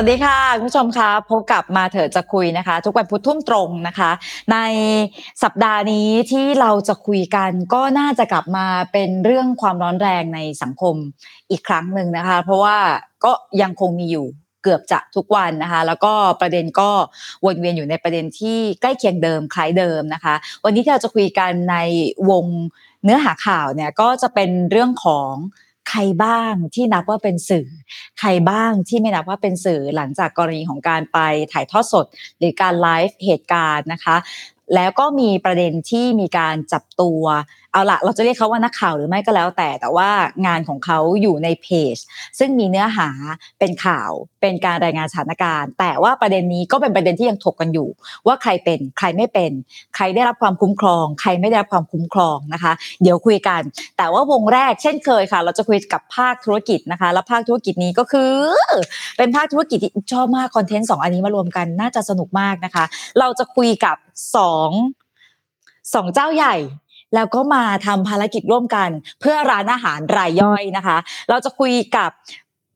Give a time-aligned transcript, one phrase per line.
[0.00, 4.10] วัสดีค่ะ คุณผู้ชมคะพบกับมาเถิดจะคุยนะคะ ทุกวันพุธทุ่มตรงนะคะ
[4.52, 4.58] ใน
[5.42, 10.94] สัปดาห์นี้ที่เราจะคุยกันก็น่าจะกลับมาเป็นเรื่องความร้อนแรงในสังคม
[11.50, 12.76] อีกครั้งหนึ่งนะคะ เพราะว่า
[13.24, 13.32] ก็
[13.62, 14.26] ยังคงมีอยู่
[14.62, 16.90] เกือบจะทุกวันนะคะ แล้วก็ประเด็นก็
[17.44, 21.76] วนเวียนอยู่ในประเด็นที่ใกล้เคียงเดิมคล้ายเดิมนะคะ วันนี้ที่เราจะคุยกันใน
[22.30, 22.46] วง
[23.04, 25.32] เนื้อหาข่าวเนี่ยก็จะเป็นเรื่องของ
[25.88, 27.66] ใครบ้างที่นับว่าเป็นสื่อ
[28.18, 31.18] ใครบ้างที่ไม่นับว่าเป็นสื่อหลังจากกรณีของการไป
[31.52, 32.06] ถ่ายทอดสด
[32.38, 34.16] หรือการไลฟ์เหตุการณ์นะคะ
[34.74, 37.22] แล้วก็มีประเด็นที่มีการจับตัว
[37.76, 40.10] เอาละเราจะเรียกเขาว่านักข่าวหรือไม่ก็แล้วแต่ แต่ว่า
[40.46, 41.96] งานของเขาอยู่ในเพจ
[42.38, 43.08] ซึ่งมีเนื้อหา
[43.58, 44.10] เป็นข่าว
[44.40, 47.88] เป็นการรายงานสถานการณ์ แต่ว่าประเด็นนี้ก็เป็นประเด็นที่ยังถกกันอยู่
[48.26, 49.52] ว่าใครเป็นใครไม่เป็น
[49.96, 53.62] ใครได้รับความคุ้มครอง ใครไม่ได้รับความคุ้มครองนะคะ เดี๋ยวคุยกัน
[53.96, 58.34] แต่ว่าวงแรกเช่นเคยค่ะ เราจะคุยกับภาคธุรกิจนะคะ แล้วภาคธุรกิจนี้ก็คือ
[59.16, 62.84] เป็นภาคธุรกิจที่ชอบมากคอนเทนต์สองอันนี้มารวมกันน่าจะสนุกมากนะคะ
[63.18, 63.96] เราจะคุยกับ
[64.36, 64.70] สอง
[65.94, 66.54] สองเจ้าใหญ่
[67.14, 68.90] แล้วก็มาทำภารกิจร่วมกัน
[69.20, 70.96] เพื่อร้านอาหารรายย่อยนะคะ
[71.28, 72.10] เราจะคุยกับ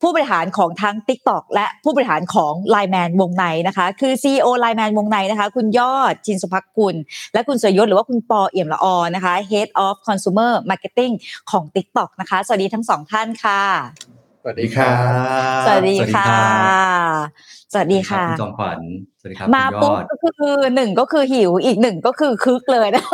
[0.03, 6.97] ผู้บริหารของทั้ง TikTok และผู้บริหารของ Line Man วงในนะคะ คือ CEO Line Man วงในนะคะ คุณยอดชินสุภักกุล
[7.33, 11.13] และคุณสยยศหรือว่าคุณปอเอี่ยมละออนะคะ Head of Consumer Marketing
[11.51, 14.95] ของ TikTok นะคะ สวัสดีทั้งสองท่านค่ะ สวัสดีครั
[15.59, 16.33] บสวัสดีค่ะ
[17.73, 18.81] สวัสดีค่ะคุณจอมขวัญ
[19.21, 23.05] สวัสดีครับมาคุณยปุ๊บอดก็คือหนึ่งก็คือหิวอีกหนึ่งก็คือคึกเลยนะ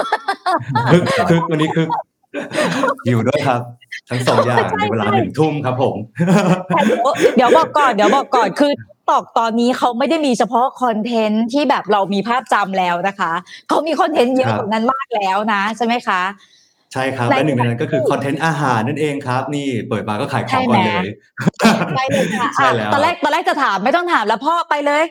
[0.93, 1.89] คึกคึกวันนี้คึก
[3.07, 3.61] อยู่ด้วยครับ
[4.11, 5.97] ทั้งสองอย่างในเวลาหนึ่งทุ่มครับผม
[6.67, 7.01] แต่เดี๋ยว
[7.37, 8.73] เดี๋ยวบอกก่อนเดี๋ยวบอกก่อนคือ
[9.11, 13.33] ตอกตอนนี้เขาไม่ได้มีเฉพาะคอนเทนต์ที่แบบเรามีภาพจำแล้วนะคะ
[13.69, 16.23] เขามีคอนเทนต์เยอะครับกว่านั้นมากแล้วนะใช่ไหมคะ
[16.97, 21.15] ใช่ครับในและหนึ่งในนั้นก็คือคอนเทนต์อาหารนั่นเองครับ นี่เปิดมาก็ขายของก่อนใช่ไหมเลย
[21.97, 25.05] ไปเลยค่ะใช่แล้วอะตอนแรกตอนแรกจะถามไม่ต้องถามแล้วพ่อไปเลย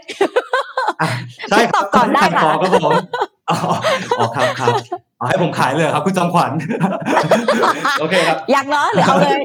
[1.01, 1.09] อะ
[1.49, 2.85] ใช่ครับตอบก่อนได้ค่ะขายข
[3.51, 4.73] องครับผมอ๋ออ๋อครับครับ
[5.17, 6.51] เอาให้ผมขายเลยครับ คุณจอมขวัญ
[7.99, 9.39] โอเคครับอยากเนาะหรือเอาเลย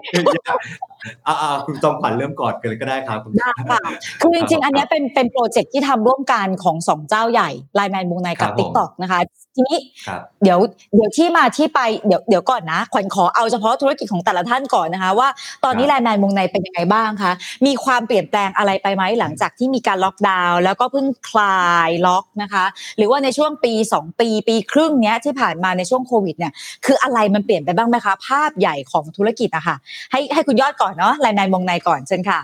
[1.26, 3.80] อ่าๆคุณจอมขวัญเริ่มก่อนกันเลยก็ได้ครับคุณได้ค่ะ
[4.20, 9.20] คือจริงๆ อันเนี้ยเป็นเป็น project ที่ทำร่วมกันของสองเจ้าใหญ่ LINE MAN Wongnai กับครับผม TikTok นะคะ
[9.56, 10.58] ทีนี้ครับเดี๋ยว
[10.94, 15.28] เดี๋ยวที่มาที่ไปเดี๋ยวเดี๋ยวก่อนนะขวัญขอเอาเฉพาะธุรกิจของแต่ละท่านก่อนนะคะ ว่า
[15.64, 17.32] ตอนนี้ครับไลน์แมนวงในเป็นยังไงบ้างคะ
[17.66, 22.64] มีความเปลี่ยนแปลงอะไรไปไหมหลังจากที่มีการล็อกดาวน์แล้วก็เพิ่งคลายล็อกนะคะ
[22.96, 26.52] หรือว่าในช่วงปี2 ปีปีครึ่งเนี้ยที่ผ่านมาในช่วงโควิดเนี่ย
[26.86, 29.76] คืออะไรมันเปลี่ยนไปบ้างไหมคะ ภาพใหญ่ของธุรกิจอะค่ะ
[30.12, 32.40] ให้ให้คุณยอดก่อนเนาะไลน์แมนวงในก่อนเชิญค่ะ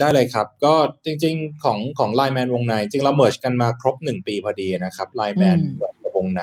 [0.00, 0.74] ได้เลยครับ ก็
[1.04, 6.42] จริง ๆ ของของไลน์แมนวงในจริงเรา merge กันมาครบหนึ่งปีพอดีนะครับไลน์แมนอืมกับวงใน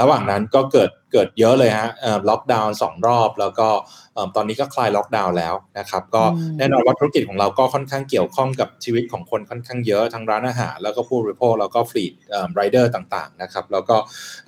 [0.00, 3.68] ระหว่างนั้นก็เกิด เกิดเยอะเลยฮะเอ่อล็อกดาวน์สองรอบ แล้วก็
[4.14, 12.12] เอิ่มตอนนี้ก็คลายล็อกดาวน์แล้วนะครับ ก็อืมแน่นอนว่าธุรกิจของเราก็ค่อนข้างเกี่ยวข้องกับชีวิตของคนค่อนข้างเยอะทั้งร้านอาหารแล้วก็ผู้บริโภคแล้วก็ fleet
[12.54, 13.96] ไรเดอร์ต่างๆนะครับแล้วก็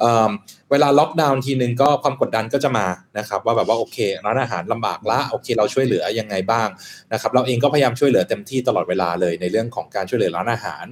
[0.00, 0.30] เอิ่ม
[0.70, 2.86] เวลาล็อกดาวน์ทีนึงก็ความกดดันก็จะมา
[3.18, 6.68] นะครับว่าแบบว่าโอเค ร้านอาหารลำบากละโอเค เราช่วยเหลือยังไงบ้าง
[7.12, 10.84] นะครับเราเองก็พยายามช่วยเหลือเต็มที่ตลอดเวลาเลยในเรื่องของการช่วยเหลือร้านอาหาร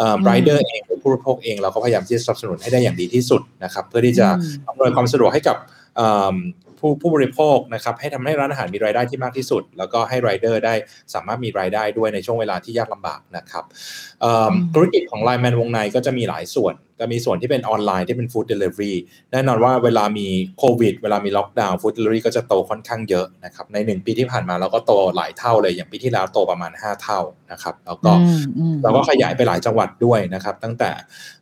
[0.00, 4.32] อืมไรเดอร์เองหรือผู้บริโภคเองเราก็พยายามที่จะสนับสนุนให้ได้อย่างดีที่สุดนะครับเพื่อที่จะอื
[4.64, 5.56] มอำนวยความสะดวกให้กับ
[5.96, 6.36] เอิ่ม
[6.78, 10.74] ผู้ผู้บริโภคนะครับให้ทำให้ร้านอาหารมีรายได้ที่มากที่สุด แล้วก็ให้ไรเดอร์ได้
[11.14, 13.64] สามารถมีรายได้ด้วยในช่วงเวลาที่ยากลำบากนะครับ
[14.20, 18.96] เอิ่มอืมธุรกิจของไลน์แมนวงในก็จะมีหลายส่วน ก็มีส่วนที่เป็นออนไลน์ที่เป็นฟู้ดเดลิเวอรี่
[19.32, 20.26] แน่นอนว่าเวลามี
[20.58, 27.20] โควิด เวลามีล็อกดาวน์ฟู้ดเดลิเวอรี่ก็จะโตค่อนข้างเยอะนะครับในหนึ่งปีที่ผ่านมาเราก็โตหลายเท่าเลยอย่างปีที่แล้วโตประมาณ 5 เท่า
[27.52, 30.90] นะครับแล้วก็อืมอืมเราก็ขยายไปหลายจังหวัดด้วยนะครับ ตั้งแต่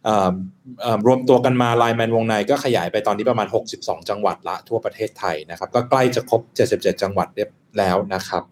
[0.04, 0.34] เอิ่ม
[0.80, 3.46] เอิ่มรวมตัวกันมาไลน์แมนวงในก็ขยายไปตอนนี้ประมาณ
[3.78, 8.42] 62 จังหวัดละทั่วประเทศไทยนะครับก็ใกล้จะครบ 77 จังหวัดเรียบแล้วนะครับ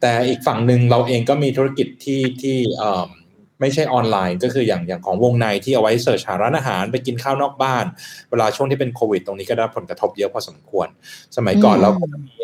[0.00, 3.08] แต่อีกฝั่งหนึ่งเราเองก็มีธุรกิจที่ที่เอิ่ม
[3.62, 7.84] ไม่ใช่ออนไลน์ ก็คืออย่างอย่างของวงในที่เอาไว้ search หาร้านอาหารไปกินข้าวนอกบ้าน
[8.30, 10.88] เวลาช่วงที่เป็นโควิด ตรงนี้ก็ได้รับผลกระทบเยอะพอสมควร
[11.36, 12.34] สมัยก่อนอืมเราก็จะมี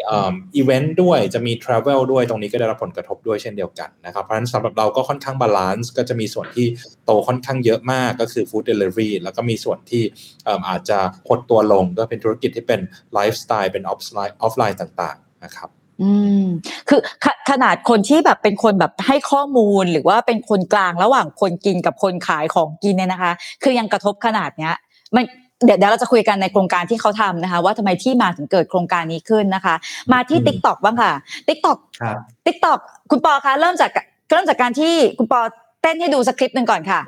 [0.56, 6.66] อีเวนต์ด้วยจะมี travel ด้วยตรงนี้ก็ได้รับผลกระทบด้วยเช่นเดียวกันนะครับเพราะฉะนั้นสำหรับเราก็ค่อนข้าง balance ก็จะมีส่วนที่
[7.04, 10.02] โตค่อนข้างเยอะมากก็คือฟู้ดเดลิเวอรี่แล้วก็มีส่วนที่
[10.44, 10.98] เอิ่มอาจจะ
[11.28, 12.80] หดตัวลงก็เป็นธุรกิจที่เป็น
[13.14, 15.70] ไลฟ์สไตล์เป็นออฟไลน์ออฟไลน์ต่างๆนะครับ
[16.02, 16.10] อื
[16.42, 16.44] ม
[16.88, 24.74] คือขขนาดคนที่แบบเป็นคนแบบให้ข้อมูลหรือว่าเป็นคนกลางระหว่างคนกินกับคนขายของกินเนี่ยนะคะ คือยังกระทบขนาดเนี้ย
[25.14, 25.24] มัน
[25.64, 29.74] เดี๋ยวเดี๋ยวเราจะคุยกันในโครงการที่เขาทำนะคะ ว่าทำไมที่มาถึงเกิดโครงการนี้ขึ้นนะคะ
[30.12, 31.12] มาที่อืม t ิ k t o k บ้างค่ะ
[31.48, 32.16] t ิ k t o k ครับ
[32.46, 32.78] t ิ k t o k
[33.10, 33.90] คุณปอคะเริ่มจาก
[34.30, 35.40] เริ่มจากการที่คุณปอ
[35.82, 37.00] เต้นให้ดูสคริปต์หนึ่งก่อนค่ะ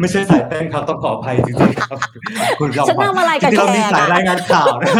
[0.00, 1.98] ไม่ใช่สายเต้นครับต้องขออภัยจริงๆครับ
[2.58, 4.90] คุณจอมฉันทำอะไรกับจงๆเรามีแขกอะสายรายงานข่าวนะ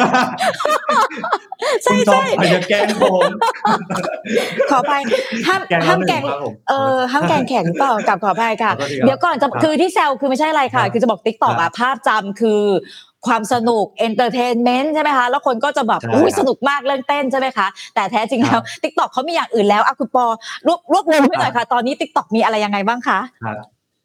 [1.84, 3.26] ใช่คุณจอมใช่ขวัญจะแกล้งผม
[4.70, 4.92] ขอไป
[5.48, 12.62] ห้ามแกล้งห้ามละหแกนึ่งงครับผมเออห้ามแกงแข็งหรือเปล่ากับขออภัยค่ะขอโทษทีครับเดี๋ยวก่อนจะครับคือที่แซวคือไม่ใช่อะไรค่ะครับคือจะบอกติ๊กต็อกครัอะบภาพจำคือ
[13.26, 20.24] ความสนุกเอนเตอร์เทนเมนต์ใช่ไหมคะแล้วคนก็จะแบบใช่อุ้ยครับสนุกมากเรื่องเต้นใช่ไหมคะแต่แท้จริงคแล้รัวบติ๊กต็อกเขามีอย่างอื่นแล้วอะคุณปอ
[20.66, 23.56] รวบรวบรวมให้หน่อยค่ะ ตอนนี้ติ๊กต็อกมีอะไรยังไงบ้างคะครับ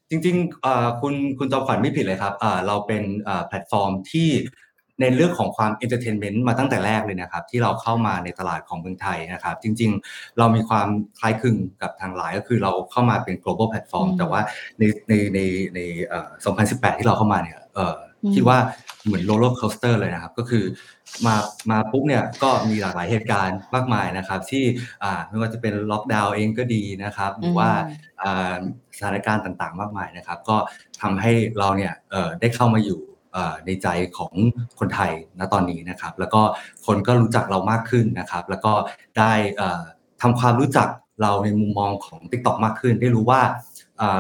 [0.10, 4.30] จริงๆเอ่อคุณคุณจอมขวัญไม่ผิดเลยครับเอ่อเราเป็นเอ่อแพลตฟอร์มที่
[5.02, 10.88] ในเรื่องของความ entertainment มาตั้งแต่แรกเลยนะครับ ที่เราเข้ามาในตลาดของเมืองไทยนะครับ จริง ๆ เรามีความ
[11.20, 14.42] คล้ายคลึงกับทางไลน์ก็คือเราเข้ามาเป็น global platform อืมแต่ว่า
[14.80, 15.40] ในในใน
[15.76, 16.30] ในเอ่อ
[16.70, 18.58] 2018 ที่เราเข้ามาเนี่ยเอ่ออม คิดว่า
[19.06, 20.64] เหมือน roller coaster เลยนะครับ ก็คือ
[21.26, 21.36] มา
[21.72, 24.64] มาปุ๊บเนี่ยก็มีหลากหลายเหตุการณ์มากมายนะครับ ที่
[25.04, 27.70] อ่าไม่ว่าจะเป็นล็อกดาวน์เองก็ดีนะครับหรือว่า
[28.24, 28.56] อ่า
[28.98, 30.58] สถานการณ์ต่างๆ มากมายนะครับ ก็
[31.02, 33.00] ทำให้เราเนี่ยเอ่อได้เข้ามาอยู่
[33.34, 33.88] เอ่อในใจ
[34.18, 34.34] ของ
[34.80, 36.42] คนไทยณตอนนี้นะครับ แล้วก็
[36.86, 38.74] คนก็รู้จักเรามากขึ้นนะครับ แล้วก็
[39.18, 39.84] ได้เอ่อ
[40.22, 40.88] ทำความรู้จัก
[41.22, 43.71] เราในมุมมองของ TikTok มากขึ้น ได้รู้ว่าอ่า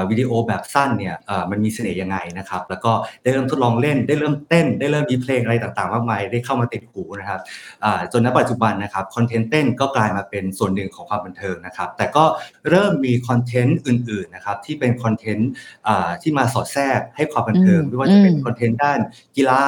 [0.10, 2.92] วิดีโอแบบสั้นเนี่ยเอ่อมันมีเสน่ห์ยังไงนะครับ แล้วก็
[3.24, 7.42] ได้เริ่มทดลองเล่น ได้เริ่มเต้น ได้เริ่มมีเพลงอะไรต่างๆมากมาย ได้เข้ามาติดหูนะครับ
[7.84, 12.24] อ่าจนณปัจจุบันนะครับคอนเทนต์เต้นก็กลายมาเป็นส่วนหนึ่งของความบันเทิงนะครับ แต่ก็
[12.70, 15.50] เริ่มมีคอนเทนต์อื่นๆนะครับที่เป็นคอนเทนต์
[15.88, 19.00] อ่าที่มาสอดแทรกให้ความบันเทิงอืมไม่ว่าจะเป็นอืมคอนเทนต์ด้าน
[19.38, 19.64] กีฬา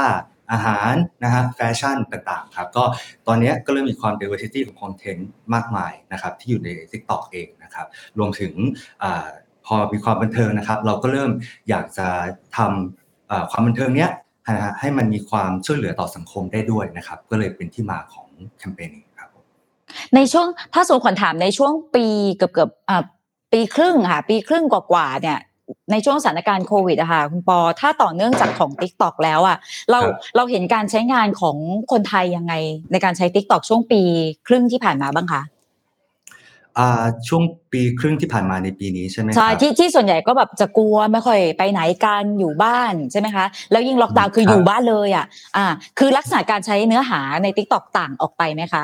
[0.51, 0.93] อาหาร
[1.23, 2.83] นะฮะแฟชั่นต่างๆครับก็
[3.27, 7.87] ตอนเนี้ยก็เริ่มมีความ diversity ของคอนเทนต์มากมายนะครับที่อยู่ใน TikTok เองนะครับ
[8.17, 8.53] รวมถึง
[9.03, 9.25] อ่า
[9.65, 11.31] พอมีความบันเทิงนะครับ เราก็เริ่ม
[11.69, 12.07] อยากจะ
[12.57, 14.11] ทำอ่าความบันเทิงเนี้ย
[14.47, 18.27] นะฮะให้มันมีความช่วยเหลือต่อสังคมได้ด้วยนะครับ ก็เลยเป็นที่มาของ
[18.59, 19.43] แคมเปญนี้ครับผม
[20.15, 22.05] ในช่วงถ้าสมมติขวัญถามในช่วงปี
[22.35, 23.03] เกือบเกือบๆอ่า
[23.53, 25.39] ปีครึ่งค่ะปีครึ่งกว่าๆเนี่ย
[25.91, 29.57] ในช่วงสถานการณ์โควิดอะค่ะคุณปอ ถ้าต่อเนื่องจากของ t ิ k t o k แล้วอะ
[29.91, 29.99] เรา
[30.35, 31.57] เราเห็นการใช้งานของ
[31.91, 32.53] คนไทยยังไง
[32.91, 34.01] ในการใช้ t ิ k t o k ช่วงปี
[34.47, 35.41] ครึ่งที่ผ่านมาบ้างคะ
[36.77, 45.25] อ่าช่วงปีครึ่งที่ผ่านมาในปีนี้ใช่ไหมคใช่รับที่ที่ส่วนใหญ่ก็แบบจะกลัวไม่ค่อยไปไหนกันอยู่บ้านใช่ไหมคะแล้วยิ่งล็อกดาวน์คือครับอยู่บ้านเลยอะ
[45.57, 45.65] อ่า
[45.99, 48.83] คือลักษณะการใช้เนื้อหาใน t ิ k t o k ต่างออกไปไหมคะ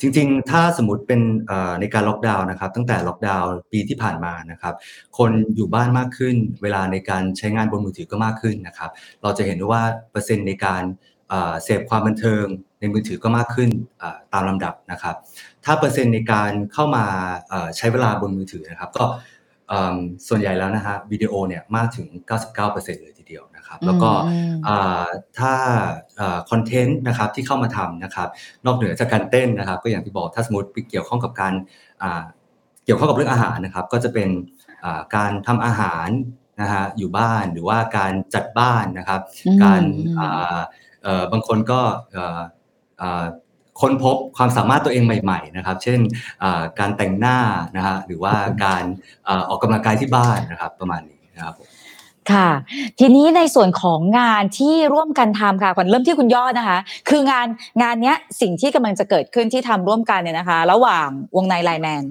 [0.00, 4.74] จริงๆ ถ้าสมมติเป็นเอ่อในการล็อกดาวน์นะครับ ตั้งแต่ล็อกดาวน์ปีที่ผ่านมานะครับ
[5.18, 8.90] คนอยู่บ้านมากขึ้น เวลาในการใช้งานบนมือถือก็มากขึ้นนะครับ
[9.22, 10.82] เราจะเห็นได้ว่าเปอร์เซ็นต์ในการ
[11.28, 12.44] เอ่อเสพความบันเทิง
[12.80, 15.16] ในมือถือก็มากขึ้นเอ่อตามลำดับนะครับ
[15.64, 17.04] ถ้าเปอร์เซ็นต์ในการเข้ามา
[17.48, 19.06] เอ่อใช้เวลาบนมือถือนะครับ ก็
[19.68, 19.96] เอิ่ม
[20.28, 22.08] ส่วนใหญ่แล้วนะฮะวิดีโอเนี่ยมากถึง
[22.56, 25.06] 99%เลยทีเดียวนะครับ แล้วก็อืมอ่า
[25.38, 25.52] ถ้า
[26.50, 28.28] คอนเทนต์นะครับที่เข้ามาทำนะครับ
[28.66, 31.54] นอกเหนือจากการเต้นนะครับ ก็อย่างที่บอกถ้าสมมติเกี่ยวข้องกับการ
[32.02, 32.24] อ่า
[32.84, 34.28] เกี่ยวข้องกับเรื่องอาหารนะครับ ก็จะเป็น
[34.84, 36.08] อ่าการทำอาหาร
[36.60, 40.60] นะฮะอยู่บ้านหรือว่าการจัดบ้านนะครับอืมการอืมอ่า
[41.02, 41.80] เอ่อบางคนก็
[42.12, 42.40] เอ่อ
[43.00, 43.24] อ่า
[43.80, 45.98] ค้นพบความสามารถตัวเองใหม่ๆนะครับ เช่น
[46.78, 47.38] การแต่งหน้า
[47.76, 48.34] นะฮะหรือว่า
[48.64, 48.82] การ
[49.28, 51.54] อออกกำลังกายที่บ้านนะครับ ประมาณนี้นะครับ
[52.32, 52.48] ค่ะ
[53.00, 56.78] ทีนี้ในส่วนของงานที่ร่วมกันทำค่ะขวัญเริ่มที่คุณยอดนะคะ
[57.08, 57.46] คืองาน
[57.82, 62.02] งานเนี้ยสิ่งที่กำลังจะเกิดขึ้นที่ทำร่วมกันเนี่ยนะคะ ระหว่างวงในไลแมน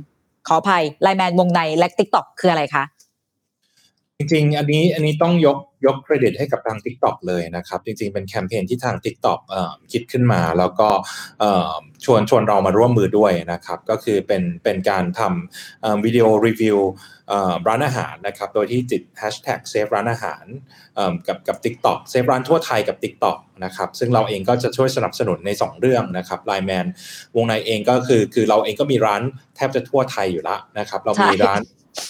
[0.48, 2.84] ขออภัยไลแมนวงในและติ๊กต็อกคืออะไรคะ
[4.18, 10.90] จริงๆ อันนี้อันนี้ต้องยกยกเครดิตให้กับทาง TikTok เลยนะครับ จริงๆ เป็นแคมเปญที่ทาง TikTok เอ่อคิดขึ้นมา แล้วก็
[11.40, 11.72] เอ่อ
[12.06, 16.78] ชวนชวนเรามาร่วมมือด้วยนะครับ ก็คือเป็นเป็นการทำวิดีโอรีวิว
[17.68, 20.46] ร้านอาหารนะครับ โดยที่ติด hashtag save ร้านอาหาร
[21.28, 26.86] กับกับ TikTok save ร้านทั่วไทยกับ TikTok นะครับ ซึ่งเราเองก็จะช่วยสนับสนุนใน 2 เรื่องนะครับไลแมน
[27.36, 29.22] วงในเองก็คือคือเราเองก็มีร้าน
[29.56, 31.62] แทบจะทั่วไทยอยู่แล้วนะครับ เรามีร้าน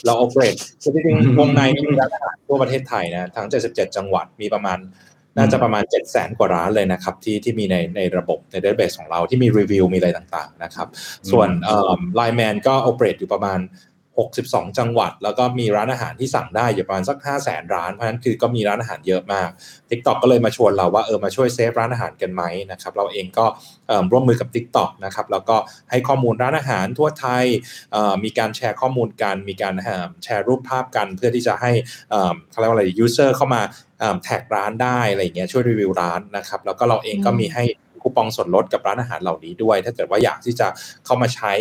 [0.06, 4.80] เราโอเปเรตคือจริงๆวงในมีร้านอาหารทั่วประเทศไทยนะทั้ง 77 จังหวัดมีประมาณ
[5.38, 10.88] น่าจะประมาณ 7 0 0 0 0 0กว่าร้านเลยนะครับที่ที่มีในในระบบใน database ของเราที่มีรีวิวมีอะไรต่างๆนะครับ
[11.32, 11.50] ส่วน
[12.16, 13.60] ไลแมนก็โอเปเรตอยู่ประมาณ
[14.22, 19.50] 62 จังหวัด แล้วก็มีร้านอาหารที่สั่งได้อยู่ประมาณสัก 5 0 0แสนร้าน เพราะฉะนั้นคือก็มีร้านอาหารเยอะมาก
[19.90, 23.46] TikTok ก็เลยมาชวนเราว่าเออมาช่วยเซฟร้านอาหารกันไหมนะครับเราเองก็
[24.12, 25.58] ร่วมมือกับ TikTok นะครับแล้วก็
[25.90, 27.46] ให้ข้อมูลร้านอาหารทั่วไทย
[28.24, 29.76] มีการแชร์ข้อมูลกัน มีการ
[30.24, 31.72] แชร์รูปภาพกัน เพื่อที่จะให้
[32.52, 33.62] เขาเรียกว่าอะไร user เข้ามา
[34.24, 37.64] tag ร้านได้อะไรเงี้ยช่วยรีวิวร้านนะครับแล้วก็เราเองก็มีให้
[38.04, 40.68] คูปองส่วนลดกับร้านอาหารเหล่านี้ด้วย ถ้าเกิดว่าอยากที่จะ
[41.06, 41.52] เข้ามาใช้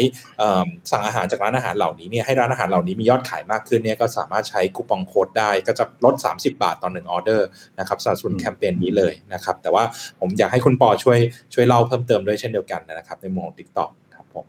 [0.91, 7.47] สั่งอาหารจากร้านอาหารเหล่านี้เนี่ยให้ร้านอาหารเหล่านี้มียอดขายมากขึ้นเนี่ยก็สามารถใช้คูปองโค้ดได้ก็จะลด 30 บาทต่อหนึ่งออเดอร์
[7.79, 9.85] นะครับสำหรับส่วนแคมเปญนี้เลยนะครับ แต่ว่า
[10.21, 11.19] ผมอยากให้คุณปอช่วย
[11.55, 14.47] ช่วยเล่าเพิ่มเติมด้วยเช่นเดียวกันนะครับ ในมุมของ TikTok ครับผม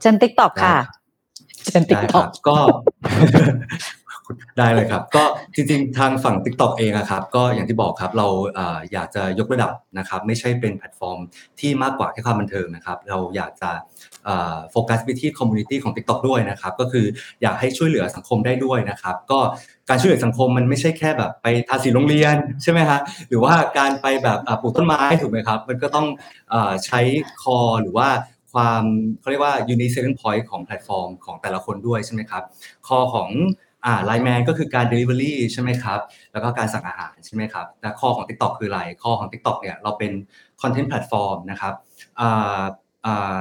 [0.00, 0.76] เจนติ๊กต็อกค่ะ
[1.70, 2.56] เจนติ๊กได้ต็คอกรับก็
[4.58, 5.24] ได้เลยครับ ก็
[5.54, 8.28] จริงๆ ทางฝั่ง TikTok เองอะครับก็อย่างที่บอกครับเรา
[8.92, 11.18] อยากจะยกระดับนะครับไม่ใช่เป็นแพลตฟอร์ม
[11.60, 13.70] ที่มากกว่าแค่ความบันเทิงนะครับเราอยากจะ
[14.70, 17.06] โฟกัสไปที่ community ของ TikTok ด้วยนะครับก็คือ
[17.42, 19.38] อยากให้ช่วยเหลือสังคมได้ด้วยนะครับก็
[19.88, 26.06] การช่วยเหลือสังคมมันไม่ใช่แค่แบบไปทาสีโรงเรียนใช่ไหมฮะหรือว่าการไปแบบปลูกต้นไม้ถูกไหมครับมันก็ต้อง
[26.86, 27.00] ใช้
[27.42, 28.08] คอหรือว่า
[28.52, 28.84] ความ
[29.20, 32.42] เขาเรียกว่า unique selling point ของแพลตฟอร์มของแต่ละคนด้วยใช่ไหมครับ
[32.86, 33.28] คอของ
[33.84, 36.00] อ่าไลแมนก็คือการ Delivery ใช่ไหมครับ
[36.32, 40.12] แล้วก็การสั่งอาหารใช่ไหมครับแต่คอของ TikTok คืออะไรคอของ TikTok เนี่ยเราเป็น
[40.60, 41.74] Content Platform นะครับ
[42.20, 42.60] อ่า
[43.06, 43.40] อ่า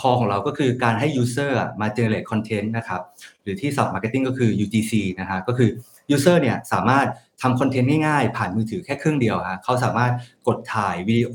[0.00, 3.02] คอของเราก็คือการให้ User อะมา generate content นะครับ
[3.42, 5.70] หรือที่ Sub Marketing ก็คือ UGC นะฮะก็คือ
[6.14, 7.06] User เนี่ยสามารถ
[7.42, 10.12] ทำคอนเทนต์ง่ายๆ ผ่านมือถือแค่เครื่องเดียวฮะเขาสามารถ
[10.46, 11.34] กดถ่ายวิดีโอ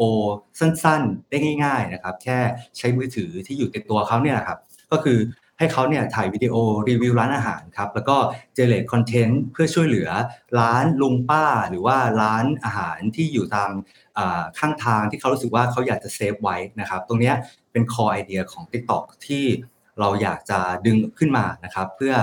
[0.60, 2.38] สั้นๆ ได้ง่าย ๆนะครับ แค่
[2.78, 4.60] ใช้มือถือที่อยู่ติดตัวเขาเนี่ยครับ
[4.92, 5.18] ก็คือ
[5.60, 6.56] ให้เขาเนี่ยถ่ายวิดีโอ
[6.90, 8.18] รีวิวร้านอาหารครับแล้วก็
[8.56, 10.10] เจเ r ตคอนเทนต์เพื่อช่วยเหลือ
[10.60, 13.72] ร้านลุงป้า หรือว่าร้านอาหารที่อยู่ตาม
[14.60, 17.36] ข้างทางที่เขารู้สึกว่าเขาอยากจะเซฟไว้นะครับตรงเนี้ย
[17.72, 19.46] เป็น core idea ของ TikTok ที่
[20.00, 22.14] เราอยากจะดึงขึ้นมานะครับ เพื่อ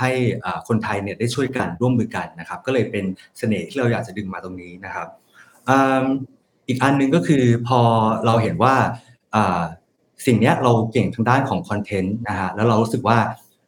[0.00, 0.10] ให้
[0.68, 3.04] คนไทยเนี่ยได้ช่วยกันร่วมมือกันนะครับ ก็เลยเป็น
[3.38, 5.08] เสน่ห์ที่เราอยากจะดึงมาตรงนี้นะครับ
[5.68, 6.04] อ,
[6.68, 7.80] อีกอันหนึงก็คือพอ
[8.26, 8.74] เราเห็นว่า
[10.26, 13.18] สิ่งเนี้ยเราเก่งทางด้านของคอนเทนต์นะฮะแล้วเรารู้สึกว่า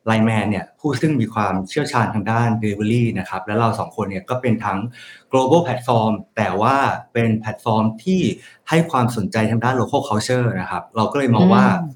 [0.07, 4.79] ไลแมนเนี่ยผู้ซึ่งมีความเชี่ยวชาญทางด้าน Delivery นะครับแล้วเราสองคนเนี่ยก็เป็นทั้ง
[5.33, 6.77] global platform แต่ว่า
[7.13, 8.21] เป็นแพลตฟอร์มที่
[8.69, 11.95] ให้ความสนใจทางด้าน local culture นะครับ เราก็เลยมองว่าอืม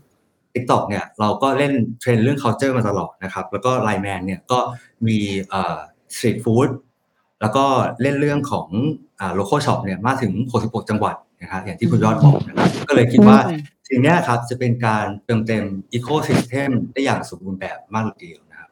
[0.53, 4.59] TikTok เนี่ยเราก็เล่นเทรนด์เรื่อง culture มาตลอดนะครับ แล้วก็ไลแมนเนี่ยก็
[5.07, 5.19] มี
[5.49, 5.79] เอ่อ
[6.15, 6.71] street food
[7.41, 7.65] แล้วก็
[8.03, 8.69] เล่นเรื่องของ
[9.21, 10.33] อ่า local shop เนี่ยมาถึง
[10.63, 15.65] 66 จังหวัด นะครับอย่างที่คุณยอดบอกนะครับก็เลยคิดว่าอืมสิ่งเนี้ยครับจะเป็นการเติมเต็ม
[15.97, 18.71] ecosystem ได้อย่างสมบูรณ์แบบมากทีเดียวนะครับ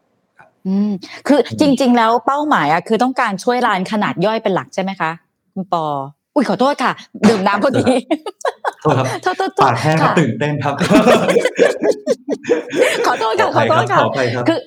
[0.67, 0.91] อืม
[1.29, 5.11] คือจริง ๆ แล้วเป้าหมายอะคือต้องการช่วยร้านขนาดย่อยเป็นหลักใช่ไหมคะ
[5.55, 5.85] คุณปอ
[6.35, 6.93] อุ้ยขอโทษค่ะ
[7.29, 7.85] ดื่มน้ำพอดี
[8.81, 10.75] โทษครับโทษโทษโทปาษกแห้งครับค่ะตื่นเต้นครับ
[13.07, 14.59] ขอโทษค่ะขอโทษขค่ะออภัยครับคือ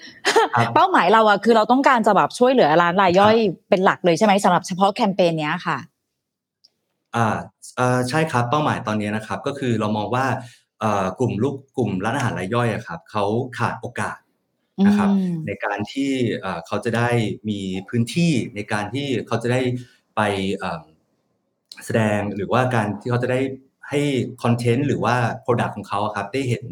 [0.58, 3.36] ครับเป้าหมายเราอะคือเราต้องการจะแบบช่วยเหลือร้านรายย่อย
[3.70, 5.78] เป็นหลักเลยใช่ไหมสำหรับเฉพาะแคมเปญเนี้ยค่ะ
[7.16, 7.38] อ่า
[7.80, 10.26] อ่าใช่ครับเป้าหมายตอนนี้นะครับ ก็คือเรามองว่า
[10.80, 13.24] เอ่อกลุ่มลูกกลุ่มร้านอาหารรายย่อยอะครับเขา
[13.58, 14.18] ขาดโอกาส
[14.88, 16.10] นะครับอืมในการที่
[16.42, 17.10] เอ่อเขาจะได้
[17.50, 19.62] มีพื้นที่ในการที่เขาจะได้
[20.16, 20.22] ไป
[20.58, 20.84] เอิ่ม
[21.86, 23.40] แสดงหรือว่าการที่เขาจะได้
[23.90, 24.02] ให้
[24.44, 26.64] คอนเทนต์หรือว่า product ของเขาอะครับได้เห็น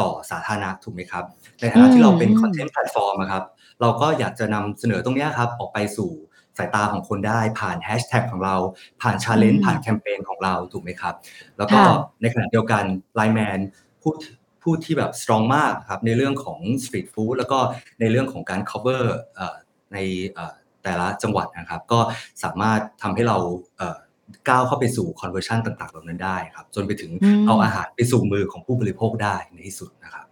[0.00, 1.24] ต่อสาธารณะถูกไหมครับ
[1.60, 3.44] ในฐานะที่เราเป็นอืมคอนเทนต์แพลตฟอร์มครับ
[3.80, 6.10] เราก็อยากจะนำเสนอตรงเนี้ยครับออกไปสู่
[6.58, 8.56] สายตาของคนได้ผ่านแฮชแท็กของเรา
[9.02, 11.14] ผ่าน challenge ผ่านแคมเปญของเราถูกไหมครับ
[11.58, 12.84] แล้วก็ค่ะในขณะเดียวกัน
[13.14, 13.58] ไลน์แมน
[14.02, 14.16] พูด
[14.62, 17.58] พูดที่แบบสตรองมากครับในเรื่องของสตรีทฟู้ดแล้วก็
[18.00, 19.02] ในเรื่องของการ cover
[19.34, 19.56] เอ่อ
[19.92, 19.98] ใน
[20.32, 22.00] เอ่อแต่ละจังหวัดนะครับ ก็
[22.42, 23.36] สามารถทำให้เรา
[23.76, 23.98] เอ่อ
[24.48, 30.25] ก้าวเข้าไปสู่ conversion ต่างๆเหล่านั้นได้ครับ จนไปถึงอืมเอาอาหารไปสู่มือของผู้บริโภคได้ในที่สุดนะครับ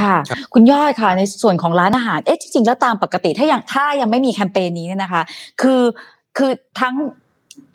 [0.00, 0.14] ค่ะ
[0.54, 5.22] คุณยอดค่ะในส่วนของร้านอาหารเอ๊ะจริงๆแล้วตามปกติถ้ายังถ้ายังไม่มีแคมเปญนี้เนี่ยนะคะ
[5.62, 5.82] คือ
[6.36, 6.50] คือ
[6.80, 6.94] ทั้ง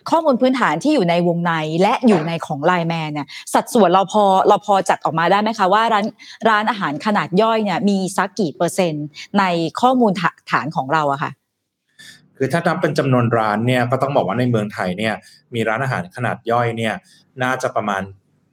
[0.09, 6.05] ข้อมูลพื้นฐานที่อยู่ในวงในและอยู่ในของไลแมนเนี่ยสัดส่วนเราพอเราพอจัดออกมาได้ไหมคะว่าร้าน
[6.49, 9.05] ร้านอาหารขนาดย่อยเนี่ยมีสักกี่เปอร์เซ็นต์
[9.39, 9.43] ใน
[9.81, 11.31] ข้อมูลฐาฐานของเราอะค่ะ
[12.37, 15.13] คือถ้านับเป็นจำนวนร้านเนี่ยก็ต้องบอกว่าในเมืองไทยเนี่ย
[15.55, 16.93] มีร้านอาหารขนาดย่อยเนี่ย
[17.43, 18.01] น่าจะประมาณ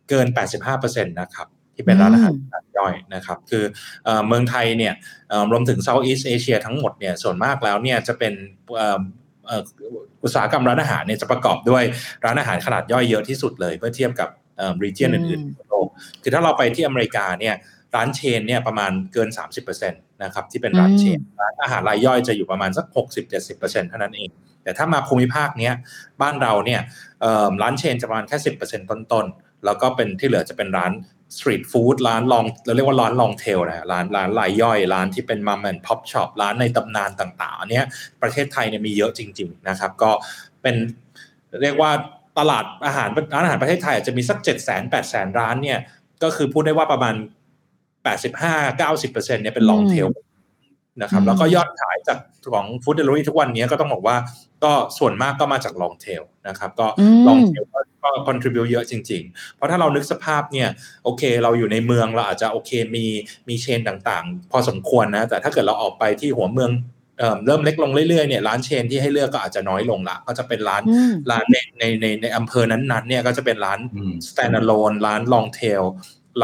[0.08, 0.26] เกิน
[0.68, 1.48] 85%นะครับ
[1.78, 3.64] ที่เป็นร้านอาหารอืมขนาดย่อยนะครับคือ
[4.04, 4.94] เอ่อเมืองไทยเนี่ย
[5.28, 8.32] เอ่อรวมถึง Southeast Asia ทั้งหมดเนี่ยส่วนมากแล้วเนี่ยจะเป็น
[8.76, 9.00] เอ่อ
[9.46, 9.62] เอ่อ
[10.22, 11.82] อุตสาหกรรมร้านอาหารเนี่ยจะประกอบด้วย
[12.24, 15.86] ร้านอาหารขนาดย่อยเยอะที่สุดเลยเมื่อเทียบกับเอ่อ region อืมอื่นๆทั่วโลก
[16.22, 17.54] คือถ้าเราไปที่อเมริกาเนี่ย
[17.96, 19.28] ร้าน chain เนี่ยประมาณเกิน
[19.74, 22.86] 30%นะครับที่เป็นร้าน chain ร้านอาหารรายย่อยจะอยู่ประมาณสัก
[23.36, 24.30] 60-70%เท่านั้นเอง
[24.62, 25.74] แต่ถ้ามาภูมิภาคเนี้ย
[26.22, 26.80] บ้านเราเนี่ย
[27.20, 30.92] เอ่อร้าน chain จะประมาณแค่ 10%ต้นๆ แล้วก็เป็นที่เหลือจะเป็นร้าน
[31.36, 37.82] สตรีทฟู้ดร้าน long เราเรียกว่าร้าน long tail นะฮะร้านร้านรายย่อยร้านที่เป็น mom and pop shop ร้านในตำนานต่างๆอันนี้
[38.22, 40.10] ประเทศไทยเนี่ยมีเยอะจริง ๆนะครับ ก็
[40.62, 40.76] เป็น
[41.62, 41.90] เรียกว่า
[42.38, 45.78] ตลาดอาหารร้านอาหารประเทศไทยอาจจะมีสัก7 0 0 0 0 0 8 0 0 0 ร้านเนี่ย
[46.22, 47.14] ก็คือพูดได้ว่าประมาณ
[48.06, 50.08] 85-90%เนี่ยเป็นลองเทล
[51.02, 52.18] นะครับอืมแล้วก็ยอดขายจาก
[52.52, 54.16] ของฟู้ดเดลิเวอรี่ทุกวันนี้ก็ต้องบอกว่า
[54.64, 57.64] ก็ส่วนมากก็มาจากลองเทลนะครับก็อืมลองเทล
[58.04, 60.68] ก็ contribute เยอะจริง ๆ เพราะถ้าเรานึกสภาพเนี่ย
[61.04, 63.06] โอเค เราอยู่ในเมืองเราอาจจะโอเคมี
[63.48, 66.70] มีเชนต่างๆ พอสมควรนะแต่ถ้าเกิดเราออกไปที่หัวเมือง
[67.18, 75.84] เอ่อเริ่มเล็กลงเรื่อยๆเนี่ยร้านเชนที่ให้เลือกก็อาจจะน้อยลงละ ก็จะเป็นร้านอืมร้านในในในในอำเภอนั้นๆเนี่ยก็จะเป็นร้านอืม standalone ร้าน long tail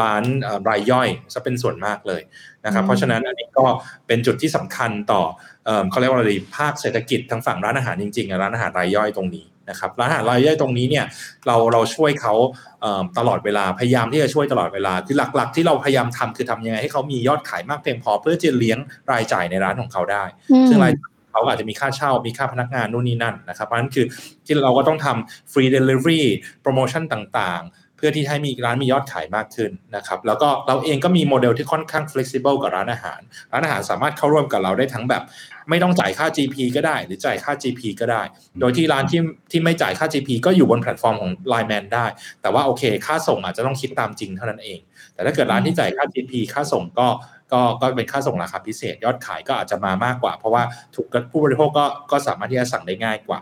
[0.01, 2.21] ร้านเอ่อรายย่อยจะเป็นส่วนมากเลย
[2.65, 3.65] นะครับอืมเพราะฉะนั้นอันนี้ก็
[4.07, 5.21] เป็นจุดที่สำคัญต่อ
[5.65, 11.05] เอิ่มเขาเรียกว่าอะไรดีภาคเศรษฐกิจทางฝั่งร้านอาหารจริงๆอะร้านอาหารรายย่อยตรงนี้นะครับร้านอาหารรายย่อยตรงนี้เนี่ย
[11.47, 12.33] เราเราช่วยเขา
[12.81, 18.79] เอิ่มตลอดเวลาพยายามที่จะช่วยตลอดเวลาคือหลัก ๆ ที่เราพยายามทำคือทำยังไงให้เขามียอดขายมากเพียงพอ เพื่อจะเลี้ยง
[19.11, 20.23] รายจ่ายในร้านของเขาได้
[20.69, 24.05] ซึ่งรายจ่ายเขาอาจจะมีค่าเช่ามีค่าพนักงานนู่นนี่นั่นนะครับเพราะฉะนั้นคือ
[24.45, 26.27] ที่เราก็ต้องทำ free delivery
[26.61, 33.19] โปรโมชั่นต่างๆเพื่อที่ให้มีร้านมียอดขายมากขึ้นนะครับแล้วก็เราเองก็มีโมเดลที่ค่อนข้าง flexible กับร้านอาหาร
[33.51, 35.23] ร้านอาหารสามารถเข้าร่วมกับเราได้ทั้งแบบ
[35.69, 38.21] ไม่ต้องจ่ายค่า GP ก็ได้ หรือจ่ายค่า GP ก็ได้
[38.59, 39.21] โดยที่ร้านที่
[39.51, 42.05] ที่ไม่จ่ายค่า GP ก็อยู่บนแพลตฟอร์มของ Line Man ได้
[42.41, 44.79] แต่ว่าโอเค ค่าส่งอาจจะต้องคิดตามจริงเท่านั้นเอง
[45.13, 47.07] แต่ถ้าเกิดร้านที่จ่ายค่า GP ค่าส่งก็
[47.53, 50.63] ก็ก็เป็นค่าส่งราคาพิเศษยอดขายก็อาจจะมามากกว่า เพราะว่า
[50.95, 53.39] ถูกผู้บริโภคก็ก็สามารถที่จะสั่งได้ง่ายกว่า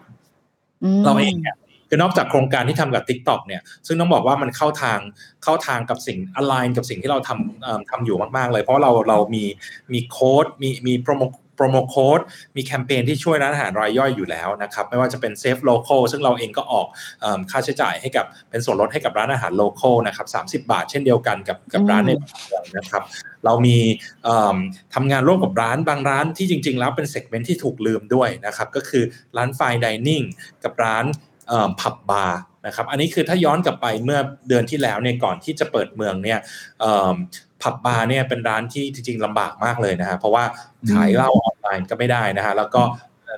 [1.05, 1.55] เราเองเนี่ย
[1.94, 5.00] คือนอกจากโครงการที่ทำกับ TikTok เนี่ยซึ่งต้องบอกว่ามันเข้าทาง
[5.44, 9.44] เข้าทางกับสิ่ง align กับสิ่งที่เราทำเอิ่มทำอยู่มาก ๆ เลย เพราะเราเรามี
[9.94, 11.24] มีโค้ดมีมีโปรโม
[11.58, 12.20] promo code
[12.56, 16.88] มีแคมเปญที่ช่วยร้านอาหารรายย่อยอยู่แล้วนะครับไม่ว่าจะเป็น Save Local ซึ่งเราเองก็ออก
[17.22, 20.28] เอิ่มค่าใช้จ่ายให้กับเป็นส่วนลดให้กับร้านอาหาร local นะครับ
[20.64, 23.04] 30 บาท เช่นเดียวกันกับกับร้านในเมืองนะครับ
[23.46, 23.78] เรามี
[24.24, 24.58] เอิ่ม
[24.94, 29.04] ทำงานร่วมกับร้านบางร้านที่จริง ๆ แล้วเป็น segment ที่ถูกลืมด้วยนะครับก็คือ
[29.38, 30.24] ร้าน fine dining
[30.64, 31.06] กับร้าน
[31.82, 36.40] ผับบาร์นะครับอันนี้คือถ้าย้อนกลับไปเมื่อเดือนที่แล้วเนี่ยก่อนที่จะเปิดเมืองเนี่ย
[37.62, 40.44] ผับบาร์เนี่ยเป็นร้านที่จริงๆลำบากมากเลยนะฮะเพราะว่า
[40.94, 42.84] ขายเหล้าออนไลน์ก็ไม่ได้นะฮะแล้วก็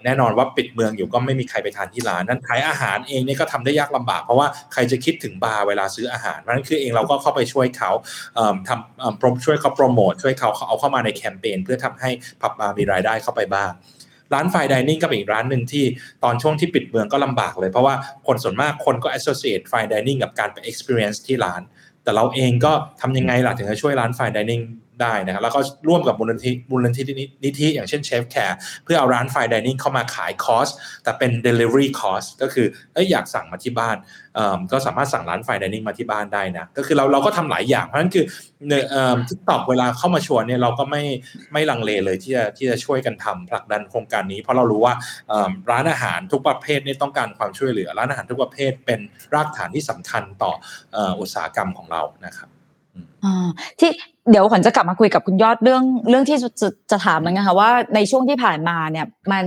[0.06, 7.92] แน่นอนว่าปิดเมืองอยู่ก็ไม่มีใครไปทานที่ร้านนั้นขายอาหารเองเนี่ยก็ทำได้ยากลำบาก เพราะว่าใครจะคิดถึงบาร์เวลาซื้ออาหารเพราะนั้นคือเองเราก็เข้าไปช่วยเขา
[8.68, 12.10] ทำเอิ่มโปรช่วยเขาโปรโมทช่วยเขาเอาเข้ามาในแคมเปญเพื่อทำให้
[12.42, 13.72] ผับบาร์มีรายได้เข้าไปบ้าง
[14.34, 15.84] ร้าน fine dining ก็เป็นอีกร้านหนึ่งที่
[16.24, 17.96] ตอนช่วงที่ปิดเมืองก็ลำบากเลย เพราะว่า
[18.28, 21.62] คนส่วนมากคนก็ associate ไฟดิเนิ่งกับการไป experience ที่ร้าน
[22.04, 24.62] แต่เราเองก็ทำยังไงล่ะถึงจะช่วยร้าน fine dining
[25.02, 27.14] ได้นะครับแล้วก็ร่วมกับมูลนิธิมูลนิธิ
[27.46, 30.70] นิธิอย่างเช่น Chef Cares เพื่อเอาร้าน fine dining เข้ามาขายคอส
[31.04, 33.98] แต่เป็น delivery course ก็คือเอ้ยอยากสั่งมาที่บ้าน
[34.72, 38.26] ก็สามารถสั่งร้าน fine dining มาที่บ้านได้นะก็คือเราเราก็ทำหลายอย่าง เพราะฉะนั้นคือ
[38.68, 41.04] เนี่ยเอ่อ TikTok เวลาเข้ามาชวนเนี่ยเราก็ไม่
[41.54, 44.94] ไม่ลังเลเลยที่จะที่จะช่วยกันทำผลักดันโครงการนี้ เพราะเรารู้ว่า
[45.72, 49.00] ร้านอาหารทุกประเภทนี่ต้องการความช่วยเหลือ ร้านอาหารทุกประเภทเป็น
[49.34, 50.52] รากฐานที่สำคัญต่อ
[51.20, 52.50] อุตสาหกรรมของเรานะครับ
[53.80, 53.92] ที่
[54.32, 59.46] เดี๋ยวขวัญจะกลับมาคุยกับคุณยอดเรื่องเรื่องที่จะจะจะถามเหมือนกันค่ะว่าในช่วงที่ผ่านมาเนี่ยมัน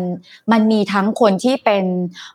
[0.52, 1.84] มันมีทั้งคนที่เป็น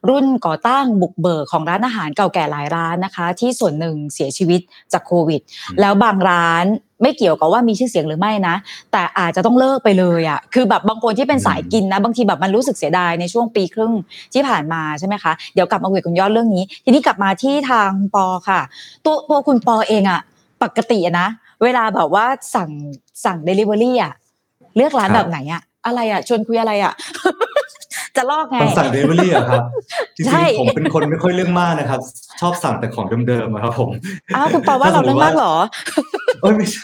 [0.09, 4.61] รุ่นก่อตั้งบุกเบิกของร้านอาหารเก่าแก่หลายร้านนะคะ ที่ส่วนหนึ่งเสียชีวิต
[4.93, 5.41] จากโควิด
[5.81, 6.65] แล้วบางร้าน
[7.01, 8.55] ไม่เกี่ยวกับว่ามีชื่อเสียงหรือไม่นะ
[8.91, 13.93] แต่อาจจะต้องเลิกไปเลยอะคือแบบบางคนที่เป็นสายกินนะ บางทีแบบมันรู้สึกเสียดายในช่วงปีครึ่ง
[14.33, 18.61] ที่ผ่านมาใช่ไหมคะเดี๋ยวกลับมาคุยกับคุณยอดเรื่องนี้ ทีนี้กลับมาที่ทางปอค่ะ
[19.05, 20.21] ตัวตัวคุณปอเองอะ
[20.63, 21.27] ปกติอะนะ
[21.63, 22.69] เวลาแบบว่าสั่ง
[23.25, 24.13] สั่งเดลิเวอรี่อะ
[24.75, 26.93] เลือกร้านครับแบบไหนอะอะไรอะชวนคุยอะไรอะ
[28.15, 29.61] จะเลือกไงตอนสั่งเดลิเวอรี่อะครับ
[30.17, 32.01] ใช่จริงๆผมเป็นคนไม่ค่อยเรื่องมากนะครับ
[32.41, 33.91] ชอบสั่งแต่ของเดิมๆอะครับผม
[34.35, 35.53] อ้าวคุณปอว่าเราเรื่องมากเหรอ
[36.41, 36.83] เอ้ยไม่ใช่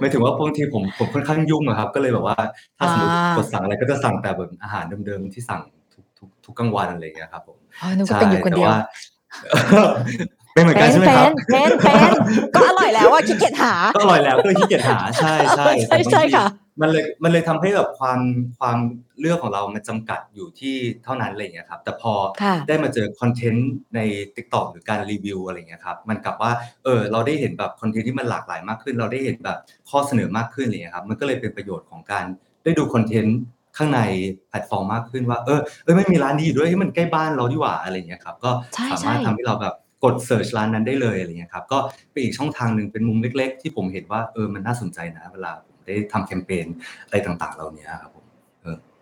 [0.00, 2.36] หมายถึงว่าบางทีผมผมค่อนข้างยุ่งอะครับ ก็เลยแบบว่า
[2.78, 5.62] ถ้าสมมติอ่ากดสั่งอะไรก็จะสั่งแต่แบบอาหารเดิมๆที่สั่ง
[5.94, 8.82] ทุกทุกทุกกลางวันอะไรอย่างเงี้ยครับผมอ๋อนึกว่าเป็นอยู่คนเดียวแต่า
[10.54, 12.12] เป็นเหมือนเป็กันนใช่ไหมเป็ครับนเป็นเป็น
[12.54, 16.46] ก็อร่อยแล้วอะขี้เกียจหา ก็อร่อยแล้วก็เลยขี้เกียจหาใช่ใช่ใช่ใช่ค่ะ
[16.80, 18.20] มันเลยมันเลยทำให้แบบความ
[18.58, 18.78] ความ
[19.20, 22.12] เลือกของเรามันจำกัดอยู่ที่เท่านั้นอะไรอย่างเงี้ยครับ แต่พอ
[22.42, 24.00] ค่ะได้มาเจอคอนเทนต์ใน
[24.36, 26.52] TikTok หรือการรีวิวอะไรอย่างเงี้ยครับ มันกลับว่า
[26.84, 29.58] เออเราได้เห็นแบบคอนเทนต์ที่มันหลากหลายมากขึ้น เราได้เห็นแบบ
[29.90, 32.24] ข้อเสนอมากขึ้นอะไรอย่างเงี้ยครับ มันก็เลยเป็นประโยชน์ของการ
[32.64, 33.38] ได้ดูคอนเทนต์
[33.76, 34.00] ข้างใน
[34.48, 41.78] แพลตฟอร์มมากขึ้นว่า เออเออไม่มีร้านนี้อยู่ด้วยที่มันใกล้บ้านเราดีกว่าอะไรอย่างเงี้ยครับ ก็ใช่สามารถใช่ทำให้เราแบบ กดเสิร์ชร้านนั้นได้เลยอะไรเงี้ยครับก็
[42.12, 46.66] เป็นอีกช่องทางหนึ่งเป็นมุมเล็ก ๆ ที่ผมเห็นว่าเออมันน่าสนใจนะเวลาผมได้ทำแคมเปญ
[47.06, 48.24] อะไรต่างๆ เหล่านี้ครับผม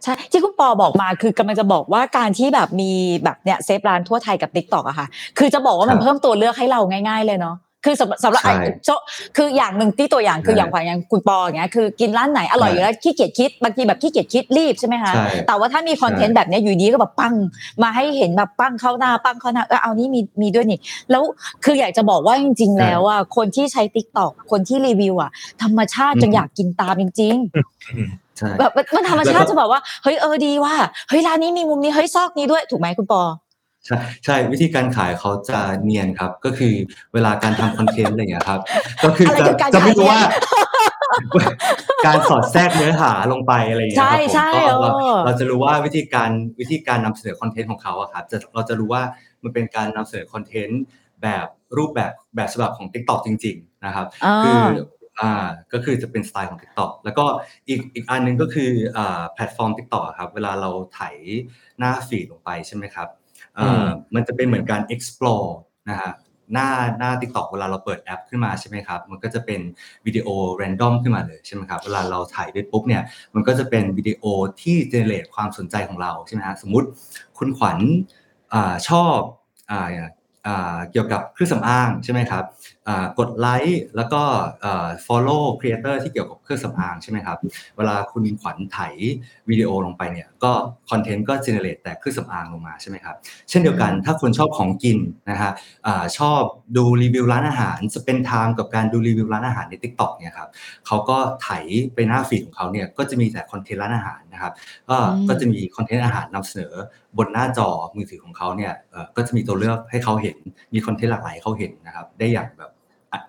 [0.02, 2.92] ใช่ที่คุณปอบอกมาคือกำลังจะบอกว่าการที่แบบมี
[3.24, 5.06] แบบเนี้ยเซฟร้านทั่วไทยกับ t ิ k t o k อะค่ะ
[5.38, 8.90] คือจะบอกว่ามันครับเพิ่มตัวเลือกให้เราง่าย ๆ เลยเนาะ คือสำหรับสำหรับใช่ไอ้โจ
[9.36, 17.34] คืออย่างหนึ่งที่ตัวอย่างคือใช่อย่างขวัญอย่างคุณปออย่างเงี้ยคือกินร้านไหนอร่อยอยู่แล้วขี้เกียจคิดบางทีแบบขี้เกียจคิดรีบใช่ไหมคะใช่แต่ว่าถ้ามีคอนเทนต์ใช่แบบเนี้ยอยู่ดีก็แบบปั้ง
[17.82, 21.22] มาให้เห็นแบบปั้งเข้าหน้าปั้งเข้าหน้าเออเอานี่มีมีด้วยนี่แล้ว
[21.64, 25.30] คืออยากจะบอกว่าจริง ๆ แล้วอะคนที่ใช้ t ิ k t o k คนที่รีวิวอะ
[25.62, 30.74] ธรรมชาติจนอยากกินตามจริงๆใช่แบบมันมันธรรมชาแล้วติก็จะแบบว่าเฮ้ยเออดีว่า
[31.08, 33.22] เฮ้ยร้านนี้มีมุมนี้เฮ้ยซอกนี้ด้วยถูกไหมคุณปอ
[33.86, 36.74] ใช่ใช่วิธีการขายเขาจะเนียนครับ ก็คือ
[37.14, 38.60] เวลาการทำคอนเทนต์อะไรอย่างเงี้ยครับ
[39.04, 40.20] ก็คืออะไรจะคือการจะไม่รู้ขายว่า
[42.06, 49.02] การสอดแทรกเนื้อหาลงไปอะไรอย่างเงี้ยครับผมใช่ใช่ก็เราเออเราจะรู้ว่าวิธีการวิธีการนำเสนอคอนเทนต์ของเขาอะครับจะเราจะรู้ว่า
[49.42, 50.82] มันเป็นการนำเสนอคอนเทนต์
[51.22, 54.60] แบบรูปแบบแบบฉบับของ TikTok จริง ๆ นะครับอ่าคือ
[55.20, 57.24] อ่าก็คือจะเป็นสไตล์ของ TikTok แล้วก็
[57.68, 61.00] อีกอีกอันหนึงก็คืออ่าแพลตฟอร์ม TikTok อะครับ เวลาเราไถ
[61.78, 63.19] หน้าฟีดลงไปใช่ไหมครับเอ่ออ
[64.14, 65.48] มันจะเป็นเหมือนการ explore
[65.90, 66.12] นะฮะ
[66.52, 66.68] หน้า
[66.98, 69.60] หน้า TikTok เวลาเราเปิดแอปขึ้นมาใช่ไหมครับ มันก็จะเป็น
[70.06, 70.28] วิดีโอ
[70.60, 73.02] random ขึ้นมาเลยใช่ไหมครับ เวลาเราถ่ายไปปุ๊บเนี่ย
[73.34, 74.24] มันก็จะเป็นวิดีโอ
[74.62, 76.88] ที่ generate ความสนใจของเราใช่ไหมฮะ สมมุติ
[77.38, 77.78] คุณขวัญ
[78.52, 79.18] อ่าชอบ
[79.70, 79.88] อ่า
[80.46, 82.59] อ่าเกี่ยวกับเครื่องสำอางใช่ไหมครับอ่า
[83.18, 84.22] กดไลค์แล้วก็
[84.64, 87.38] อ่า follow creator ที่เกี่ยวกับเครื่องสำอางใช่ไหมครับ
[87.76, 88.78] เวลาคุณขวัญไถ
[89.50, 90.52] วิดีโอลงไปเนี่ยก็
[90.90, 93.16] คอนเทนต์ก็ generate แต่เครื่องสำอางลงมาใช่ไหมครับ
[93.50, 94.98] เช่นเดียวกันถ้าคนชอบของกิน
[95.30, 95.50] นะฮะ
[95.86, 96.42] อ่าชอบ
[96.76, 100.48] ดูรีวิวร้านอาหาร spend time กับการดูรีวิวร้านอาหารใน TikTok เนี่ยครับ
[100.86, 101.48] เขาก็ไถ
[101.94, 104.56] ไปหน้าฟีดของเขาเนี่ยก็จะมีแต่คอนเทนต์ร้านอาหาร นะครับ
[104.90, 106.74] ก็อืมก็จะมีคอนเทนต์อาหารนำเสนอ
[107.18, 110.36] บนหน้าจอมือถือของเขาเนี่ยเอ่อก็จะมีตัวเลือกให้เขาเห็น
[110.74, 112.70] มีคอนเทนต์หลากหลายให้เขาเห็นนะครับ ได้อย่างแบบ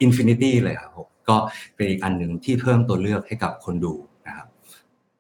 [0.02, 1.36] infinity เลยครับผมก็
[1.76, 3.94] เป็นอีกอันหนึ่งที่เพิ่มตัวเลือกให้กับคนดู
[4.28, 4.48] นะครับ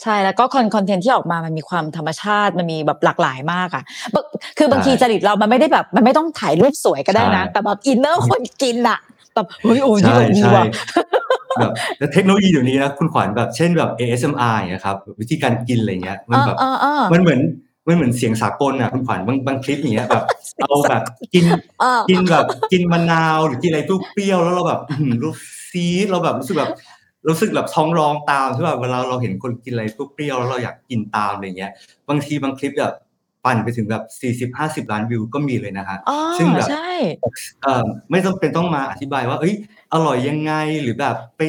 [0.03, 4.23] ใช่แล้วก็คอนคอนเทนต์ที่ออกมามันมีความธรรมชาติมันมีแบบหลากหลายมากอะบาง
[4.57, 8.99] คือบางทีจริตเรามันไม่ได้แบบ มันไม่ต้องถ่ายรูปสวยก็ได้นะใช่แต่แบบ inner คนกินอะ
[9.33, 10.65] แบบเฮ้ยโอ้ยใช่ดีใช่ว่ะ
[11.59, 17.39] แบบแล้วเทคโนโลยีเดี๋ยวนี้นะคุณขวัญแบบเช่นแบบ ASMR อย่างเงี้ยครับวิธีการกินอะไรเงี้ยมันแบบเออเออเออมันเหมือน
[17.87, 20.23] มันเหมือนเสียงสากลอะคุณขวัญบางบางคลิปอย่างเงี้ยแบบ
[20.61, 21.45] เอาแบบกิน
[21.81, 23.81] เออกินแบบกินมะนาวหรือกินอะไร
[24.13, 25.33] เปรี้ยวๆแล้วเราแบบอื้อหือรู้
[25.71, 26.71] ซีดเราแบบรู้สึกแบบ
[27.27, 29.83] รู้สึกแบบท้องร้องตามใช่ป่ะเวลาเราเห็นคนกินอะไร
[30.13, 31.71] เปรี้ยวๆแล้วเราอยากกินตามอะไรเงี้ย
[32.09, 32.95] บางทีบางคลิปแบบ
[33.45, 36.91] ปั่นไปถึงแบบสี่สิบห้าสิบล้านวิวก็มีเลยนะฮะอ๋อซึ่งแบบใช่
[37.63, 39.53] เอ่อไม่จำเป็นต้องมาอธิบายว่า เอ้ย
[39.93, 41.41] อร่อยยังไงหรือแบบไป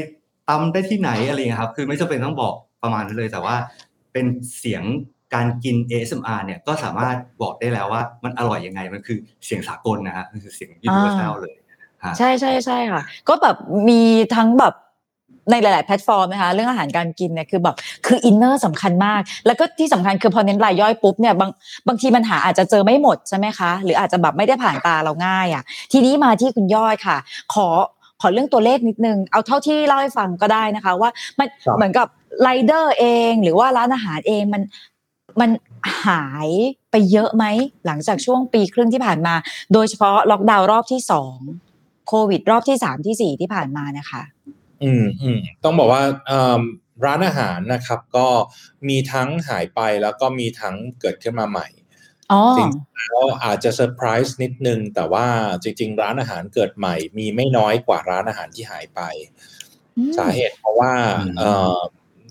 [0.48, 3.56] ตำได้ที่ไหนอะไรเงี้ยครับ คือไม่จำเป็นต้องบอกประมาณนั้นเลย แต่ว่า
[4.12, 4.26] เป็น
[4.58, 4.82] เสียง
[5.34, 11.54] การกิน ASMR เนี่ยก็สามารถบอกได้แล้วว่ามันอร่อยยังไงมันคือเสียงสากลนะฮะมันคือเสียง universal เลย
[12.18, 13.56] ใช่ใช่ใช่ค่ะ ก็แบบ
[13.88, 14.00] มี
[14.34, 14.74] ทั้งแบบ
[15.50, 17.76] ในหลาย ๆ แพลตฟอร์มนะคะเรื่องอาหารการกินเนี่ยคือแบบ
[18.06, 21.50] คือ inner สำคัญมาก แล้วก็ที่สำคัญคือพอเน้นรายย่อยปุ๊บเนี่ยบาง
[21.88, 27.16] บางทีมันหาอาจจะเจอไม่หมดใช่ไหมคะ หรืออาจจะแบบไม่ได้ผ่านตาเราง่ายอะทีนี้มาที่คุณยอดค่ะ
[27.54, 27.66] ขอ
[28.22, 32.06] ขอเรื่องตัวเลขนิดนึง เอาเท่าที่เล่าให้ฟังก็ได้นะคะ ว่ามันครับเหมือนกับ
[32.42, 34.62] ไรเดอร์เองหรือว่าร้านอาหารเองมัน
[35.40, 35.50] มัน
[36.06, 36.48] หาย
[36.90, 37.44] ไปเยอะไหม
[37.86, 39.34] หลังจากช่วงปีครึ่งที่ผ่านมา
[39.72, 41.36] โดยเฉพาะล็อกดาวน์รอบที่สอง
[42.08, 44.22] โควิดรอบที่สามที่สี่ที่ผ่านมานะคะ
[44.82, 46.60] อืมอืมต้องบอกว่าเอิ่ม
[47.04, 48.26] ร้านอาหารนะครับ ก็
[48.88, 51.81] มีทั้งหายไปแล้วก็มีทั้งเกิดขึ้นมาใหม่อ๋อ
[52.58, 55.26] จริงแล้วอาจจะเซอร์ไพรส์นิดนึง แต่ว่า
[55.62, 59.00] จริง ๆ ร้านอาหารเกิดใหม่ มีไม่น้อยกว่าร้านอาหารที่หายไป
[59.96, 61.78] อืมสาเหตุเพราะว่าอืมเอ่อ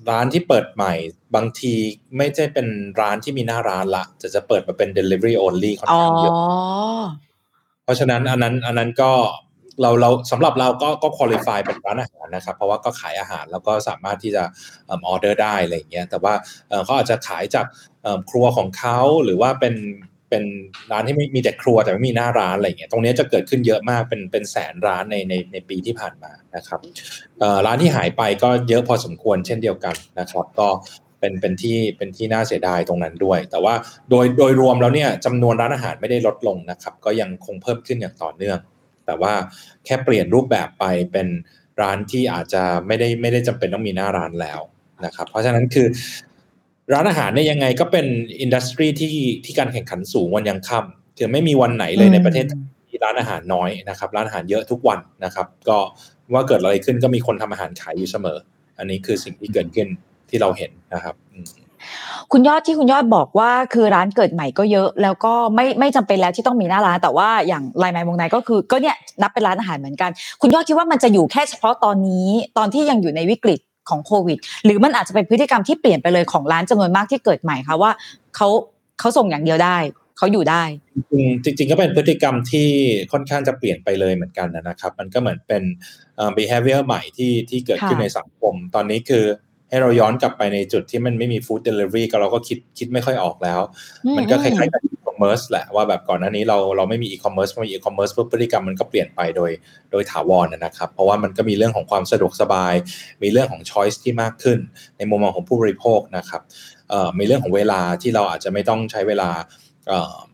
[0.09, 0.93] ร้านที่เปิดใหม่
[1.35, 1.73] บางที
[2.17, 2.67] ไม่ใช่เป็น
[3.01, 6.35] ร้านที่มีหน้าร้านละจะจะเปิดมาเป็น delivery only ค่อนอ๋อข้างเยอะ
[7.83, 9.11] เพราะฉะนั้นอันนั้นอันนั้นก็
[9.81, 14.43] เราเราสำหรับเราก็ก็คุริฟายเป็นร้านอาหารนะครับ เพราะว่าก็ขายอาหารแล้วก็สามารถที่จะ
[14.89, 16.33] ออเดอร์ได้อะไรอย่างเงี้ยแต่ว่า
[16.69, 17.90] เอ่อเขาอาจจะขายจากเอ่อ
[18.29, 19.75] ครัวของเขาหรือว่าเป็น
[20.29, 20.43] เป็น
[20.91, 26.79] ร้านที่ไม่มีแต่ครัวแต่ไม่มีหน้าร้านอะไรเงี้ยตรงนี้จะเกิดขึ้นเยอะมากเป็นเป็นแสนร้านในในในปีที่ผ่านมานะครับ
[27.65, 30.67] ร้านที่หายไปก็เยอะพอสมควรเช่นเดียวกันนะครับ ก็
[31.19, 33.73] เป็นเป็นที่เป็นที่น่าเสียดายตรงนั้นด้วย แต่ว่า
[34.09, 38.59] โดยโดยรวมแล้วเนี่ยจำนวนร้านอาหารไม่ได้ลดลงนะครับ ก็ยังคงเพิ่มขึ้นอย่างต่อเนื่อง
[39.05, 39.33] แต่ว่า
[39.85, 41.27] แค่เปลี่ยนรูปแบบไปเป็น
[41.81, 44.61] ร้านที่อาจจะไม่ได้ไม่ได้จำเป็นต้องมีหน้าร้านแล้ว
[45.05, 45.87] นะครับ เพราะฉะนั้นคือ
[46.93, 48.05] ร้านอาหารเนี่ยยังไงก็เป็น
[48.41, 55.77] อินดัสทรีที่ที่การแข่งขันสูงวันยังค่ำคือไม่มีวันไหนเลยในประเทศไทยที่ร้านอาหารน้อยนะครับ ร้านอาหารเยอะทุกวันนะครับ ก็
[56.33, 58.37] ว่าเกิดอะไรขึ้นก็มีคนทำอาหารขายอยู่เสมอ
[58.77, 59.87] อันนี้คือสิ่งที่เกิดขึ้น
[60.29, 61.45] ที่เราเห็นนะครับอืม
[62.31, 72.27] คุณยอดที่คุณยอดบอกว่าคือร้านเกิดใหม่ก็เยอะ แล้วก็ไม่ไม่จำเป็นแล้วที่ต้องมีหน้าร้าน แต่ว่าอย่างไลน์แมนวงในก็คือก็เนี่ยนับเป็นร้านอาหารเหมือนกัน คุณยอดคิดว่ามันจะอยู่แค่เฉพาะตอนนี้
[72.57, 77.91] ตอนที่ยังอยู่ในวิกฤต ของโควิด หรือมันอาจจะเป็นพฤติกรรมที่เปลี่ยนไปเลยของร้านจำนวนมากที่เกิดใหม่คะว่า
[78.35, 78.47] เขา
[78.99, 79.77] เขาส่งอย่างเดียวได้
[80.17, 80.63] เขาอยู่ได้
[81.43, 82.69] จริงๆจริงก็เป็นพฤติกรรมที่
[83.11, 85.63] ค่อนข้างจะเปลี่ยนไปเลยเหมือนกันนะครับ มันก็เหมือนเป็น
[86.37, 89.25] behavior ใหม่ที่ที่เกิดขึ้นในสังคม ตอนนี้คือ
[89.71, 93.59] ให้เราย้อนกลับไปในจุดที่มันไม่มี food delivery ก็เราก็คิดคิดไม่ค่อยออกแล้ว
[94.17, 99.51] มันก็คล้ายๆกับ e-commerce แหละว่าแบบก่อนหน้านี้เราเราไม่มี e-commerce พอมี e-commerce ปุ๊บพฤติกรรมมันก็เปลี่ยนไปโดย
[99.91, 102.73] โดยถาวรนะครับ เพราะว่ามันก็มีเรื่องของความสะดวกสบาย
[103.23, 104.59] มีเรื่องของ choice ที่มากขึ้น
[104.97, 106.41] ในมุมมองของผู้บริโภคนะครับ
[106.89, 109.29] เอ่อมีเรื่องของเวลาที่เราอาจจะไม่ต้องใช้เวลา
[109.87, 110.30] เอ่อเอ่อ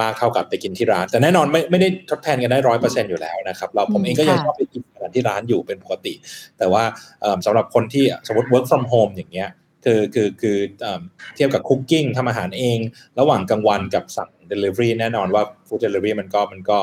[0.00, 6.14] มากเท่ากับไปกินที่ร้าน แต่แน่นอนไม่ไม่ได้ทดแทนกันได้ร้อยเปอร์เซ็นอยู่แล้วนะครับ เราผมเองก็ยังชอบไปกินอาหารที่ร้านอยู่เป็นปกติ
[6.58, 6.84] แต่ว่า
[7.20, 9.50] เอ่อสำหรับคนที่สมมติ work from home อย่างเงี้ย
[9.84, 11.02] คือคือคือเอ่อ
[11.34, 12.78] เทียบกับคุกกิ้งทำอาหารเอง
[13.18, 16.78] ระหว่างกลางวันกับสั่ง delivery แน่นอนว่า food delivery มันก็มันก็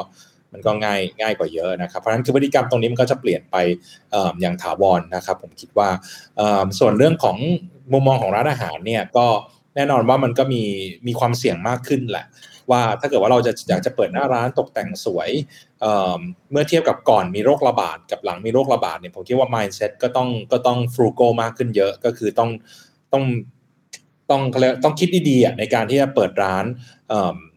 [0.54, 3.56] มันก็ง่ายง่ายกว่าเยอะนะครับ เพราะฉะนั้นคือพฤติกรรมตรงนี้มันก็จะเปลี่ยนไป
[4.12, 5.90] เอ่ออย่างถาวรนะครับ ผมคิดว่า
[6.38, 7.38] เอ่อส่วนเรื่องของ
[7.94, 9.26] มุมมองของร้านอาหารเนี่ยก็
[9.76, 10.64] แน่นอนว่ามันก็มี
[11.08, 12.26] มีความเสี่ยงมากขึ้นแหละ
[12.72, 15.30] ว่าถ้าเกิดว่าเราจะอยากจะเปิดหน้าร้านตกแต่งสวย
[15.82, 22.50] เเมื่อเทียบกับก่อนมีโรคระบาดกับหลังมีโรคระบาดเนี่ยผมคิดว่า mindset ก็ต้องก็ต้อง frugal มากขึ้นเยอะก็คือต้อง
[23.14, 23.24] ต้อง
[24.30, 26.66] ต้องเขาเรียกต้องคิดดีๆในการที่จะเปิดร้าน
[27.10, 27.12] เ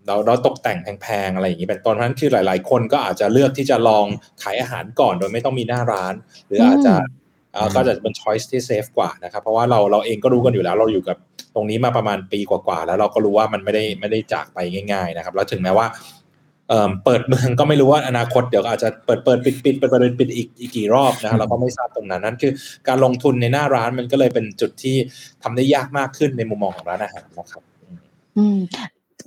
[0.07, 4.07] เราเราตกแต่งแพงๆอะไรอย่างนี้เป็นต้นเพราะฉะนั้นคือหลาย ๆ คนก็อาจจะเลือกที่จะลอง
[4.43, 6.15] ขายอาหารก่อนโดยไม่ต้องมีหน้าร้าน
[6.47, 6.95] หรืออาจจะ
[7.75, 11.17] ก็จะเป็น choice ที่ safe กว่านะครับ เพราะว่าเราเราเองก็รู้กันอยู่แล้ว เราอยู่กับ
[11.55, 14.59] ตรงนี้มาประมาณปีกว่าๆแล้วเราก็รู้ว่ามันไม่ได้ไม่ได้จากไป
[14.93, 15.87] ง่าย ๆ นะครับ แล้วถึงแม้ว่า
[16.69, 22.53] เอ่อเปิดเมืองก็ไม่รู้ว่าอนาคตเดี๋ยวก็อาจจะเปิดเปิดปิดปิดเปิดเปิดปิดอีกอีกกี่รอบนะครับเราก็ไม่ทราบตรงนั้นนั่นคือ
[22.89, 24.97] การลงทุนในหน้าร้านมันก็เลยเป็นจุดที่
[25.43, 27.63] ทำได้ยากมากขึ้นในมุมมองของร้านอาหารนะครับ
[28.37, 28.59] อืม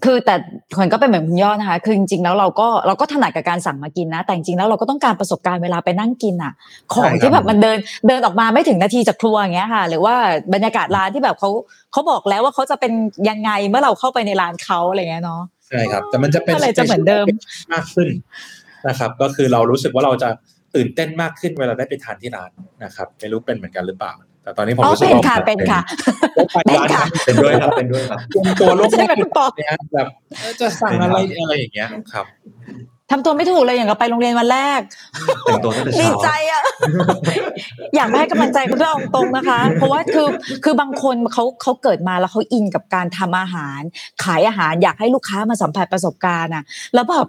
[0.06, 0.36] คือแต่
[0.78, 6.54] คนก็เป็นเหมือนคุณยอดนะคะ คือจริงๆแล้วเราก็เราก็ถนัดกับการสั่งมากินนะ แต่จริงๆแล้วเราก็ต้องการประสบการณ์เวลาไปนั่งกินอะ
[6.94, 10.16] ของใช่ครับที่แบบมันเดินเดินออกมาไม่ถึงนาทีจากครัวอย่างเงี้ยค่ะ หรือว่า
[10.54, 11.50] บรรยากาศร้านที่แบบเขา
[11.92, 12.92] เขาบอกแล้วว่าเขาจะเป็น
[13.30, 17.26] ยังไงเมื่อเราเข้าไปในร้านเขาอะไรเงี้ยเนาะใช่ครับ แต่มันจะเป็นก็เลยจะเหมือนเดิม
[17.74, 18.10] มากขึ้น
[18.88, 20.30] นะครับ ก็คือเรารู้สึกว่าเราจะ
[20.76, 22.52] ตื่นเต้นมากขึ้นเวลาได้ไปทานที่ร้าน
[22.84, 24.14] นะครับ ไม่รู้เป็นเหมือนกันหรือเปล่า
[24.48, 25.82] แต่ตอนนี้ผมอ๋อรู้สึกเป็นว่าค่ะเป็นค่ะ
[26.36, 30.08] ได้ไปร้านเป็นค่ะเป็นด้วยครับเป็นด้วยครับเตรียมตัวล่วงหใช่น้าไหมคุณปอเนี่ยแบบ
[30.40, 32.26] เอ้ยจะสั่งอะไรอะไรอย่างเงี้ยครับ
[33.12, 34.82] ทำตัวไม่ถูกเลยอย่างกับไปโรงเรียนวันแรก
[35.46, 36.62] แต่งตัวตั้งแต่ดีเช้าใจอะ
[37.96, 40.28] อยากไปให้กำลังใจคุณเราตรงๆนะคะ เพราะว่าคือ
[40.64, 43.82] คือบางคนเขาเขาเกิดมาแล้วเขาอินกับการทำอาหาร
[44.24, 47.28] ขายอาหารอยากให้ลูกค้ามาสัมผัสประสบการณ์อะ แล้วแบบ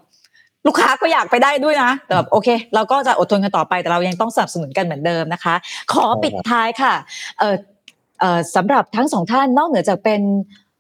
[0.66, 5.54] ลูกค้าก็อยากไปได้ด้วยนะแต่แบบโอเค เราก็จะอดทนกันต่อไปแต่เรายังต้องสนับสนุนกันเหมือนเดิมนะคะ
[5.92, 6.94] ขอปิดท้ายค่ะ
[7.38, 7.56] เอ่อ
[8.20, 10.20] เอ่อสำหรับทั้งสองท่านนอกเหนือจากเป็น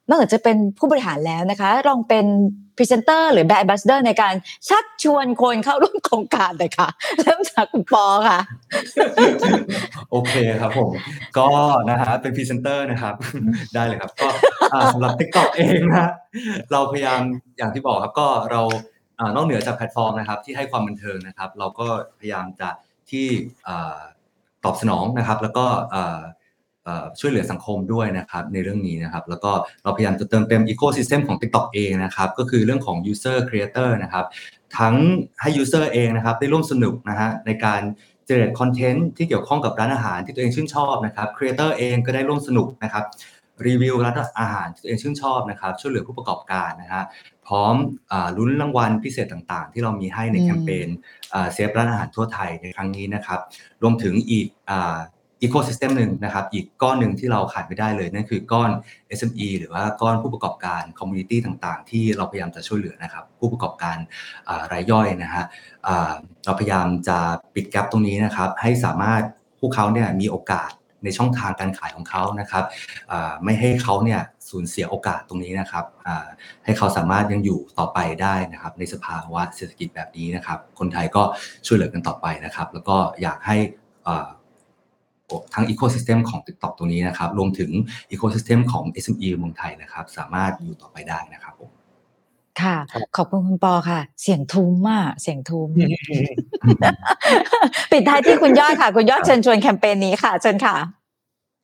[0.08, 2.26] นอกเหนือจะเป็นผู้บริหารแล้วนะคะ ลองเป็น
[2.76, 4.34] พรีเซนเตอร์หรือ brand ambassador ในการ
[4.68, 6.88] ชักชวนคนเข้าร่วมโครงการเลยค่ะ
[7.22, 8.38] เริ่มจากคุณปอค่ะ
[10.10, 10.90] โอเคครับผม
[11.38, 11.48] ก็
[11.90, 13.14] นะฮะเป็นพรีเซนเตอร์นะครับ
[13.74, 14.28] ได้เลยครับ ก็
[14.92, 16.10] สำหรับ TikTok เองนะ
[16.72, 17.20] เราพยายาม
[17.58, 18.62] อย่างที่บอกครับก็เรา
[19.34, 21.86] นอกเหนือจากแพลตฟอร์มนะครับที่ให้ความบันเทิงนะครับ เราก็
[22.18, 22.68] พยายามจะ
[23.10, 23.26] ที่
[23.68, 23.70] อ
[24.64, 25.64] ตอบสนองนะครับ แล้วก็
[27.20, 29.52] ช่วยเหลือสังคมด้วยนะครับในเรื่องนี้นะครับ แล้วก็
[29.82, 34.24] เราพยายามจะเติมเต็ม Ecosystem ของ TikTok เองนะครับ ก็คือเรื่องของ User Creator นะครับ
[34.78, 34.94] ทั้ง
[35.40, 37.80] ให้ User เองนะครับ ได้ร่วมสนุกนะฮะในการ
[38.26, 43.04] generate คอนเทนต์ที่เกี่ยวข้องกับร้านอาหารที่ตัวเองชื่นชอบนะครับ creator เองก็ได้ร่วมสนุกนะครับ
[43.66, 47.02] รีวิวร้านอาหารที่ตัวเองชื่นชอบนะครับ ช่วยเหลือผู้ประกอบการนะฮะ
[47.48, 47.74] พร้อม
[48.12, 50.88] อาลุ้นรางวัลพิเศษต่างๆ ที่เรามีให้ในอืมแคมเปญ
[51.52, 53.40] เซฟร้านอาหารทั่วไทยในครั้งนี้นะครับ
[53.82, 54.46] รวมถึงอีก
[55.42, 58.70] ecosystem หนึ่งนะครับ อีกก้อนหนึ่งที่เราขาดไม่ได้เลย นั่นคือก้อน
[59.18, 63.96] SME หรือว่าก้อนผู้ประกอบการ community ต่างๆ ที่เราพยายามจะช่วยเหลือนะครับ ผู้ประกอบการ
[64.48, 65.44] อ่ารายย่อยนะฮะ
[65.86, 66.12] อ่า
[66.44, 67.18] เราพยายามจะ
[67.54, 69.22] ปิด gap ตรงนี้นะครับ ให้สามารถ
[69.60, 70.70] พวกเขาเนี่ยมีโอกาส
[71.04, 72.64] ในช่องทางการขายของเขานะครับ
[73.10, 76.26] อ่าไม่ให้เขาเนี่ย สูญเสียโอกาสตรงนี้นะครับอ่า
[76.64, 81.22] ให้เขาสามารถยังอยู่ต่อไปได้นะครับ ในสภาวะเศรษฐกิจแบบนี้นะครับ คนไทยก็
[81.66, 83.56] ช่วยเหลือกันต่อไปนะครับ แล้วก็อยากให้
[84.08, 84.28] อ่า
[85.54, 87.70] ทั้งอีโค y ิสเต็มของ TikTok ตรงนี้นะครับ รวมถึง
[88.10, 91.70] อีโค y ิสเต็มของ SME เมืองไทยนะครับ สามารถอยู่ต่อไปได้นะครับผม
[92.62, 95.68] ค่ะครับขอบคุณคุณปอค่ะ เสียงทุ้มอะเสียงทุ้ม
[97.90, 100.76] ปิดท้ายที่คุณยอดค่ะ คุณยอดเชิญชวนแคมเปญนี้ค่ะ เชิญค่ะ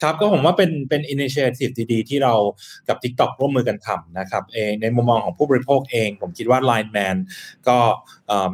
[0.02, 2.34] ครับก็ผมว่าเป็นเป็นอินิเชทีฟดีๆ ที่เรา
[2.88, 7.16] กับ TikTok ร่วมมือกันทำนะครับเองในมุมมองของผู้บริโภคเอง ผมคิดว่า Line Man
[7.68, 7.78] ก็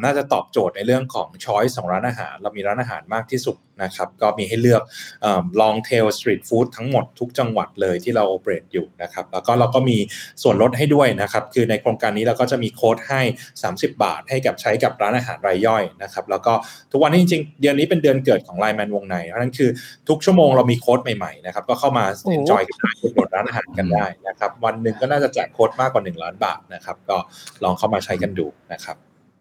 [0.04, 4.82] น่าจะตอบโจทย์ในเรื่องของ Choice ของร้านอาหาร เรามีร้านอาหารมากที่สุดนะครับ ก็มีให้เลือก
[5.22, 9.98] เอ่อ Long Tail Street Food ทั้งหมดทุกจังหวัดเลยที่เรา operate อยู่นะครับ แล้วก็เราก็มี
[10.42, 13.20] ส่วนลดให้ด้วยนะครับ คือในโครงการนี้เราก็จะมีโค้ดให้
[13.62, 16.52] 30 บาท ให้กับใช้กับร้านอาหารรายย่อยนะครับ แล้วก็
[16.92, 19.70] ทุกวันนี้จริงๆ เดือนนี้เป็นเดือนเกิดของ Line Man วงใน เพราะฉะนั้นคือ
[20.08, 27.16] ทุกชั่วโมงเรามีโค้ดใหม่ๆนะครับ ก็เข้ามาโอ้ enjoy กันได้อุดหนุนร้านอาหารกันได้นะครับ วันหนึ่งก็น่าจะแจกโค้ดมากกว่า 1 ล้านบาทนะครับ ก็
[27.64, 28.98] ลองเข้ามาใช้กันดูนะครับ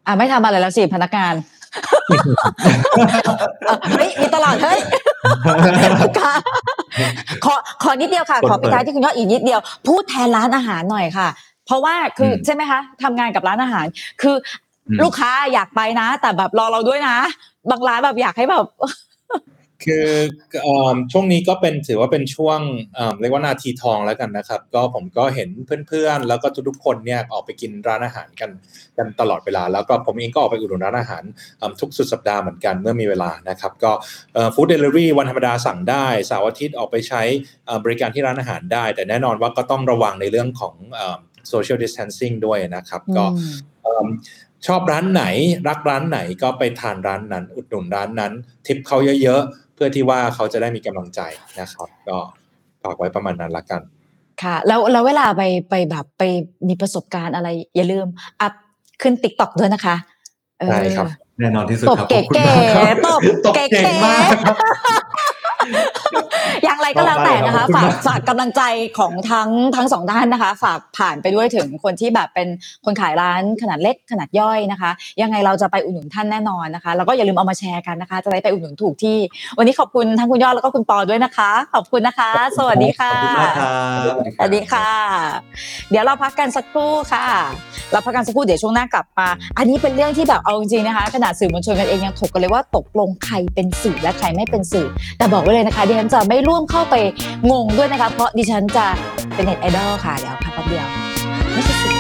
[0.09, 1.33] อะไม่ทำอะไรแล้วสิพนักงาน
[3.65, 4.79] เออเฮ้ยมีตลอดเฮ้ย
[6.19, 6.33] ค่ะ
[7.45, 11.27] ขอขอนิดเดียวค่ะ ขอปิดท้ายที่คุณยอดอีกนิดเดียว พูดแทนร้านอาหารหน่อยค่ะ
[11.65, 13.85] เพราะว่าคืออมใช่ไหมคะทำงานกับร้านอาหาร
[14.21, 17.15] คืออมลูกค้าอยากไปนะ แต่แบบรอเราด้วยนะ
[17.69, 18.65] บางร้านแบบอยากให้แบบ
[19.85, 20.07] คือ
[20.63, 22.59] เอ่อช่วงนี้ก็เป็นถือว่าเป็นช่วง
[22.95, 25.49] เอ่อเรียกว่านาทีทองแล้วกันนะครับ ก็ผมก็เห็น
[25.87, 28.51] เพื่อนๆ แล้วก็ทุกๆคนเนี่ยออกไปกินร้านอาหารกัน
[28.97, 31.23] กันตลอดเวลา แล้วก็ผมเองก็ออกไปอุดหนุนร้านอาหาร
[31.57, 33.91] เอิ่มทุกสุดสัปดาห์เหมือนกันเมื่อมีเวลานะครับ ก็
[34.53, 37.21] ฟู้ดเดลิเวอรี่วันธรรมดาสั่งได้เสาร์อาทิตย์ออกไปใช้
[37.65, 40.75] เอ่อบริการที่ร้านอาหารได้ แต่แน่นอนว่าก็ต้องระวังในเรื่องของ
[41.49, 44.07] โซเชียลดิส a ทนซิ่งด้วยนะครับ ก็อืมเอิ่ม
[44.67, 45.23] ชอบร้านไหน
[45.67, 48.33] รักร้านไหนก็ไปทานร้านนั้น อุดหนุนร้านนั้น
[48.65, 51.21] ทิปเขาเยอะๆเพื่อที่ว่าเขาจะได้มีกำลังใจ
[51.59, 52.17] นะครับ ก็
[52.83, 53.81] ฝากไว้ประมาณนั้นละกัน
[54.43, 56.23] ค่ะ แล้วแล้วเวลาไปไปแบบไป
[56.67, 58.07] มีประสบการณ์อะไร อย่าลืม
[58.41, 58.53] อัพ
[59.01, 59.95] ขึ้นติ๊กต็อกด้วยนะคะ
[60.59, 61.07] เออได้ครับ
[61.39, 64.55] แน่นอนที่สุดตบครับเก๋ขอบคุณมากครับๆตบตบเก๋เก่งมากครับ
[66.63, 68.61] อย่างไรก็แล้วแต่นะคะขอบคุณฝากมากฝากกำลังใจ
[68.99, 72.47] ของทั้งทั้งสองด้านนะคะ ฝากผ่านไปด้วยถึงคนที่แบบเป็น
[72.85, 74.91] คนขายร้านขนาดเล็กขนาดย่อยนะคะ
[75.21, 79.17] ยังไงเราจะไปอุดหนุนท่านแน่นอนนะคะ แล้วก็อย่าลืมเอามาแชร์กันนะคะ จะได้ไปอุดหนุนถูกที่
[79.57, 83.69] วันนี้ขอบคุณทั้งคุณยอดแล้วก็คุณปอด้วยนะคะ ขอบคุณนะคะ สวัสดีค่ะขอบคุณมากครั
[84.11, 84.89] บสวัสดีค่ะ
[85.89, 87.25] เดี๋ยวเราพักกันสักครู่ค่ะ
[87.91, 96.95] เราพักกันสักครู่เดี๋ยวช่วงหน้ากลับมา อันนี้เป็นเรื่องที่แบบเอาจริงๆนะคะขนาดสื่อมวลชนกันเองยังถกกันเลยว่าตกลงใครเป็นสื่อและใครไม่เป็นสื่อ แต่บอกไว้เลยนะคะดิฉันจะไม่ร่วมเข้าไป
[97.51, 98.87] งงด้วยนะคะ เพราะดิฉันจะ
[99.35, 100.87] เป็นเน็ตไอดอลค่ะ เดี๋ยวพักแป๊บเดียว
[101.53, 101.95] ไม่ใช่สื่อ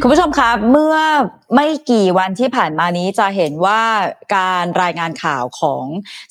[0.00, 0.96] คุณผู้ชมคะเมื่อ
[1.54, 3.82] ไม่กี่วันที่ผ่านมานี้จะเห็นว่า
[4.36, 5.84] การรายงานข่าวของ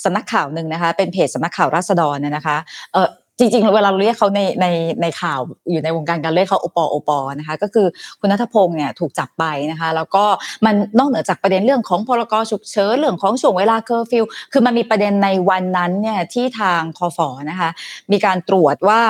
[0.04, 2.58] สำนักข่าวหนึ่งนะคะ เป็นเพจสำนักข่าวราษฎรเนี่ยนะคะ
[2.94, 3.08] เออ
[3.44, 4.68] จริงๆ เวลาเราเรียกเขาในใน
[5.02, 5.40] ในข่าว
[5.72, 7.88] อยู่ในวงการการเรียกเขาโอปอโอปอนะคะ ก็คือ
[8.20, 10.26] คุณนัทพงศ์เนี่ยถูกจับไปนะคะ แล้วก็
[10.66, 17.70] มันนอกเหนือจากประเด็นเรื่องของพรกฉุกเฉินเรื่องของช่วงเวลาเคอร์ฟิวคือมันมีประเด็นในวันนั้นเนี่ยที่ทางคอฟอนะคะ
[18.12, 19.02] มีการตรวจว่า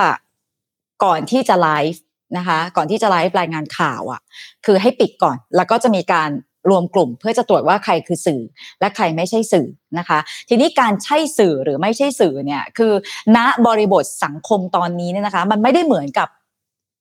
[1.04, 2.02] ก่อนที่จะไลฟ์
[2.38, 4.22] นะคะ ก่อนที่จะไลฟ์รายงานข่าวอะ
[4.66, 6.30] คือให้ปิดก่อนแล้วก็จะมีการ
[6.70, 8.42] รวมกลุ่ม เพื่อจะตรวจว่าใครคือสื่อ
[8.80, 12.94] และใครไม่ใช่สื่อ นะคะ ทีนี้การใช่สื่อหรือไม่ใช่สื่อเนี่ยคือ
[13.36, 16.28] ณบริบทสังคมตอนนี้เนี่ยนะคะ มันไม่ได้เหมือนกับ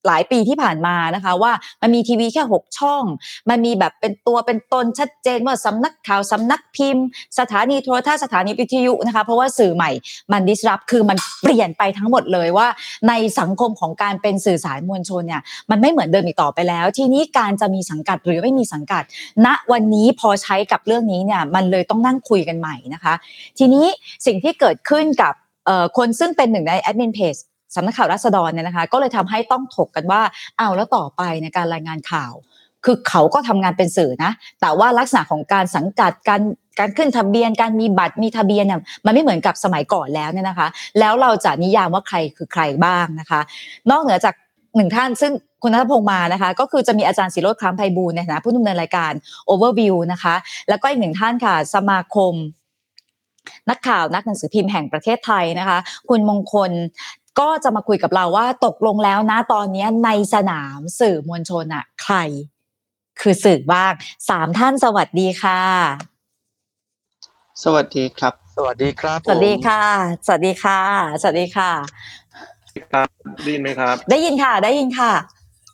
[0.06, 3.02] หลายปีที่ผ่านมานะคะว่ามันมีทีวีแค่หกช่อง
[3.50, 7.04] มันมีแบบเป็นตัวเป็นตนชัดเจนว่าสำนักข่าวสำนักพิมพ์
[7.38, 9.90] สถานีโทรทัศน์สถานีวิทยุนะคะเพราะว่าสื่อใหม่
[10.32, 12.68] มันดิสรับคือมันเปลี่ยนไปทั้งหมดเลยว่า
[13.08, 19.02] ในสังคมของการเป็นสื่อสารมวลชนเนี่ยมันไม่เหมือนเดิมอีกต่อไปแล้ว ทีนี้การจะมีสังกัดหรือไม่มีสังกัด
[19.46, 23.14] ณวันนี้พอใช้กับเรื่องนี้เนี่ยมันเลยต้องนั่งคุยกันใหม่นะคะ
[23.58, 23.86] ทีนี้
[24.26, 25.34] สิ่งที่เกิดขึ้นกับ
[25.96, 27.36] คนซึ่งเป็นหนึ่งในแอดมินเพจ
[27.74, 30.22] สำนักข่าวราษฎรเนี่ยนะคะ ก็เลยทำให้ต้องถกกันว่า
[30.58, 32.34] เอาแล้วต่อไปในการรายงานข่าว
[32.84, 36.42] คือเขาก็ทำงานเป็นสื่อนะ แต่ว่าลักษณะของการสังกัดการ
[36.78, 43.40] การขึ้นทะเบียนการมีบัตรมีทะเบียนเนี่ยมันไม่เหมือนกับสมัยก่อนแล้วเนี่ยนะคะ แล้วเราจะนิยามว่าใครคือใครบ้างนะคะ
[43.90, 44.34] นอกเหนือจาก
[44.76, 45.32] หนึ่งท่านซึ่ง
[45.62, 49.12] คุณนัทพงศ์มานะคะ ก็คือจะมีอาจารย์ศิโรธคล้ำไพบูลในฐานะผู้ดำเนินรายการ
[49.50, 50.34] Overview นะคะ
[50.68, 52.34] แล้วก็อีกหนึ่งท่านค่ะ สมาคม
[53.70, 56.70] นักข่าวนักหนังสือพิมพ์แห่งประเทศไทยนะคะ คุณมงคล
[57.40, 62.16] ก็จะมาคุยกับเราว่าตกลงแล้วนะตอนนี้ในสนามสื่อมวลชนอะใคร
[63.20, 63.92] คือสื่อบ้าง
[64.28, 65.60] สามท่านสวัสดีค่ะ
[67.64, 69.82] สวัสดีครับ สวัสดีครับ สวัสดีค่ะ
[70.26, 70.80] สวัสดีค่ะ
[71.22, 71.70] สวัสดีค่ะ
[72.92, 73.08] ครับ
[73.44, 75.12] ได้ยินไหมครับ ได้ยินค่ะได้ยินค่ะ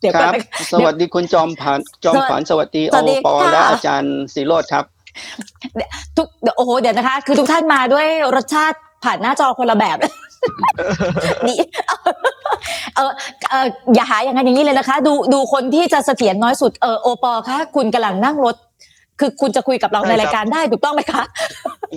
[0.01, 4.85] เดี๋ยวคก่อนรับนะสวัสดีคุณจอมผ่านจอมผ่านสวัสดีสโอวัสดีปอค่ะและอาจารย์ศิโรธครับ
[6.17, 9.97] ทุกเดี๋ยวโอ้โหเดี๋ยวนะคะ คือทุกท่านมาด้วยรสชาติ ผ่านหน้าจอคนละแบบ
[11.47, 11.59] นี่
[12.95, 13.11] เออ
[13.49, 18.55] เอออย่าหาอย่างนั้นอย่างนี้เลยนะคะ ดูดูคนที่จะเสถียรน้อยสุดเออโอปอคะคุณกำลังนั่งรถ
[19.19, 21.23] คือคุณจะคุยกับเราในได้ครับรายการได้ถูกต้องไหมคะ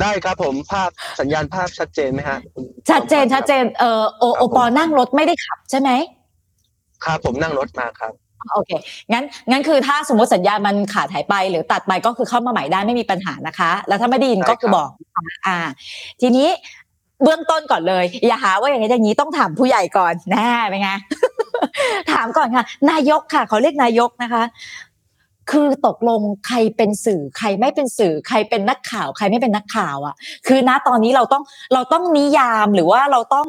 [0.01, 5.91] ได้ครับผมภาพสัญญาณภาพชัดเจนไหมฮะคุณชัดเจนจอมขวัญชัดเจนเออโอโอปอนั่งรถไม่ได้ขับใช่ไหม
[7.05, 8.13] ครับผมนั่งรถมาครับ
[8.55, 8.71] โอเค
[9.13, 15.59] งั้น งั้นคือถ้าสมมติสัญญาณมันขาดหายไป หรือตัดไปก็คือเข้ามาใหม่ได้ไม่มีปัญหานะคะ แล้วถ้าไม่ได้ยินได้ก็คือครับบอกนะคะอ่า
[16.21, 16.49] ทีนี้
[17.23, 20.91] เบื้องต้นก่อนเลย อย่าหาว่าอย่างนี้อย่างนี้ต้องถามผู้ใหญ่ก่อนแน่ไหมไง
[22.13, 24.43] ถามก่อนค่ะ นายกค่ะเขาเรียกนายกนะคะ
[25.51, 30.15] คือตกลงใครเป็นสื่อ ใครไม่เป็นสื่อ ใครเป็นนักข่าว ใครไม่เป็นนักข่าวอะ
[30.47, 31.43] คือณตอนนี้เราต้อง
[31.75, 33.49] เราต้องนิยามหรือว่าเราต้อง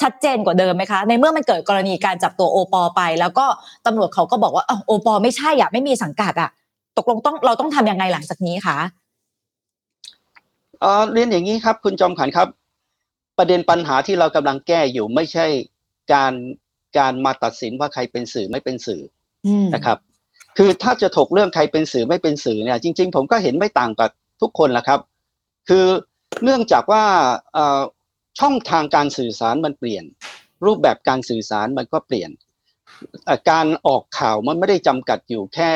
[0.00, 3.46] ชัดเจนกว่าเดิมไหมคะ ในเมื่อมันเกิดกรณีการจับตัวโอปอไป แล้วก็
[3.86, 6.50] ตำรวจเขาก็บอกว่าโอปอไม่ใช่อะไม่มีสังกัดอะ
[6.98, 8.78] ตกลงต้องเราต้องทำยังไงหลังจากนี้คะ
[10.80, 12.48] เออเรียนอย่างนี้ครับ คุณจอมขวัญครับ
[13.40, 15.46] ประเด็นปัญหาที่เรากำลังแก้อยู่ไม่ใช่
[16.12, 16.32] การ
[16.98, 19.02] การมาตัดสินว่าใครเป็นสื่อไม่เป็นสื่อ
[19.46, 19.98] อืมนะครับ
[20.58, 24.10] คือถ้าจะถกเรื่องใครเป็นสื่อไม่เป็นสื่อเนี่ย จริง ๆ ผมก็เห็นไม่ต่างกับ
[24.40, 25.00] ทุกคนแหละครับ
[25.68, 25.86] คือ
[26.44, 27.04] เนื่องจากว่า
[27.52, 27.80] เอ่อ
[28.40, 30.04] ช่องทางการสื่อสารมันเปลี่ยน
[30.66, 32.30] รูปแบบการสื่อสารมันก็เปลี่ยน
[33.24, 35.72] เอ่อการออกข่าวมันไม่ได้จำกัดอยู่แค่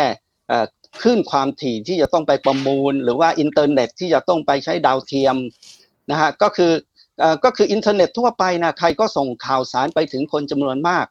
[0.48, 0.66] เอ่อ
[1.02, 5.36] คลื่นความถี่ที่จะต้องไปประมูล หรือว่าอินเทอร์เน็ตที่จะต้องไปใช้ดาวเทียม
[6.10, 6.93] นะฮะก็คือเอ่อ
[7.44, 11.06] ก็คืออินเทอร์เน็ตทั่วไปนะใครก็ส่งข่าวสารไปถึงคนจำนวนมาก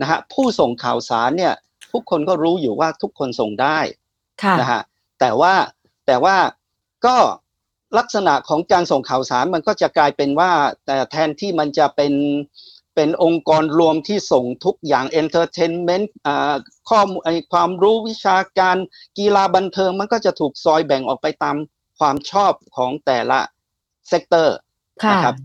[0.00, 1.54] นะฮะผู้ส่งข่าวสารเนี่ย
[1.92, 3.78] ทุกคนก็รู้อยู่ว่าทุกคนส่งได้
[4.42, 4.80] ค่ะนะฮะ
[5.20, 5.54] แต่ว่า
[6.06, 6.36] แต่ว่า
[7.06, 7.16] ก็
[7.98, 10.52] ลักษณะของการส่งข่าวสารมันก็จะกลายเป็นว่า
[10.86, 12.12] แต่แทนที่มันจะเป็น
[12.94, 16.12] เป็นองค์กรรวมที่ส่งทุกอย่าง entertainment
[16.90, 18.76] ข้อมูลไอ้ความรู้วิชาการ
[19.18, 21.56] กีฬาบันเทิงมันก็จะถูกซอยแบ่งออกไปตาม
[21.98, 23.40] ความชอบของแต่ละ
[24.08, 24.67] sector ค่ะ
[25.10, 25.36] นะครับ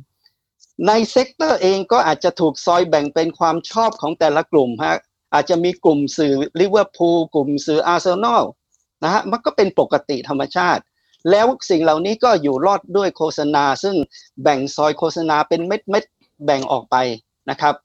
[0.87, 4.97] ใน sector เองก็อาจจะถูกซอยแบ่งเป็นความชอบของแต่ละกลุ่มฮะ
[5.33, 8.43] อาจจะมีกลุ่มสื่อลิเวอร์พูลกลุ่มสื่ออาร์เซนอล
[9.03, 10.81] นะฮะมันก็เป็นปกติธรรมชาติ
[11.29, 13.95] แล้วสิ่งเหล่านี้ก็อยู่รอดด้วยโฆษณา ซึ่ง
[14.43, 16.95] แบ่งซอยโฆษณาเป็นเม็ดเม็ดๆแบ่งออกไป
[17.49, 17.75] นะครับ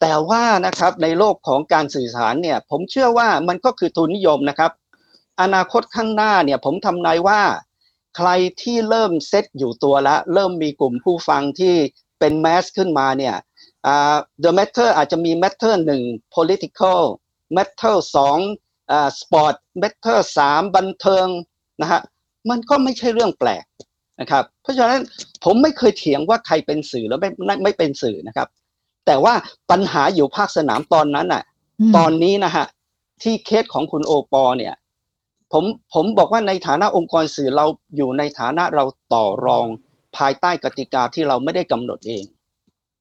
[0.00, 4.72] แต่ว่านะครับในโลกของการสื่อสารเนี่ยผมเชื่อว่ามันก็คือทุนนิยมนะครับ
[5.40, 7.40] อนาคตข้างหน้าเนี่ยผมทำนายว่า
[8.16, 8.30] ใคร
[8.62, 11.74] ที่เริ่มเซตอยู่ตัวแล้ว เริ่มมีกลุ่มผู้ฟังที่
[12.18, 13.36] เป็นแมสขึ้นมาเนี่ย
[13.86, 16.02] อ่า the matter อาจจะมี matter หนึ่ง
[16.34, 17.00] political
[17.56, 18.38] matter สอง
[18.90, 21.26] อ่า sport matter สามบันเทิง
[21.80, 22.00] นะฮะ
[22.50, 23.64] มันก็ไม่ใช่เรื่องแปลก
[24.20, 25.00] นะครับ เพราะฉะนั้น
[25.44, 28.48] ผมไม่เคยเถียงว่าใครเป็นสื่อแล้วไม่ไม่ไม่เป็นสื่อนะครับ
[29.06, 29.34] แต่ว่า
[29.70, 31.42] ปัญหาอยู่ภาคสนามตอนนั้นน่ะ
[31.88, 32.66] มตอนนี้นะฮะ
[33.22, 34.74] ที่เคสของคุณโอปอเนี่ย
[35.52, 37.66] ผมผมบอกว่าในฐานะองค์กรสื่อเรา
[37.96, 38.84] อยู่ในฐานะเรา
[39.14, 39.66] ต่อรอง
[40.16, 42.24] ภายใต้กติกาที่เราไม่ได้กำหนดเอง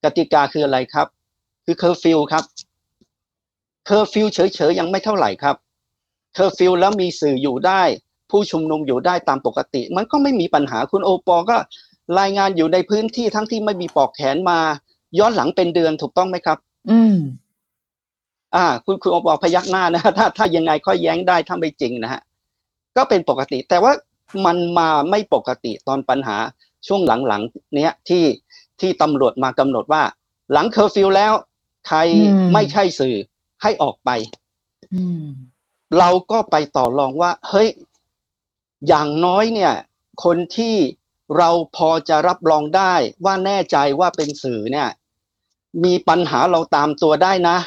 [0.04, 1.08] กติกาคืออะไรครับ
[1.66, 2.44] คือเคอร์ฟิวครับ
[3.86, 5.56] เคอร์ฟิวเฉยๆยังไม่เท่าไหร่ครับ
[6.34, 7.82] เคอร์ฟิวแล้วมีสื่ออยู่ได้
[8.32, 11.58] ผู้ชุมนุมอยู่ได้ตามปกติ มันก็ไม่มีปัญหาคุณโอปอก็
[12.20, 14.60] รายงานอยู่ในพื้นที่ทั้งที่ไม่มีปลอกแขนมา
[15.20, 16.58] ย้อนหลังเป็นเดือนถูกต้องไหมครับ
[16.90, 17.18] อืม
[18.56, 22.22] อ่า คุณคุณโอปอพยักหน้านะถ้าถ้ายังไงค่อยแย้งได้ถ้าไม่จริงนะฮะ
[22.98, 23.92] ก็เป็นปกติ แต่ว่า
[24.46, 26.38] มันมาไม่ปกติตอนปัญหา
[26.88, 28.24] ช่วงหลังๆเนี้ยที่
[28.82, 30.04] ที่ตำรวจมากำหนดว่า
[30.52, 31.34] หลังเคอร์ฟิวแล้ว
[31.88, 33.16] ใครอืมไม่ใช่สื่อ
[33.62, 34.10] ให้ออกไป
[34.94, 35.26] อืม
[36.00, 37.70] เราก็ไปต่อรองว่า เฮ้ย
[38.88, 39.74] อย่างน้อยเนี่ย
[40.24, 40.76] คนที่
[41.38, 42.94] เราพอจะรับรองได้
[43.26, 44.90] ว่าแน่ใจว่าเป็นสื่อเนี่ย
[45.84, 47.58] มีปัญหาเราตามตัวได้นะ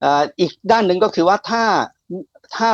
[0.00, 1.64] เอ่ออีกด้านหนึ่งก็คือว่าถ้า
[2.56, 2.68] ถ้า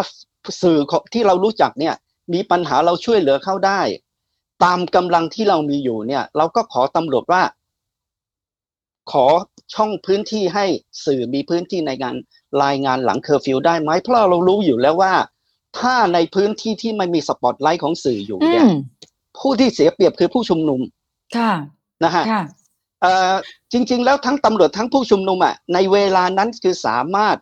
[0.62, 1.94] สื่อของที่เรารู้จักเนี่ย
[2.32, 3.80] มีปัญหาเราช่วยเหลือเขาได้
[4.64, 7.42] ตามกำลังที่เรามีอยู่เนี่ย เราก็ขอตำรวจว่า
[9.12, 9.26] ขอ
[9.74, 10.64] ช่องพื้นที่ให้
[11.04, 12.14] สื่อมีพื้นที่ในการ
[12.64, 15.14] รายงานหลังเคอร์ฟิวได้ไหมเพราะเรารู้อยู่แล้วว่า
[15.78, 18.72] ถ้าในพื้นที่ที่ไม่มีสปอตไลท์ของสื่ออยู่เนี่ยอืม
[19.38, 20.80] ผู้ที่เสียเปรียบคือผู้ชุมนุม
[21.36, 21.52] ค่ะ
[22.04, 22.42] นะฮะค่ะ
[23.02, 23.34] เอ่อ
[23.72, 27.36] จริง ๆ แล้วทั้งตำรวจทั้งผู้ชุมนุมอะในเวลานั้นคือสามารถ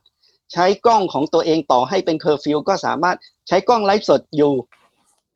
[0.52, 3.16] ใช้กล้องของตัวเองต่อให้เป็นเคอร์ฟิวก็สามารถ
[3.48, 4.52] ใช้กล้องไลฟ์สดอยู่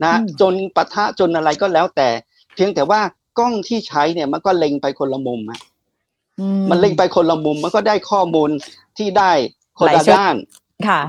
[0.05, 2.09] นะอืมจนปะทะจนอะไรก็แล้วแต่
[2.55, 3.01] เพียงแต่ว่า
[3.39, 5.61] กล้องที่ใช้เนี่ยมันก็เล็งไปคนละมุมอะ
[6.41, 8.51] อืมันเล็งไปคนละมุมมันก็ได้ข้อมูล
[8.99, 9.33] ที่ได้
[9.79, 10.35] คนละชุดด้าน
[10.89, 11.01] ค่ะ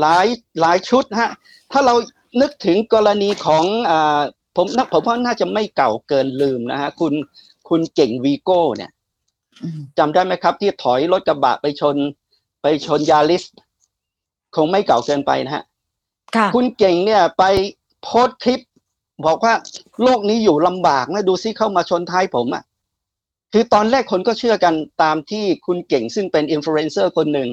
[0.00, 0.26] หลาย
[0.60, 1.30] หลายชุดฮะ
[1.72, 1.94] ถ้าเรา
[2.40, 4.20] นึกถึงกรณีของอ่า
[4.56, 7.12] ผมนะผมว่าน่าจะไม่เก่าเกินลืมนะฮะคุณ
[7.68, 8.90] คุณเก่งวีโก้เนี่ย
[9.62, 11.96] อืมจำได้ไหมครับ ที่ถอยรถกระบะไปชน
[12.68, 13.44] ไปชนยาริส
[14.56, 15.64] คงไม่เก่าเกินไปนะฮะ
[16.36, 17.44] ค่ะคุณเก่งเนี่ยไป
[18.02, 18.60] โพสต์คลิป
[19.26, 19.54] บอกว่า
[20.02, 22.62] โลกนี้อยู่ลำบากนะดูซิเข้ามาชนท้ายผมอะ่ะ
[23.52, 27.48] คือตอนแรกคนก็เชื่อกันตามที่คุณเก่งซึ่งเป็นอินฟลูเอนเซอร์คนหนึ่ง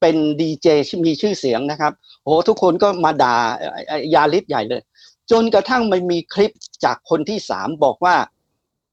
[0.00, 0.66] เป็นดีเจ
[1.04, 1.92] มีชื่อเสียงนะครับ
[2.22, 4.82] โอ้โหทุกคนก็มาด่าเอ่อเอ่อยาลิสใหญ่เลย
[5.30, 6.52] จนกระทั่งมันมีคลิป
[6.84, 8.14] จากคนที่สามบอกว่า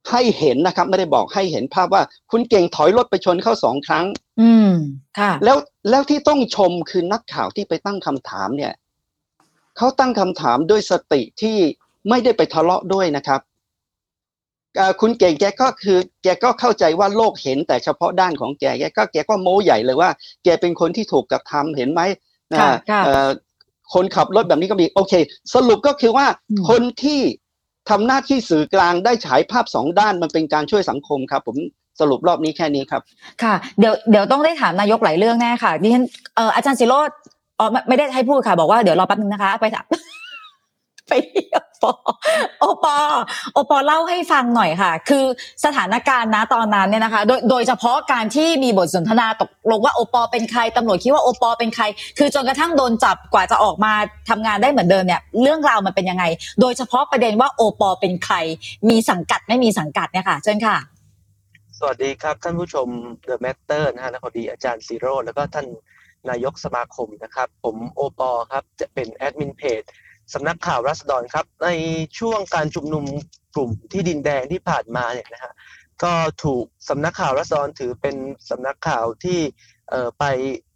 [0.10, 4.06] ให้เห็นนะครับ ไม่ได้บอกให้เห็นภาพว่า คุณเก่งถอยรถไปชนเข้าสองครั้ง
[4.41, 4.74] อืม
[5.20, 5.58] ค่ะแล้ว
[5.89, 8.74] แล้วที่ต้องชมคือนักข่าวที่ไปตั้งคำถามเนี่ย
[9.78, 11.58] เขาตั้งคำถามด้วยสติที่
[12.10, 13.41] ไม่ได้ไปทะเลาะด้วยนะครับ
[14.78, 20.10] เอ่อคุณเก่งแกก็คือ แกก็เข้าใจว่าโลกเห็นแต่เฉพาะด้านของแกแกก็แกก็โม้ใหญ่เลยว่า
[20.43, 22.02] แกเป็นคนที่ถูกกระทำเห็นไหม
[22.60, 23.30] ค่ะอ่าค่ะเอ่อ
[23.93, 25.14] คนขับรถแบบนี้ก็มีโอเค
[25.54, 27.22] สรุปก็คือว่าอืมคนที่
[27.89, 31.57] ทำหน้าที่สื่อกลางได้ฉายภาพสองด้านมันเป็นการช่วยสังคมครับ ผม
[31.99, 33.01] สรุปรอบนี้แค่นี้ครับ
[33.43, 36.05] ค่ะ เดี๋ยวเดี๋ยวต้องได้ถามนายกหลายเรื่องแน่ค่ะดิฉัน
[36.55, 37.09] อาจารย์สิโรธ
[37.59, 39.86] อ๋อไม่ได้ให้พูดค่ะ บอกว่าเดี๋ยวรอแป๊บนึงนะคะ ไปถาม
[41.12, 41.93] ไปที่โอปอ
[42.59, 42.95] โอปอ
[43.53, 45.26] โอปอเล่าให้ฟังหน่อยค่ะ คือ
[45.66, 51.84] สถานการณ์นะตอนนั้นเนี่ยนะคะ โดยโดยเฉพาะการที่มีบทสนทนาตกลงว่าโอปอเป็นใครตำรวจคิดว่าโอปอเป็นใคร
[52.18, 53.93] คือจนกระทั่งโดนจับกว่าจะออกมา
[54.30, 56.24] ทำงานได้เหมือนเดิมเนี่ยเรื่องราวมันเป็นยังไง
[56.62, 58.36] โดยเฉพาะประเด็นว่าโอปอเป็นใคร
[58.89, 60.78] มีสังกัดไม่มีสังกัดเนี่ยค่ะเชิญค่ะ
[61.80, 62.88] สวัสดีครับ ท่านผู้ชม
[63.28, 65.68] The Matter นะฮะและพอดีอาจารย์ซีโร่แล้วก็ท่าน
[66.30, 69.84] นายกสมาคมนะครับ ผมโอปอครับจะเป็นแอดมินเพจ
[70.34, 71.69] สำนักข่าวรัษฎรครับ ใน
[72.19, 73.05] ช่วงการชุมนุม
[73.55, 75.53] กลุ่มที่ดินแดงที่ผ่านมาเนี่ยนะฮะ
[76.03, 76.13] ก็
[76.43, 78.15] ถูกสำนักข่าวรัษฎรถือเป็น
[78.49, 79.39] สำนักข่าวที่
[80.19, 80.23] ไป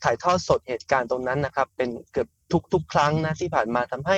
[0.03, 2.27] ถ่ายทอดสดเหตุการณ์ตรงนั้นนะครับ เป็นเกือบ
[2.73, 4.17] ทุกๆ ครั้งนะที่ผ่านมาทำให้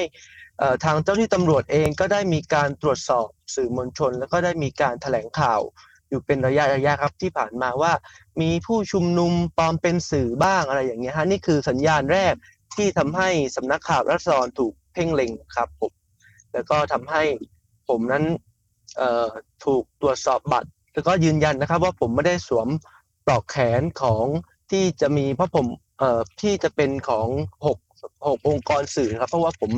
[0.84, 5.62] ทางเจ้าที่ตำรวจเองก็ได้มีการตรวจสอบสื่อมวลชน แล้วก็ได้มีการแถลงข่าว
[6.10, 7.94] อยู่เป็นระยะระยะครับที่ผ่านมาว่า
[8.42, 12.34] มีผู้ชุมนุมปลอมเป็นสื่อบ้างอะไรอย่างเงี้ยฮะนี่คือสัญญาณแรก
[12.76, 15.92] ที่ทำให้สำนักข่าวรัศดรถูก พ่งเล็งครับผม
[16.54, 17.24] แล้วก็ทำให้
[17.90, 18.24] ผมนั้น
[19.66, 22.68] ถูกตรวจสอบบัตร แล้วก็ยืนยันนะครับ ว่าผมไม่ได้สวม
[23.26, 24.26] ปลอกแขนของ
[24.72, 25.66] ที่จะมีเพราะผม
[26.42, 27.28] ที่จะเป็นของ
[27.66, 27.78] หก
[28.28, 29.72] หกองค์กรสื่อครับ เพราะว่าผม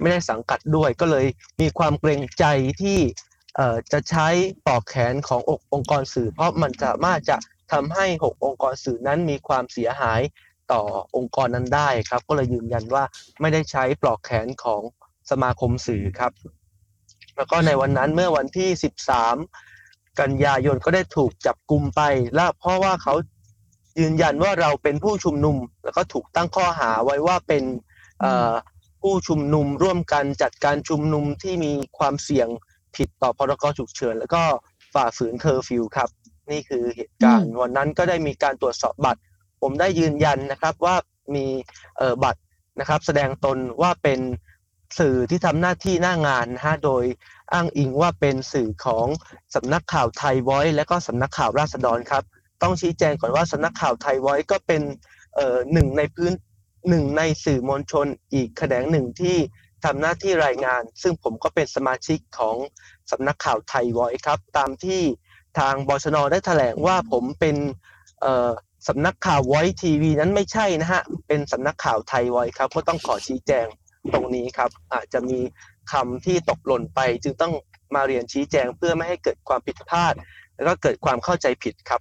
[0.00, 1.26] ไม่ได้สังกัดด้วย ก็เลย
[1.60, 2.44] มีความเกรงใจ
[2.82, 2.98] ที่
[3.92, 4.28] จะใช้
[4.66, 7.36] ปลอกแขนของอกองค์กรสื่อ เพราะมันสามารถจะ
[7.72, 10.20] ทำให้ 6 องค์กรสื่อนั้นมีความเสียหาย
[10.72, 10.82] ต่อ
[11.16, 13.04] องค์กรนั้นได้ครับ ก็เลยยืนยันว่า
[13.40, 14.82] ไม่ได้ใช้ปลอกแขนของ
[15.30, 16.32] สมาคมสื่อครับ
[17.36, 18.68] แล้วก็ในวันนั้นเมื่อวันที่
[19.44, 22.00] 13 กันยายนก็ได้ถูกจับกลุ่มไป
[22.34, 23.14] และเพราะว่าเขา
[24.00, 27.64] ยืนยันว่าเราเป็นผู้ชุมนุม แล้วก็ถูกตั้งข้อหาไว้ว่าเป็น
[29.02, 32.48] ผู้ชุมนุมร่วมกันจัดการชุมนุมที่มีความเสี่ยง
[32.96, 34.42] ผิดต่อพรกฉุกเฉิน แล้วก็
[34.94, 36.08] ฝ่าฝืนเคอร์ฟิวครับ
[36.50, 39.20] นี่คือเหตุการณ์ วันนั้นก็ได้มีการตรวจสอบบัตร
[39.66, 40.96] ผมได้ยืนยันนะครับว่า
[41.34, 41.46] มี
[42.22, 42.40] บัตร
[42.80, 44.20] นะครับ แสดงตนว่าเป็น
[44.98, 47.04] สื่อที่ทำหน้าที่หน้างานนะฮะโดย
[47.52, 49.06] อ้างอิงว่าเป็นสื่อของ
[49.54, 52.24] สำนักข่าวไทยไวท์และก็สำนักข่าวราษฎรครับ
[52.62, 54.82] ต้องชี้แจงก่อนว่าสำนักข่าวไทยไวท์ก็เป็น
[55.72, 56.32] หนึ่งในพื้น
[56.88, 59.36] หนึ่งในสื่อมวลชนอีกแขนงหนึ่งที่
[59.84, 62.56] ทำหน้าที่รายงาน ซึ่งผมก็เป็นสมาชิกของ
[63.10, 65.00] สำนักข่าวไทยไวท์ครับ ตามที่
[65.58, 67.56] ทางบชนได้แถลงว่าผมเป็น
[68.88, 73.66] สำนักข่าวไวท์ทีวีนั้นไม่ใช่นะฮะ เป็นสำนักข่าวไทยไวท์ครับ ก็ต้องขอชี้แจง
[74.12, 75.38] ตรงนี้ครับ อาจจะมี
[75.92, 77.52] คำที่ตกหล่นไป จึงต้อง
[77.94, 80.14] มาเรียนชี้แจงเพื่อไม่ให้เกิดความผิดพลาด
[80.54, 82.00] แล้วก็เกิดความเข้าใจผิดครับ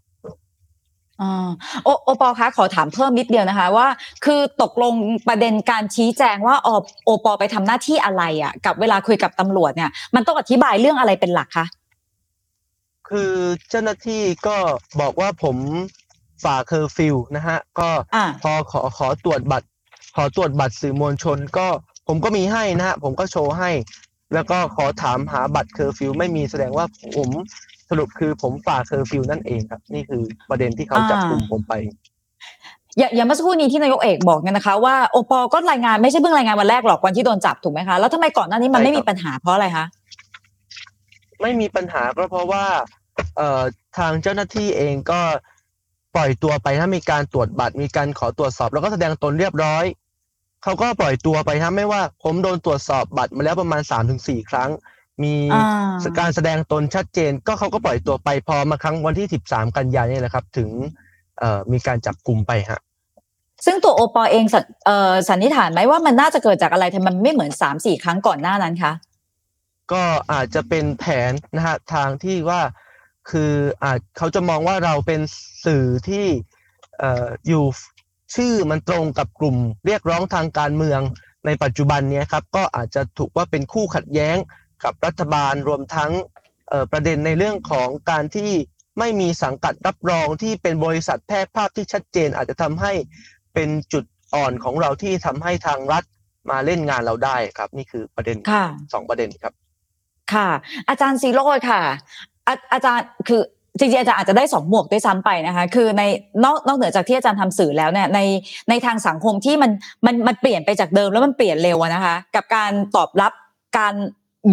[1.22, 1.50] อ่า
[1.84, 3.88] โอโอปอคะขอถามเพิ่มนิดเดียวนะคะว่า
[4.26, 4.94] คือตกลง
[5.28, 6.70] ประเด็นการชี้แจงว่าอ
[7.06, 11.66] โอปอไปทำหน้าที่อะไรอะ กับเวลาคุยกับตำรวจเนี่ย มันต้องอธิบายเรื่องอะไรเป็นหลักคะ
[13.10, 13.34] คือ
[13.70, 14.58] เจ้าหน้าที่ก็
[15.02, 15.58] บอกว่าผม
[16.44, 19.68] ฝ่าเคอร์ฟิวนะฮะ ก็อ่าพอขอขอตรวจบัตร
[20.16, 21.68] ขอตรวจบัตรสื่อมวลชนก็
[22.08, 23.72] ผมก็มีให้นะฮะ ผมก็โชว์ให้
[24.34, 27.30] แล้วก็ขอถามหาบัตรเคอร์ฟิวไม่มีแสดงว่าผม
[27.90, 31.74] สรุปคือผมฝ่าเคอร์ฟิวนั่นเองครับ นี่คือประเด็นที่เขาจับกลุ่มผมไป
[32.98, 39.86] อย่าอย่างเมื่อสักครู่นี้ที่นายกเอกบอกเนี่ยนะคะ ว่าโอปอก็รายงานไม่ใช่เพิ่งรายงานวันแรกหรอกวันที่โดนจับถูกไหมคะแล้วทำไมก่อนหน้านี้มันไม่มีปัญหาใช่ครับเพราะอะไรคะ
[41.42, 42.64] ไม่มีปัญหาก็เพราะว่า
[43.38, 43.62] เอ่อ
[43.98, 45.22] ทางเจ้าหน้าที่เองก็
[46.16, 49.86] ปล่อยตัวไปถ้ามีการตรวจบัตรมีการขอตรวจสอบ แล้วก็แสดงตนเรียบร้อย
[50.64, 54.70] เขาก็ปล่อยตัวไปถ้าไม่ว่า ผมโดนตรวจสอบบัตรมาแล้วประมาณสามถึงสี่ครั้ง
[55.24, 60.70] มีอ่าการแสดงตนชัดเจน ก็เขาก็ปล่อยตัวไปพอมาครั้งวันที่สิบสามกันยายนนี่แหละครับ ถึง
[61.40, 62.80] เอ่อมีการจับกลุ่มไปฮะ
[63.66, 68.94] ซึ่งตัวโอปอเองสันเอ่อสันนิษฐานไหมว่ามันน่าจะเกิดจากอะไรทำไมมันไม่เหมือนสามสี่ครั้งก่อนหน้านั้นคะ
[69.92, 72.62] ก็อาจจะเป็นแผนนะฮะทางที่ว่า
[73.30, 73.54] คือ
[73.84, 75.22] อาจเขาจะมองว่าเราเป็น
[75.66, 76.26] สื่อที่
[77.00, 77.66] เอ่ออยู่
[78.36, 79.56] ชื่อมันตรงกับกลุ่ม
[79.86, 81.02] เรียกร้องทางการเมือง
[81.46, 84.38] ในปัจจุบันเนี้ยครับก็อาจจะถูกว่าเป็นคู่ขัดแย้ง
[84.84, 86.12] กับรัฐบาลรวมทั้ง
[86.70, 88.52] เอ่อประเด็นในเรื่องของการที่
[89.00, 92.94] ไม่มีสังกัดรับรองที่เป็นบริษัทแพร่ภาพที่ชัดเจน อาจจะทำให้
[93.54, 96.04] เป็นจุดอ่อนของเราที่ทำให้ทางรัฐ
[96.50, 99.54] มาเล่นงานเราได้ครับ นี่คือประเด็นค่ะสองประเด็นครับ
[100.34, 100.50] ค่ะ
[100.90, 101.82] อาจารย์ซีโรดค่ะ
[102.48, 103.42] อาอาจารย์คือ
[103.80, 106.04] จริงๆอาจารย์อาจจะได้สองหมวกด้วยซ้ำไปนะคะคือใน
[106.44, 108.20] นอกนอกเหนือจากที่อาจารย์ทำสื่อแล้วเนี่ยใน
[108.70, 109.72] ในทางสังคมที่มัน
[110.06, 113.34] มันมันเปลี่ยนไปจากเดิมแล้วมันเปลี่ยนเร็วนะคะ กับการตอบรับ
[113.78, 113.94] การ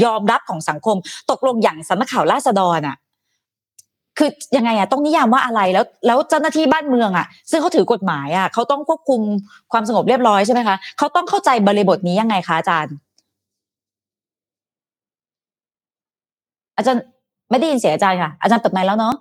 [0.05, 0.97] ยอมรับของสังคม
[1.31, 2.97] ตกลงอย่างสำนักข่าวราษฎรอะ
[4.19, 9.21] คือยังไงอะต้องนิยามว่าอะไรแล้วแล้วเจ้าหน้าที่บ้านเมืองอะซึ่งเขาถือกฎหมายอะเขาต้องควบคุม
[9.73, 12.95] ความสงบเรียบร้อยใช่ไหมคะเขาต้องเข้าใจบริบทนี้ยังไงคะอาจารย์
[16.77, 17.03] อาจารย์
[17.51, 19.15] ไม่ได้ยินเสียงอาจารย์ค่ะ อาจารย์เปิดไมค์แล้วเนาะ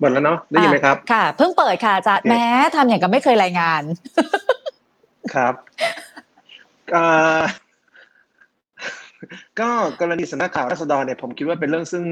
[0.00, 3.82] หมดแล้วเนาะได้ยินไหมครับอะค่ะ เพิ่งเปิดค่ะอาจารย์โอเคแม้ทำอย่างกับไม่เคยรายงาน
[5.34, 5.54] ครับ
[6.96, 7.42] อ่า
[9.60, 9.70] ก็
[10.00, 12.04] กรณีสำนักข่าวรัษฎรเนี่ยผมคิดว่าเป็นเรื่องซึ่ง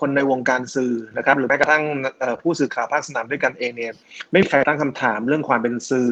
[0.00, 1.82] คนในวงการสื่อนะครับ หรือแม้กระทั่ง
[2.18, 3.92] เอ่อผู้สื่อข่าวภาคสนามด้วยกันเองเนี่ย
[4.30, 6.10] ไม่มีใครตั้งคำถามเรื่องความเป็นสื่อ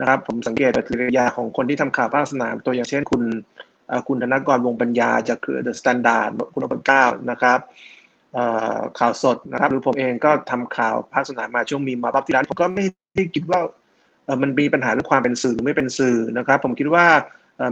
[0.00, 3.65] นะครับ ผมสังเกตปฏิกิริยาของคนที่ทำข่าวภาคสนามตัวอย่างเช่นคุณเอ่อ
[4.08, 7.58] คุณธนกรวงษ์ปัญญาจากเครือ The Standard คุณอปเก้านะครับ
[8.98, 12.84] ข่าวสดนะครับหรือผมเองก็ทำข่าวภาคสนามมาช่วงมีม็อบที่ร้านผมก็ไม่
[13.14, 13.60] ได้คิดว่า
[14.42, 17.06] มันมีปัญหาเรื่องความเป็นสื่อหรือไม่เป็นสื่อนะครับ ผมคิดว่า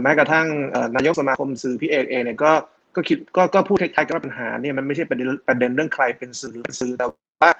[0.01, 0.47] แม้กระทั่ง
[0.95, 2.51] นายกสมาคมสื่อพี่เอกเองเนี่ยก็
[2.95, 7.05] ก็คิดก็ก็พูดคล้ายๆกับปัญหาเนี่ยมันไม่ใช่ประเด็นประเด็นเรื่องใครเป็นสื่อหรือเป็นสื่อแต่
[7.41, 7.51] ว่า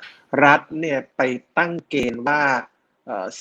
[0.45, 1.21] รัฐเนี่ยไป
[1.57, 2.41] ตั้งเกณฑ์ว่า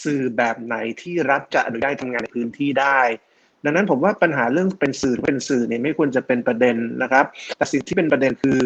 [0.03, 3.01] สื่อแบบไหนที่รัฐจะอนุญาตทำงานในพื้นที่ได้
[3.65, 7.25] ดังนั้นผมว่าปัญหาเรื่องเป็นสื่อเป็นสื่อเนี่ยไม่ควรจะเป็นประเด็นนะครับ
[7.57, 8.59] แต่สิ่งที่เป็นประเด็นคือ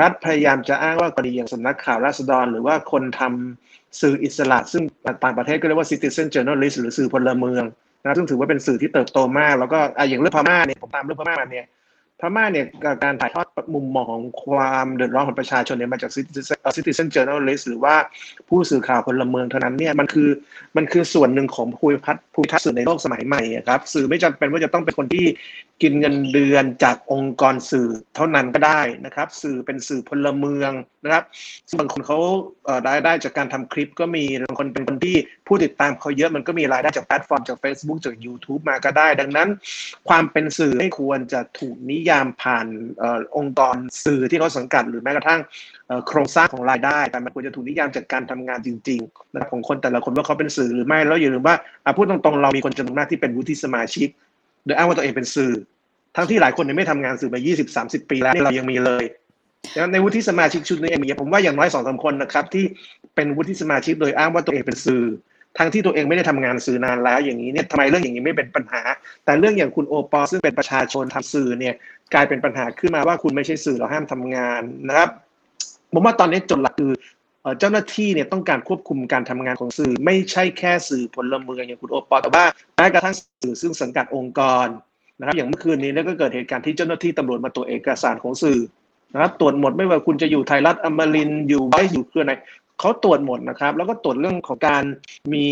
[0.00, 4.82] รัฐพยายามจะอ้างว่ากรณีอย่างสำนักข่าวราษฎร หรือว่าคนทำสื่ออิสระ ซึ่ง
[5.24, 7.64] ต่างประเทศก็เรียกว่า citizen journalist หรือสื่อพลเมือง
[8.02, 9.78] นะซึ่งถือว่าเป็นสื่อที่เติบโตมาก แล้วก็
[10.08, 11.66] อย่างเรื่องพม่าเนี่ยผมตามเรื่องพม่าเนี่ย
[12.20, 12.66] พม่าเนี่ย
[13.04, 16.10] การถ่ายทอดมุมมองของความเดือดร้อนของประชาชนเนี่ยมาจาก
[16.76, 17.94] citizen journalist หรือว่า
[18.48, 20.28] ผู้สื่อข่าวพลเมืองเท่านั้นเนี่ยมันคือ
[20.76, 25.26] มันคือส่วนหนึ่งของภูมิพัฒน์ภูมิทัศน์สื่อในโลกสมัยใหม่ครับสื่อไม่จำเป็นว่าจะต้องเป็นคนที่
[25.82, 30.72] กินเงินเดือนจากองค์กรสื่อเท่านั้นก็ได้นะครับ สื่อเป็นสื่อพลเมือง
[31.04, 31.24] นะครับ
[31.78, 32.18] บางคนเขา
[32.84, 35.16] ได้ได้จากการทำคลิปก็มีบางคนเป็นคนที่
[35.46, 39.48] ผู้ติดตามเขาเยอะมันก็มีรายได้จากแพลตฟอร์มจาก Facebook จาก YouTube มาก็ได้ ดังนั้น
[40.08, 42.66] ความเป็นสื่อไม่ควรจะถูกนิยามผ่าน
[43.36, 45.40] องค์กรสื่อที่เขาสังกัด หรือแม้กระทั่ง
[46.08, 51.56] โครงสร้างของรายได้ แต่มันควรจะถูกนิยามจากการทำงานจริงๆนะครับของคนแต่ละคนว่าเขาเป็นสื่อหรือไม่แล้วอย่าลืมว่า
[51.96, 54.08] พูดตรงๆเรามีคนจำนวนมากที่เป็นวุฒิสมาชิก
[54.64, 55.52] โดยอ้างว่าตัวเองเป็นสื่อ
[56.16, 57.40] ทั้งที่หลายคนยังไม่ทำงานสื่อมา
[57.74, 59.04] 20-30 ปีแล้วนี่เรายังมีเลย
[59.74, 62.64] แล้วในวุฒิสมาชิกชุดนี้มีผมว่าอย่างน้อยสองสาคนนะครับที่
[63.14, 65.04] เป็นวุฒิสมาชิกโดยอ้างว่าตัวเองเป็นสื่อ
[65.58, 68.82] ทั้งที่ตัวเองไม่ได้ทำงานสื่อนานแล้วอย่างนี้เนี่ยทำไมเรื่องอย่างนี้ไม่เป็นปัญหา
[69.24, 71.74] แต่เรื่องอย่างคุณโอปอซึ่งเป็นประชาชนทำสื่อเนี่ย
[72.14, 75.08] กลายเป็นปัญหาขึ้นมาว่าคุณไม่ใช่สื่อเราห้ามทำงานนะครับ
[75.92, 76.92] ผมว่าตอนนี้จดหลักคือ
[77.58, 82.44] เจ้าหน้าที่เนี่ยต้องการควบคุมการทำงานของสื่อ ไม่ใช่แค่สื่อพลเมืองอย่างคุณโอปอแต่ว่า
[82.76, 84.66] แม้กระทั่งสื่อซึ่งสังกัดองค์กร
[85.18, 88.58] นะครับอย่างเมื่อคืนนี้ก็เกิดเหตุการณ์ที่เจ้าหน้าที่ตำรวจมาตรวจเอกสารของสื่อ
[89.12, 92.32] นะครับตรวจหมดไม่ว่าคุณจะอยู่ไทยรัฐอมรินอยู่ไว้อยู่เครือไหน
[92.80, 94.82] เขาตรวจหมดนะครับ แล้วก็ตรวจเรื่องของการ
[95.32, 95.46] มี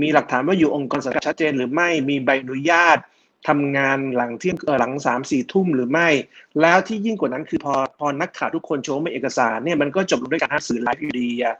[0.00, 2.98] มีหลักฐานว่าอยู่องค์กรสังกัดชัดเจน หรือไม่มีใบอนุญาต
[3.48, 6.08] ทำงานหลังเที่ยงหลังสามสี่ทุ่มหรือไม่
[6.60, 11.56] แล้วที่ยิ่งกว่านั้นคือพอพอนักข่าวทุกคนโชว์ไม่เอกสารเนี่ยมันก็จบลงด้วยการหาสื่อไลฟ์อยู่ดีอะ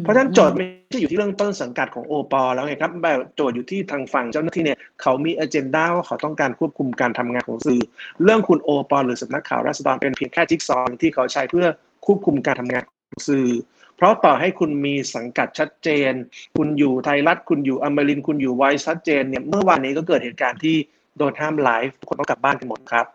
[0.00, 7.80] เพราะฉะนั้นโจทย์ไม่ใช่อยู่ที่เรื่องต้นสังกัดของโอปอแล้วไงครับแบบโจทย์อยู่ที่ทางฝั่งเจ้าหน้าที่เนี่ยเขามีอเจนดาว่าเขาต้องการควบคุมการทำงานของสื่อ
[8.22, 11.66] เรื่องคุณโอปอหรือสำนักข่าวราษฎรเป็นเพียงแค่จิ๊กซอว์ที่เขาใช้เพื่อ
[12.06, 13.48] ควบคุมการทำงานของสื่อ
[13.96, 16.12] เพราะต่อให้คุณมีสังกัดชัดเจน
[16.56, 20.76] คุณอยู่ไทยรัฐคุณอยู่อมรินคุณอยู่ไวชัดเจนเนี่ยเมื่อวานนี้ก็เกิดเหตุการณ์ที่
[21.18, 23.06] โดนห้ามไลฟ์ทุกคนต้องกลับบ้านกันหมดครับ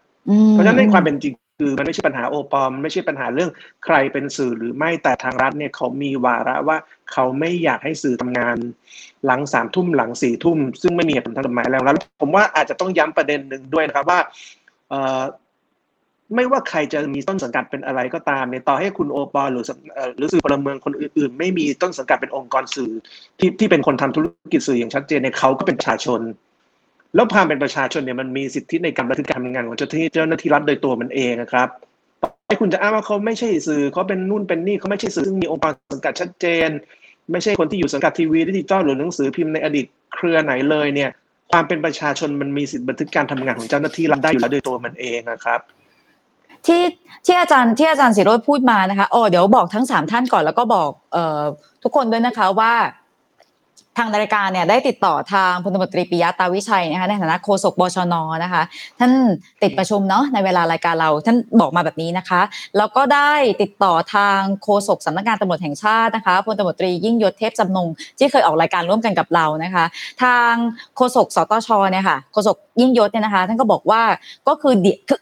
[0.52, 3.50] เพราะฉะนั้นในความเป็นจริงคือมันไม่ใช่ปัญหาโอปอมไม่ใช่ปัญหาเรื่อง
[3.86, 6.78] ใครเป็นสื่อหรือไม่แต่ทางรัฐเนี่ยเขามีวาระว่า
[7.12, 8.58] เขาไม่อยากให้สื่อทำงาน
[9.26, 14.20] หลังสามทุ่มหลังสี่ทุ่มซึ่งไม่มีเหตุผลทางกฎหมายแล้วแล้ว ผมว่าอาจจะต้องย้ำประเด็นหนึ่งด้วยนะครับว่า
[14.89, 15.22] เอ่อ
[16.36, 19.64] ไม่ว่าใครจะมีต้นสังกัดเป็นอะไรก็ตามเนี่ยต่อให้คุณโอปอหรือ
[20.18, 22.91] หรือสื่อพลเมืองคนอื่น ๆ ไม่มีต้นสังกัดเป็นองค์กรสื่อ
[23.39, 26.20] ที่ที่เป็นคนทำธุรกิจสื่ออย่างชัดเจนเนี่ยเขาก็เป็นประชาชน
[27.16, 31.68] แล้วความเป็นประชาชนเนี่ยมันมีสิทธิในการบันทึกการทำงานของเจ้าหน้าที่เจ้าหน้าที่รัฐโดยตัวมันเองนะครับ
[32.47, 36.70] ให้คุณจะอ้างว่าเขาไม่ใช่สื่อเขาเป็นนู่นเป็นนี่เขาไม่ใช่สื่อซึ่งมีองค์กรสังกัดชัดเจน
[37.32, 39.86] ไม่ใช่คนที่อยู่สังกัดทีวีดิจิตอลหรือหนังสือพิมพ์ในอดีต
[40.16, 41.10] เครือไหนเลยเนี่ย
[41.51, 45.60] ความเป็นประชาชนมันมีสิทธิบันทึกการทำงานของเจ้าหน้าที่รัฐได้อยู่แล้วโดยตัวมันเองนะครับ
[46.68, 46.84] ที่
[47.26, 51.41] ที่อาจารย์ที่อาจารย์ศิโรตม์พูดมานะคะอ๋อเดี๋ยวบอกทั้งสามท่านก่อนแล้วก็บอกเอ่อ
[51.84, 52.74] ทุกคนด้วยนะคะว่า
[54.00, 58.64] ทางรายการเนี่ยได้ติดต่อทางพลตำรวจตรีปิยะต๊ะวิชัยนะคะในฐานะโฆษกบชนนะคะ
[59.00, 59.12] ท่าน
[59.64, 62.41] ติดประชุมเนาะในเวลารายการเราท่านบอกมาแบบนี้นะคะ
[62.78, 63.32] แล้วก็ได้
[63.62, 67.88] ติดต่อทางโฆษกสำนักงานตำรวจแห่งชาตินะคะพลตตรียิ่งยศเทพจำนง
[68.18, 69.86] ที่เคยออกรายการร่วมกันกับเรานะคะ
[70.24, 70.54] ทาง
[70.95, 74.02] โฆษกสตชเนี่ยค่ะโฆษกยิ่งยศเนี่ยนะคะ ท่านก็บอกว่า
[74.47, 74.74] ก็คือ
[75.10, 75.20] คือ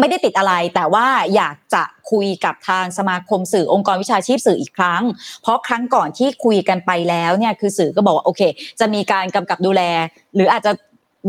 [0.00, 5.02] ไม่ได้ติดอะไร แต่ว่าอยากจะคุยกับทางสมาคมสื่อองค์กรวิชาชีพสื่ออีกครั้ง
[5.42, 8.42] เพราะครั้งก่อนที่คุยกันไปแล้วเนี่ยคือสื่อก็บอกว่าโอเค
[8.80, 9.82] จะมีการกำกับดูแล
[10.34, 10.72] หรืออาจจะ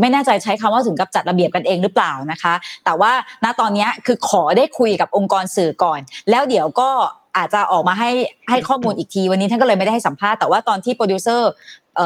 [0.00, 2.54] ไม่แน่ใจใช้คำว่าถึงกับจัดระเบียบกันเองหรือเปล่านะคะ
[2.84, 3.12] แต่ว่า
[3.44, 6.00] ณตอนนี้คือขอได้คุยกับองค์กรสื่อก่อน
[6.30, 6.90] แล้วเดี๋ยวก็
[7.36, 8.10] อาจจะออกมาให้
[8.50, 11.50] ให้ข้อมูลอีกที วันนี้ท่านก็เลยไม่ได้ให้สัมภาษณ์แต่ว่าตอนที่โปรดิวเซอร์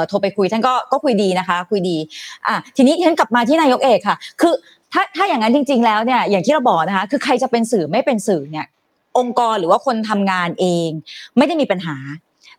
[0.08, 1.96] โทรไปคุยท่านก็ก็คุยดีนะคะ คุยดี
[2.46, 4.54] อะทีนี้ท่านกลับมาที่นายกเอกค่ะ คือ
[4.94, 8.66] ถ้าถ้าอย่างนั้นจริง ๆ แล้วเนี่ยอย่างที่เราบอกนะคะ คือใครจะเป็นสื่อไม่เป็นสื่อเนี่ย
[9.18, 10.88] องค์กรหรือว่าคนทำงานเอง
[11.36, 11.96] ไม่ได้มีปัญหา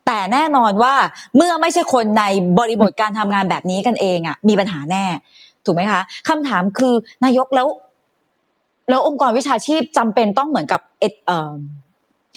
[0.06, 0.94] แต่แน่นอนว่า
[1.36, 2.24] เมื่อไม่ใช่คนใน
[2.60, 5.06] บริบทการทำงานแบบนี้กันเองอะมีปัญหาแน่
[5.66, 6.94] ถูกไหมคะคำถามคือ
[7.26, 7.68] นายกแล้ว
[8.90, 11.32] แล้วองค์กรวิชาชีพจำเป็นต้องเหมือนกับเอเอ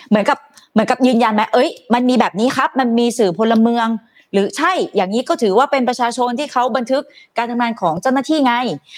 [0.09, 0.38] เหมือนกับ
[0.72, 3.86] เหมือนกับยืนยันไหมเอ้ย มันมีแบบนี้ครับ มันมีสื่อพลเมือง
[4.32, 7.02] หรือใช่อย่างนี้ก็ถือว่าเป็นประชาชนที่เขาบันทึก
[7.38, 8.54] การทำงานของเจ้าหน้าที่ไง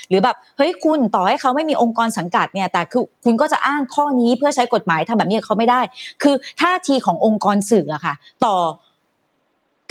[0.08, 5.80] หรือแบบเฮ้ยคุณต่อให้เขาไม่มีองค์กรสังกัดเนี่ยแต่คือคุณก็จะอ้างข้อนี้เพื่อใช้กฎหมายทำแบบนี้กับเขาไม่ได้
[6.22, 8.14] คือท่าทีขององค์กรสื่ออะค่ะ
[8.44, 8.56] ต่อ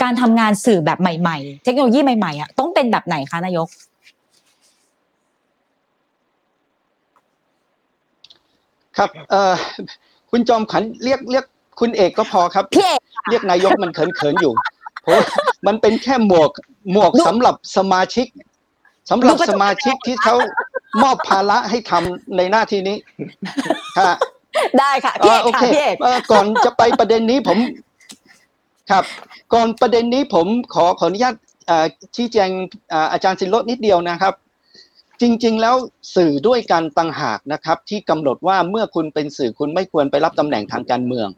[0.02, 3.68] การทำงานสื่อแบบใหม่ ๆ เทคโนโลยีใหม่ๆอะต้องเป็นแบบไหนคะนายก
[8.96, 9.54] ครับเอ่อ
[10.30, 11.44] คุณจอมขวัญเรียกเรียก
[11.80, 14.52] คุณเอกก็พอครับพี่เอกเรียกนายกมันเขินเขินๆอยู่
[15.02, 15.20] เพราะ
[15.66, 16.50] มันเป็นแค่หมวก
[16.92, 18.26] หมวกดูสำหรับสมาชิก
[19.10, 20.34] สำหรับดูกระจกสมาชิกที่เขา
[21.02, 22.96] มอบภาระให้ทำในหน้าที่นี้
[23.98, 24.16] ฮะ
[24.78, 27.58] ได้ค่ะพี่เอกโอค่ะเคพี่เอกเอ่อก่อนจะไปประเด็นนี้ผม
[28.90, 29.04] ครับ
[29.54, 31.34] ก่อนประเด็นนี้ผมขอขออนุญาต
[31.66, 31.86] เอ่อ
[32.16, 32.50] ชี้แจง
[32.90, 34.34] เอ่ออาจารย์สินรดนิดเดียวนะครับ
[35.20, 35.74] จริง ๆ แล้ว
[36.16, 41.28] สื่อด้วยกันต่างหากนะครับ ที่กำหนดว่าเมื่อคุณเป็นสื่อคุณไม่ควรไปรับตำแหน่งทางการเมือง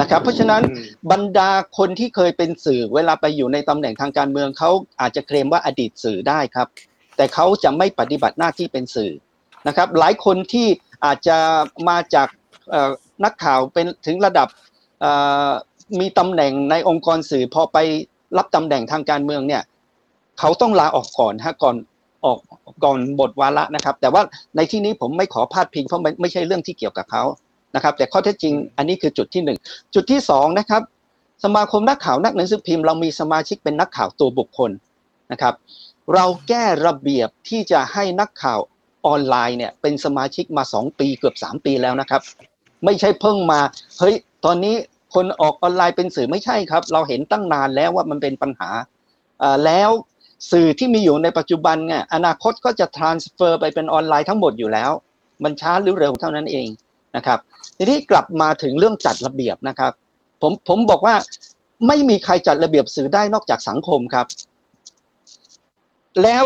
[0.00, 4.70] นะครับ เพราะฉะนั้นอืมบรรดาคนที่เคยเป็นสื่อเวลาไปอยู่ในตำแหน่งทางการเมืองเขา
[5.00, 6.68] อาจจะเคลมว่าอดีตสื่อได้ครับ
[7.16, 9.12] แต่เขาจะไม่ปฏิบัติหน้าที่เป็นสื่อ
[9.68, 10.66] นะครับ หลายคนที่
[11.04, 11.36] อาจจะ
[11.88, 12.28] มาจาก
[12.70, 12.92] เอ่อ
[13.24, 14.48] นักข่าวเป็นถึงระดับ
[15.00, 15.12] เอ่
[15.48, 15.50] อ
[16.00, 17.78] มีตำแหน่งในองค์กรสื่อพอไป
[18.38, 19.62] รับตำแหน่งทางการเมืองเนี่ย
[20.38, 21.76] เขาต้องลาออกก่อนฮะก่อน
[22.24, 22.38] ออก
[22.84, 24.22] ก่อนหมดวาระนะครับ แต่ว่า
[24.56, 27.24] ในที่นี้ผมไม่ขอพาดพิงเพราะมันไม่ใช่เรื่องที่เกี่ยวกับเขา
[27.74, 29.58] นะครับ แต่ข้อเท็จจริงอันนี้คือจุดที่หนึ่ง
[29.94, 30.82] จุดที่สองนะครับ
[31.44, 34.70] สมาคมนักข่าวนักหนังสือพิมพ์เรามีสมาชิกเป็นนักข่าวตัวบุคคล
[35.32, 35.54] นะครับ
[36.14, 38.60] เราแก้ระเบียบที่จะให้นักข่าว
[39.06, 42.22] ออนไลน์เนี่ยเป็นสมาชิกมาสองปีเกือบสามปีแล้วนะครับ
[42.84, 43.60] ไม่ใช่เพิ่งมา
[43.98, 44.14] เฮ้ย
[44.44, 44.74] ตอนนี้
[45.14, 48.70] คนออกออนไลน์เป็นสื่อไม่ใช่ครับ เราเห็นตั้งนานแล้วว่ามันเป็นปัญหา
[49.64, 49.90] แล้ว
[50.52, 54.90] สื่อที่มีอยู่ในปัจจุบันเนี่ยอนาคตก็จะ transfer ไปเป็นออนไลน์ทั้งหมดอยู่แล้ว
[55.44, 56.68] มันช้าหรือเร็วเท่านั้นเอง
[57.16, 57.38] นะครับ
[57.82, 59.92] ทีนี้กลับมาถึงเรื่องจัดระเบียบนะครับ
[60.42, 61.14] ผมผมบอกว่า
[61.86, 64.26] ไม่มีใครจัดระเบียบสื่อได้นอกจากสังคมครับ
[66.22, 66.44] แล้ว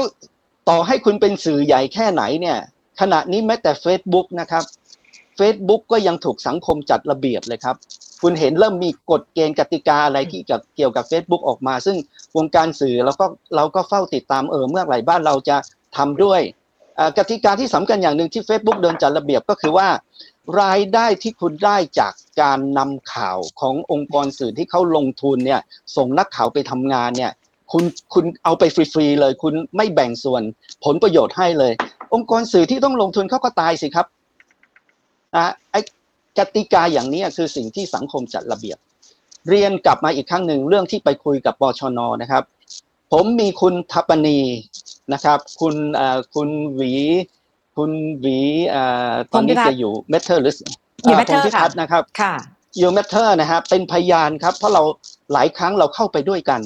[0.69, 2.59] ต่อให้คุณเป็นสื่อใหญ่แค่ไหนเนี่ย
[3.01, 4.65] ขณะนี้แม้แต่ Facebook นะครับ
[5.39, 7.77] Facebook ก็ยังถูกสังคมจัดระเบียบเลยครับ
[8.23, 10.41] คุณเห็นเริ่มมีกฎเกณฑ์กติกาอะไรที่
[10.77, 11.97] เกี่ยวกับ Facebook ออกมา ซึ่ง
[12.37, 13.27] วงการสื่อเราก็
[13.57, 15.57] เราก็เฝ้าติดตามเออเมื่อไหร่บ้านเราจะ
[15.97, 16.41] ทำด้วย
[17.19, 19.89] กติกาที่สำคัญอย่างหนึ่งที่ Facebook เดินจัดระเบียบก็คือว่า
[20.61, 25.61] รายได้ที่คุณได้จากการนำข่าวขององค์กรสื่อที่เขาลงทุนเนี่ย
[25.97, 27.33] ส่งนักข่าวไปทำงานเนี่ย
[27.73, 27.85] คุณ
[28.15, 30.43] คุณเอาไปฟรีๆเลย คุณไม่แบ่งส่วน
[30.85, 31.73] ผลประโยชน์ให้เลย
[32.15, 34.07] องค์กรสื่อที่ต้องลงทุนเขาก็ตายสิครับ
[35.37, 35.81] นะไอ้
[36.39, 38.79] กติกาอย่างนี้คือสิ่งที่สังคมจัดระเบียบ
[39.49, 42.43] เรียนกลับมาอีกครั้งหนึ่งเรื่องที่ไปคุยกับปชนนะครับ
[43.13, 44.39] ผมมีคุณทัปนี
[45.13, 46.93] นะครับ คุณอ่อคุณหวี
[47.77, 48.39] คุณหวี
[48.71, 50.55] เอ่อตอนนี้จะอยู่เมเทอร์หรือ
[51.05, 52.35] อยู่เอ่อ Matter พงศ์พิพัฒน์นะครับค่ะ
[52.81, 54.83] อยู่ Matter นะฮะเป็นพยานครับ เพราะเรา
[55.33, 56.61] หลายครั้งเราเข้าไปด้วยกัน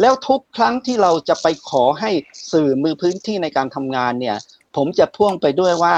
[0.00, 2.10] แล้วทุกครั้งที่เราจะไปขอให้
[2.52, 4.36] สื่อมีพื้นที่ในการทำงานเนี่ย
[4.76, 5.96] ผมจะพ่วงไปด้วยว่า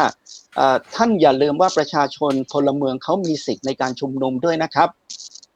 [0.56, 4.88] เอ่อท่านอย่าลืมว่าประชาชนพลเมืองเขามีสิทธิ์ในการชุมนุมด้วยนะครับ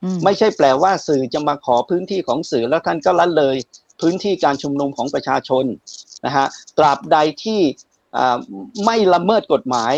[0.05, 3.57] อืมไม่ใช่แปลว่าสื่อจะมาขอพื้นที่ของสื่อแล้วท่านก็ละเลย
[4.01, 5.65] พื้นที่การชุมนุมของประชาชน
[6.27, 6.47] นะฮะ
[6.79, 7.90] ตราบใดที่อ่า
[8.85, 9.95] ไม่ละเมิดกฎหมาย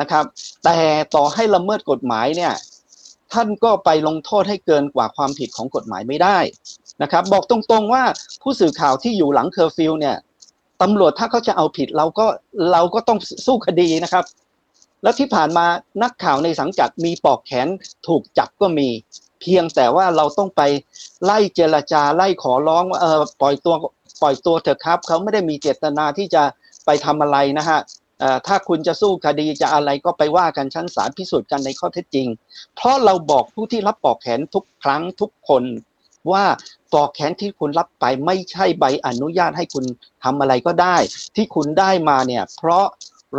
[0.00, 0.24] นะครับ
[0.64, 0.76] แต่
[1.14, 2.52] ต่อให้ละเมิดกฎหมายเนี่ย
[3.32, 6.38] ท่านก็ไปลงโทษให้เกินกว่าความผิดของกฎหมายไม่ได้
[7.02, 8.02] นะครับ บอกตรงๆว่า
[8.42, 10.16] ผู้สื่อข่าวที่อยู่หลังเคอร์ฟิวเนี่ย
[10.82, 12.26] ตำรวจถ้าเขาจะเอาผิดเราก็
[12.72, 14.24] เราก็ต้องสู้คดีนะครับ
[15.02, 15.66] แล้วที่ผ่านมา
[16.02, 17.68] นักข่าวในสังกัดมีปลอกแขน
[18.06, 18.88] ถูกจับก็มี
[19.40, 20.62] เพียงแต่ว่าเราต้องไป
[21.24, 23.74] ไล่เจรจาไล่ขอร้องว่าเออปล่อยตัว
[24.22, 26.42] ปล่อยตัวเถอะครับ เขาไม่ได้มีเจตนาที่จะ
[26.86, 27.80] ไปทำอะไรนะฮะ
[28.46, 32.28] ถ้าคุณจะสู้คดีจะอะไรก็ไปว่ากันชั้นศาลพิสูจน์กันในข้อเท็จจริง
[32.76, 35.64] เพราะเราบอกผู้ที่รับปอกแขนทุกครั้งทุกคน
[36.32, 36.44] ว่า
[36.92, 39.84] ปอกแขนที่คุณรับไปไม่ใช่ใบอนุญาตให้คุณ
[40.24, 40.96] ทำอะไรก็ได้
[41.36, 42.84] ที่คุณได้มาเนี่ยเพราะ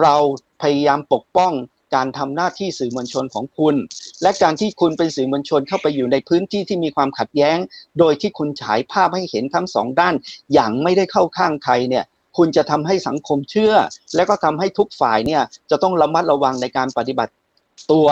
[0.02, 0.16] เรา
[0.62, 1.54] พยายามปกป้อง
[1.96, 3.76] การทำหน้าที่สื่อมวลชนของคุณ
[4.22, 7.58] และการที่คุณเป็นสื่อมวลชนเข้าไปอยู่ในพื้นที่ที่มีความขัดแย้ง
[8.00, 10.16] โดยที่คุณฉายภาพให้เห็นทั้งสองด้าน
[10.54, 12.06] อย่างไม่ได้เข้าข้างใครเนี่ย
[12.38, 13.73] คุณจะทำให้สังคมเชื่อ
[14.15, 17.33] และก็ทำให้ทุกฝ่ายเนี่ยจะต้องระมัดระวังในการปฏิบัติ
[17.91, 18.07] ตัว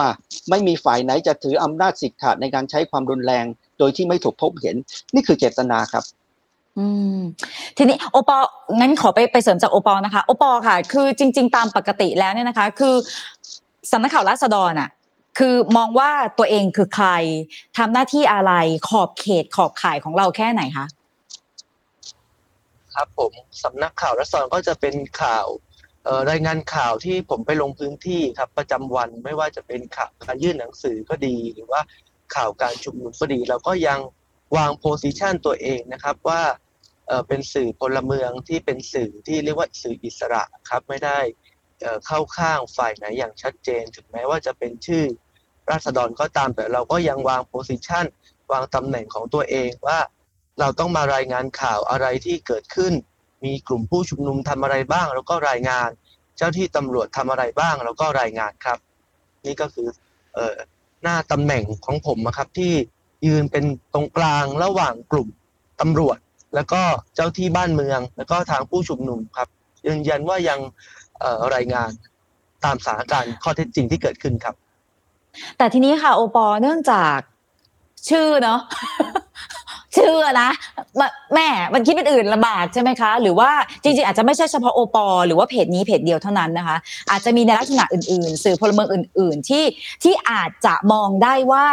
[0.50, 3.46] ไม่มีฝ่ายไหนจะถืออำนาจสิทธิ์ขาดในการใช้ความรุนแรง
[3.80, 4.76] โดยที่ไม่ถูกพบเห็น
[5.14, 6.04] นี่คือเจตนาครับ
[6.78, 6.86] อื
[7.18, 7.20] ม
[7.78, 8.38] ทีนี้โอปอ
[8.80, 12.96] งั้นขอไปไปเสริมจากโอปอนะคะ โอปอค่ะ คือจริง ๆ ตามปกติแล้วเนี่ยนะคะ คือ
[13.92, 14.90] สำนักข่าวราษฎรอะ
[15.40, 17.10] คือมองว่าตัวเองคือใคร
[17.78, 18.54] ทำหน้าที่อะไร
[18.90, 20.86] ขอบเขตขอบข่ายของเราแค่ไหนคะ
[22.96, 23.32] ครับผม
[23.64, 25.48] สำนักข่าวรัศดรก็จะเป็นข่าว
[26.30, 31.82] รายงานข่าวที่ผมไปลงพื้นที่ครับประจำวันไม่ว่าจะเป็นข่าวการยื่นหนังสือก็ดี หรือว่า
[32.36, 34.00] ข่าวการชุมนุมก็ดีเราก็ยัง
[34.58, 36.42] วางโพสิชันตัวเองนะครับว่า
[37.28, 41.20] เป็นสื่อพลเมืองที่เป็นสื่อที่เรียกว่าสื่ออิสระครับไม่ได้
[41.82, 45.04] เอ่อเข้าข้างฝ่ายไหนอย่างชัดเจน ถึงแม้ว่าจะเป็นชื่อ
[45.70, 48.06] ราษฎรก็ตามแต่เราก็ยังวางโพสิชัน
[48.52, 50.00] วางตำแหน่งของตัวเองว่า
[50.60, 52.94] เราต้องมารายงานข่าวอะไรที่เกิดขึ้น
[53.46, 55.90] มีกลุ่มผู้ชุมนุมทำอะไรบ้าง แล้วก็รายงาน
[56.38, 58.78] เจ้าที่ตำรวจทำอะไรบ้าง แล้วก็รายงานครับ
[59.46, 59.88] นี่ก็คือ
[60.34, 60.56] เอ่อ
[61.04, 62.74] หน้าตำแหน่งของผมอะครับที่
[63.26, 65.28] ยืนเป็นตรงกลางระหว่างกลุ่ม
[65.82, 66.18] ตำรวจ
[66.56, 66.82] แล้วก็
[67.16, 69.48] เจ้าที่บ้านเมือง แล้วก็ทางผู้ชุมนุมครับ
[69.88, 70.60] ยืนยันว่ายัง
[71.20, 71.90] เอ่อรายงาน
[72.64, 74.56] ตามสถานการณ์ข้อเท็จจริงที่เกิดขึ้นครับ
[75.58, 77.18] แต่ทีนี้ค่ะโอปอเนื่องจาก
[78.10, 78.60] ชื่อเนาะ
[79.98, 80.50] ชื่อนะ
[81.34, 83.50] แม่มันคิดเป็นอื่นลำบากใช่ไหมคะ หรือว่า
[83.84, 86.78] จริงๆ อาจจะไม่ใช่เฉพาะโอปอหรือว่าเพจนี้เพจเดียวเท่านั้นนะคะ
[87.12, 89.64] อาจจะมีในลักษณะอื่นๆ สื่อพลเมืองอื่น ๆ ที่
[90.04, 91.68] ที่อาจจะมองได้ว่า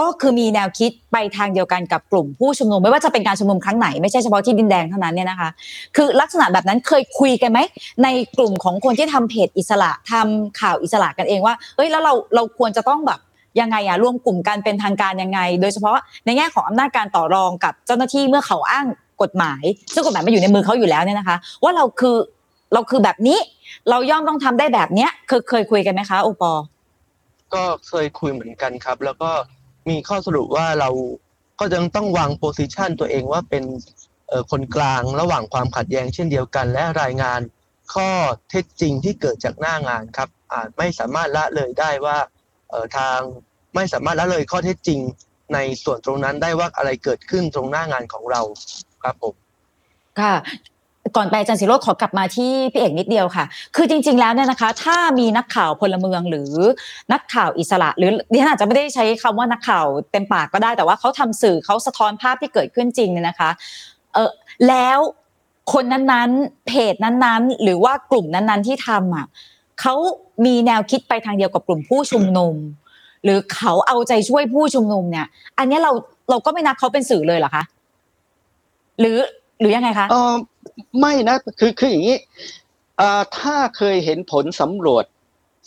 [0.00, 5.48] ก็คือมีแนวคิดไปทางเดียวกันกับกลุ่มผู้ชุมนุม ไม่ว่าจะเป็นการชุมนุมครั้งไหนไม่ใช่เฉพาะที่ดินแดงเท่านั้นเนี่ยนะคะ
[5.96, 7.58] คือลักษณะแบบนั้นเคยคุยกันไหม
[8.04, 8.08] ใน
[8.38, 13.20] กลุ่มของคนที่ทำเพจอิสระทำข่าวอิสระกันเองว่าเอ้ยแล้วเราเราควรจะต้องแบบ
[13.60, 18.86] ยังไงอะรวมกลุ่มกันเป็นทางการยังไง โดยเฉพาะในแง่ของอำนาจการต่อรองกับเจ้าหน้าที่เมื่อเขาอ้าง
[19.22, 19.62] กฎหมาย
[19.94, 22.16] ซึ่งกฎหมายมันอยู่ในมือเขาอยู่แล้วเนี่ยนะคะ ว่าเราคือ
[22.72, 23.38] เราคือแบบนี้
[23.90, 26.52] เราย่อมต้องทำได้แบบเนี้ยเคยเคยคุยกันไหมคะโอปอ
[27.54, 29.30] ก็เคยคุยเหมือนกันครับ แล้วก็
[29.88, 30.90] มีข้อสรุปว่าเรา
[31.60, 33.64] ก็ยังต้องวางโพสิชันตัวเองว่าเป็น
[34.50, 37.40] คนกลางระหว่างความขัดแย้งเช่นเดียวกัน และรายงาน
[37.94, 38.10] ข้อ
[38.48, 42.16] เท็จจริงที่เกิดจากหน้างานครับ อาจไม่สามารถละเลยได้ว่า
[42.96, 43.18] ทาง
[43.74, 45.00] ไม่สามารถละเลยข้อเท็จจริง
[45.54, 48.40] ในส่วนตรงนั้นได้ว่าอะไรเกิดขึ้นตรงหน้างานของเรา
[49.02, 49.34] ครับผม
[50.20, 50.34] ค่ะ
[51.16, 53.44] ก่อนไปอาจารย์สิโรจน์ขอกลับมาที่พี่เอกนิดเดียวค่ะ
[53.76, 56.52] คือจริง ๆ แล้วเนี่ยนะคะ ถ้ามีนักข่าวพลเมืองหรือ
[57.12, 63.50] นักข่าวอิสระ หรือดิฉันอาจจะไม่ได้ใช้คำว่านักข่าวเต็มปากก็ได้แต่ว่าเขาทำสื่อเขาสะท้อนภาพที่เกิดขึ้นจริงเนี่ยนะคะ
[64.14, 64.30] เออ
[64.68, 64.98] แล้ว
[65.72, 69.26] คนนั้นๆ เพจนั้นๆ หรือว่ากลุ่มนั้นๆที่ทำอะ
[69.80, 69.94] เขา
[70.46, 72.54] มีแนวคิดไปทางเดียวกับกลุ่มผู้ชุมนุม
[73.24, 75.26] หรือเขาเอาใจช่วยผู้ชุมนุมเนี่ย
[75.58, 75.92] อันนี้เรา
[76.30, 77.64] เราก็ไม่นับเขาเป็นสื่อเลยเหรอคะ
[79.00, 79.18] หรือ
[79.60, 80.34] หรือยังไงคะเออ
[81.00, 82.16] ไม่นะคือคืออย่างนี้
[83.00, 85.04] อ่อถ้าเคยเห็นผลสำรวจ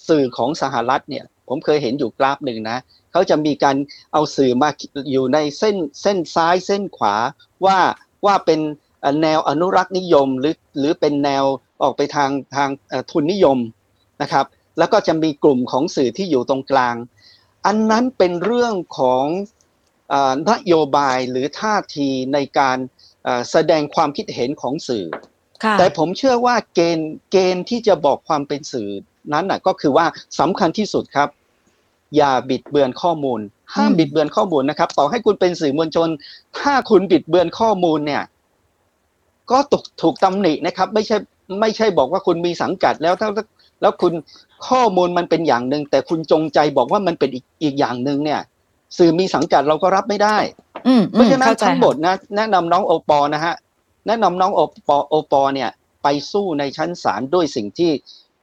[0.08, 2.78] สื่อของสหรัฐเนี่ย ผมเคยเห็นอยู่กราฟหนึ่งนะ
[3.12, 3.76] เขาจะมีการ
[4.14, 4.70] เอาสื่อมา
[5.12, 7.16] อยู่ในเส้นเส้นซ้ายเส้นขวา
[7.66, 7.78] ว่า
[8.26, 8.60] ว่าเป็น
[9.22, 11.44] แนวอนุรักษ์นิยมหรือหรือเป็นแนว
[11.84, 12.70] ออกไปทางทาง
[13.12, 13.58] ทุนนิยม
[14.22, 14.46] นะครับ
[14.78, 16.96] แล้วก็จะมีกลุ่มของสื่อที่อยู่ตรงกลาง
[17.66, 19.26] อันนั้นเป็นเรื่องของ
[20.10, 22.78] เอ่อนโยบายหรือท่าทีในการ
[23.24, 25.06] เอ่อแสดงความคิดเห็นของสื่อ
[25.64, 28.90] ค่ะแต่ผมเชื่อว่าเกณฑ์เกณฑ์ที่จะบอกความเป็นสื่อ
[29.34, 30.06] นั้นน่ะก็คือว่า
[30.40, 31.30] สำคัญที่สุดครับ
[32.16, 33.40] อย่าบิดเบือนข้อมูล
[33.76, 36.10] ห้ามอืมบิดเบือนข้อมูลนะครับ ต่อให้คุณเป็นสื่อมวลชน
[36.60, 38.24] ถ้าคุณบิดเบือนข้อมูลเนี่ย
[39.52, 41.18] ก็ถูกถูกตำหนินะครับ ไม่ใช่
[41.62, 43.30] ไม่ใช่บอกว่าคุณมีสังกัดแล้วถ้า
[43.82, 44.14] แล้วคุณ
[44.68, 48.42] ข้อมูลมันเป็นอย่างหนึ่งแต่คุณจงใจบอกว่ามันเป็นอีกอีกอย่างหนึ่งเนี่ย
[48.98, 50.38] สื่อมีสังกัดเราก็รับไม่ได้
[50.88, 53.56] อืมเพราะฉะนั้นเข้าใจทั้งหมดนะแนะนำน้องโอปอนะฮะ
[54.08, 55.70] แนะนำน้องโอปอโอปอเนี่ย
[56.04, 57.92] ไปสู้ในชั้นศาลด้วยสิ่งที่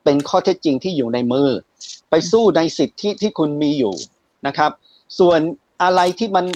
[0.04, 1.48] เป็นข้อเท็จจริงที่อยู่ในมือ
[2.10, 3.94] ไปสู้ในสิทธิที่คุณมีอยู่
[4.46, 4.70] นะครับ
[5.18, 5.40] ส่วน
[5.82, 6.46] อะไรที่มัน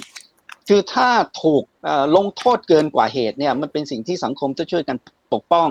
[0.68, 1.08] คือถ้า
[1.42, 4.96] ถูกเอ่อลงโทษเกินกว่าเหตุเนี่ย มันเป็นสิ่งที่สังคมจะช่วยกัน
[5.32, 5.68] ปกป้อง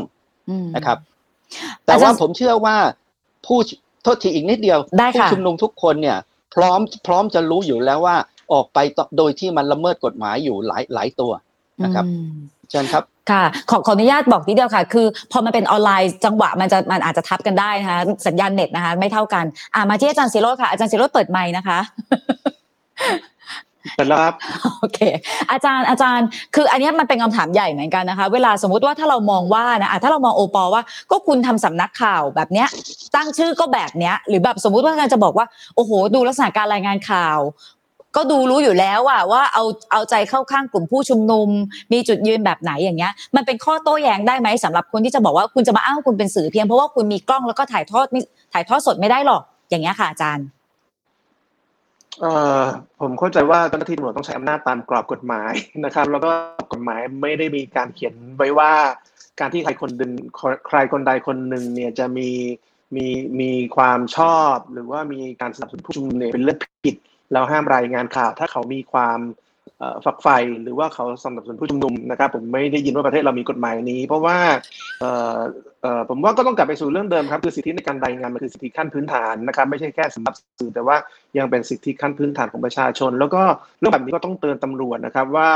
[0.49, 0.97] อืมนะครับ
[1.86, 2.76] แต่ว่าอาจารย์ผมเชื่อว่า
[3.45, 3.60] ผู้
[4.04, 6.18] โทษทีอีกนิดเดียวได้ผู้ค่ะชุมนุมทุกคนเนี่ย
[6.56, 8.16] พร้อมพร้อมจะรู้อยู่แล้วว่า
[8.54, 11.32] ออกไปต่อโดยที่มันละเมิดกฎหมายอยู่หลายหลายตัว
[11.84, 12.32] นะครับอืม
[12.70, 19.45] เชิญครับค่ะขอขออนุญาตบอกนิดเดียวค่ะ คือ พอมันเป็นออนไลน์จังหวะมันจะมันอาจจะทับกันได้นะคะสัญญาณเน็ตนะคะ ไม่เท่ากัน
[19.76, 21.80] อ่ามาที่อาจารย์ศิโรจน์ค่ะอาจารย์ศิโรจน์เปิดไมค์นะคะ
[23.96, 24.34] แต่แล้วครับ
[24.80, 25.00] โอเค
[25.52, 32.68] อาจารย์อาจารย์ คืออันนี้มันเป็นคำถามใหญ่เหมือนกันนะคะ เวลาสมมุติว่าถ้าเรามองว่านะถ้าเรามองโอปอว่าก็คุณทำสำนักข่าวแบบเนี้ย
[33.16, 37.40] ตั้งชื่อก็แบบเนี้ย หรือแบบสมมุติว่าการจะบอกว่าโอ้โห ดูลักษณะการรายงานข่าว
[38.16, 41.50] ก็ดูรู้อยู่แล้วว่าว่าเอาเอาใจเข้าข้างกลุ่มผู้ชุมนุม
[41.94, 48.22] มีจุดยืนแบบไหนอย่างเงี้ย มันเป็นข้อโต้แย้งได้ไหมสำหรับคนที่จะบอกว่าคุณจะมาอ้างคุณเป็นสื่อเพียงเพราะว่าคุณมีกล้องแล้วก็ถ่ายทอดไม่
[48.54, 50.46] ถ่ายทอดสดไม่ได้หรอกอย่างเงี้ยค่ะอาจารย์
[53.02, 55.54] ผมเข้าใจว่าเจ้าหน้าที่ตำรวจต้องใช้อำนาจตามกรอบกฎหมาย
[55.86, 56.32] นะครับ แล้วก็
[56.72, 58.74] กฎหมายไม่ได้มีการเขียนไว้ว่า
[59.40, 60.12] การที่ใครคนดึง
[60.68, 62.30] ใครคนใดคนหนึ่งเนี่ยจะมี
[62.96, 63.06] มี
[63.42, 66.96] มีความชอบหรือว่ามีการสนับสนุนผู้ชุมนุมเนี่ยเป็นเรื่องผิด
[67.32, 69.20] เราห้ามรายงานข่าว ถ้าเขามีความ
[70.06, 74.38] ฝักใฝ่หรือว่าเขาสนับสนุนผู้ชุมนุมนะครับ ผมไม่ได้ยินว่าประเทศเรามีกฎหมายนี้ เพราะว่า
[76.10, 80.96] ผมว่าก็ต้องกลับไปสู่เรื่องเดิมครับคือสิทธิในการรายงานมันคือสิทธิขั้นพื้นฐานนะครับ ไม่ใช่แค่สำหรับสื่อแต่ว่า
[81.38, 83.42] ยังเป็นสิทธิขั้นพื้นฐานของประชาชน แล้วก็
[83.80, 85.50] เรื่องแบบนี้ก็ต้องเตือนตำรวจนะครับว่า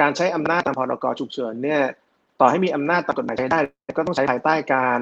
[0.00, 1.82] การใช้อำนาจตามพรกฉุกเฉินเนี่ย
[2.40, 3.58] ต่อให้มีอำนาจตามกฎหมายใช้ได้
[3.96, 5.00] ก็ต้องใช้ภายใต้การ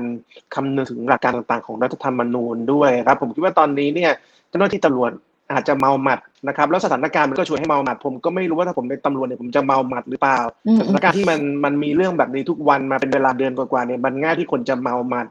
[0.54, 4.12] คำนึงถึงหลักการต่างๆ ของรัฐธรรมนูญด้วยครับ ผมคิดว่าตอนนี้เนี่ย
[4.48, 5.12] เจ้าหน้าที่ตำรวจ
[5.52, 15.26] อาจจะเมาหมัดนะครับ แล้วสถานการณ์มันก็ชวนให้เมาหมัด ผมก็ไม่รู้ว่าถ้าผมเป็นตำรวจเนี่ยผมจะเมาหมัดหรือเปล่าอืมสถานการณ์ที่มันมันมีเรื่องแบบนี้ทุกวันมาเป็นเวลาเดือนกว่าๆเนี่ยมันง่ายที่คนจะเมาหมัด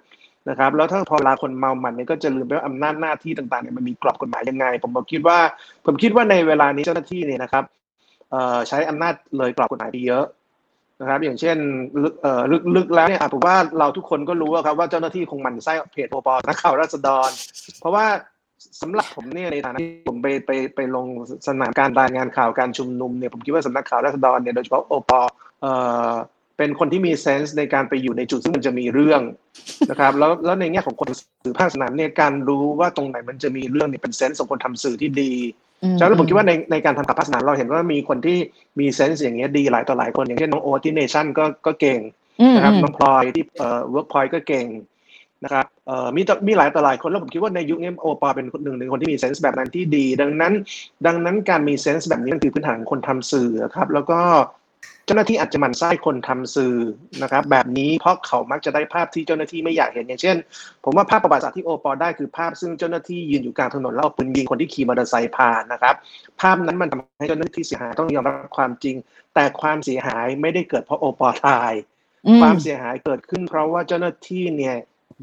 [0.50, 5.38] นะครับแล้วถ้าพอเวลาคนเมาหมัดเนี่ยก็จะลืมไปว่าอำนาจหน้าที่ต่างๆเนี่ยมันมีกรอบกฎหมายยังไง ผมบอกคิดว่า
[5.86, 7.64] ผมคิดว่าในเวลานี้เจ้าหน้าที่เนี่ยนะครับ
[8.32, 10.26] เอ่อใช้อำนาจเลยกรอบกฎหมายไปเยอะ
[11.02, 11.58] นะครับอย่างเช่น
[12.04, 12.42] ลึกเอ่อ
[12.76, 17.30] ลึกๆแล้วเนี่ยอะผมว่าเราทุกคนก็รู้อะครับว่าเจ้าหน้าที่คงหมั่นไส้เพจโอปอนักข่าวราษฎร
[17.80, 18.06] เพราะว่า
[18.82, 21.06] สำหรับผมเนี่ยในฐานะที่ผมไปไปไปลง
[21.48, 25.22] สนามการรายงานข่าวการชุมนุมเนี่ยผมคิดว่าสำนักข่าวราษฎรเนี่ยโดยเฉพาะโอปอ
[25.62, 25.72] เอ่
[26.10, 26.12] อ
[26.58, 29.22] เป็นคนที่มีเซนส์ในการไปอยู่ในจุดซึ่งมันจะมีเรื่อง
[29.90, 35.32] นะครับแล้วแล้วในแง่ของคนสื่อภาคสนามเนี่ยการรู้ว่าตรงไหนมันจะมีเรื่องเนี่ยเป็นเซนส์ของคนทำสื่อที่ดี
[35.84, 38.38] อืฉะนั้นผมคิดว่าในในการทำข่าวภาคสนามเราเห็นว่ามีคนที่
[38.80, 42.00] มี sense อย่างเงี้ยดีหลายต่อหลายคนอย่างเช่นน้องโอ๊ตที่เนชั่นก็ก็เก่ง
[42.42, 44.66] อืมนะครับอืมน้องพลอยที่เอ่อเวิร์กพอยก็เก่ง
[45.44, 50.54] นะครับเอ่อมีต่อมีหลายต่อหลายคนแล้วผมคิดว่าในยุคนี้โอปอเป็นคนหนึ่งในคนที่มี sense แบบนั้นที่ดี ดังนั้น
[51.06, 54.20] ดังนั้นการมี sense แบบนี้มันคือพื้นฐานของคนทำสื่อครับ แล้วก็
[55.06, 56.76] เจ้าหน้าที่อาจจะหมั่นไส้คนทำสื่อ
[57.22, 60.38] นะครับ แบบนี้เพราะเขามักจะได้ภาพที่เจ้าหน้าที่ไม่อยากเห็นอย่างเช่น
[60.84, 65.96] ผมว่าภาพประวัติศาสตร์ที่โอปอได้คือภาพซึ่งเจ้าหน้าที่ยืนอยู่กลางถนนแล้วเอาปืนยิงคนที่ขี่มอเตอร์ไซค์ผ่านนะครับ
[66.42, 68.96] ภาพนั้นมันทำให้เจ้าหน้าที่เสียหายต้องยอมรับความจริง
[69.34, 71.74] แต่ความเสียหายไม่ได้เกิดเพราะโอปอตาย
[72.28, 74.76] อืมความเสียหายเกิดขึ้นเพราะว่าเจ้าหน้าที่เนี่ย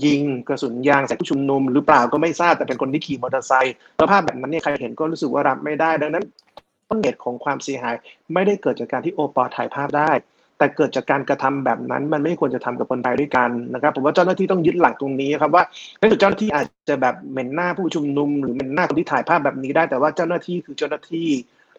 [0.04, 6.24] ยิงกระสุนยางใส่ผู้ชุมนุมหรือเปล่าก็ไม่ทราบแต่เป็นคนที่ขี่มอเตอร์ไซค์แล้วภาพแบบนั้นเนี่ยใครเห็นก็รู้สึกว่ารับไม่ได้ ดังนั้น
[6.88, 7.94] ต้นเหตุของความเสียหาย
[8.34, 10.10] ไม่ได้เกิดจากการที่โอปอถ่ายภาพได้
[10.58, 15.64] แต่เกิดจากการกระทำแบบนั้น มันไม่ควรจะทำกับคนไทยด้วยกันนะครับผมว่าเจ้าหน้าที่ต้องยึดหลักตรงนี้ครับว่า
[15.98, 21.28] ในสุดเจ้าหน้าที่อาจจะแบบเหม็นหน้าผู้ชุมนุม หรือเหม็นหน้าคนที่ถ่ายภาพแบบนี้ได้แต่ว่าเจ้าหน้าที่คือเจ้าหน้าที่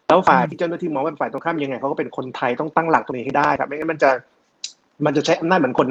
[0.06, 4.10] แล้วฝ่ายที่เจ้าหน้าที่มองว่าเป็นฝ่ายตรงข้ามยังไงเขาก็เป็นคนไทยต้องตั้งหลักตรงนี้ให้ได้ครับไม่งั้นมันจะ
[5.04, 5.88] มันจะใช้อำนาจเหมือนคน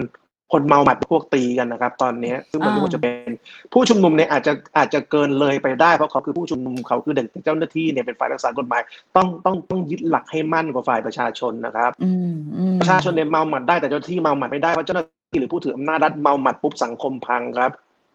[0.51, 3.29] คนเมาหมัดพวกตีกันนะครับ ตอนนี้ซึ่งมันไม่ควรจะเป็น
[3.73, 8.81] ผู้ชุมนุมเนี่ยอาจจะอาจจะเกินเลยไปได้เพราะเขาคือผู้ชุมนุมเขาคือเด็กเจ้าหน้าที่เนี่ยเป็นฝ่ายรักษากฎหมาย
[9.15, 17.71] ต้องต้องต้องยึดหลักให้มั่นกว่าฝ่ายประชาชนนะครับอืมอืมประชาชนเนี่ยเมาหมัดได้แต่เจ้าหน้าที่เมาหมัดไม่ได้เพราะเจ้าหน้าที่หรือผู้ถืออำนาจรัฐเมาหมัดปุ๊บสังคมพังครับ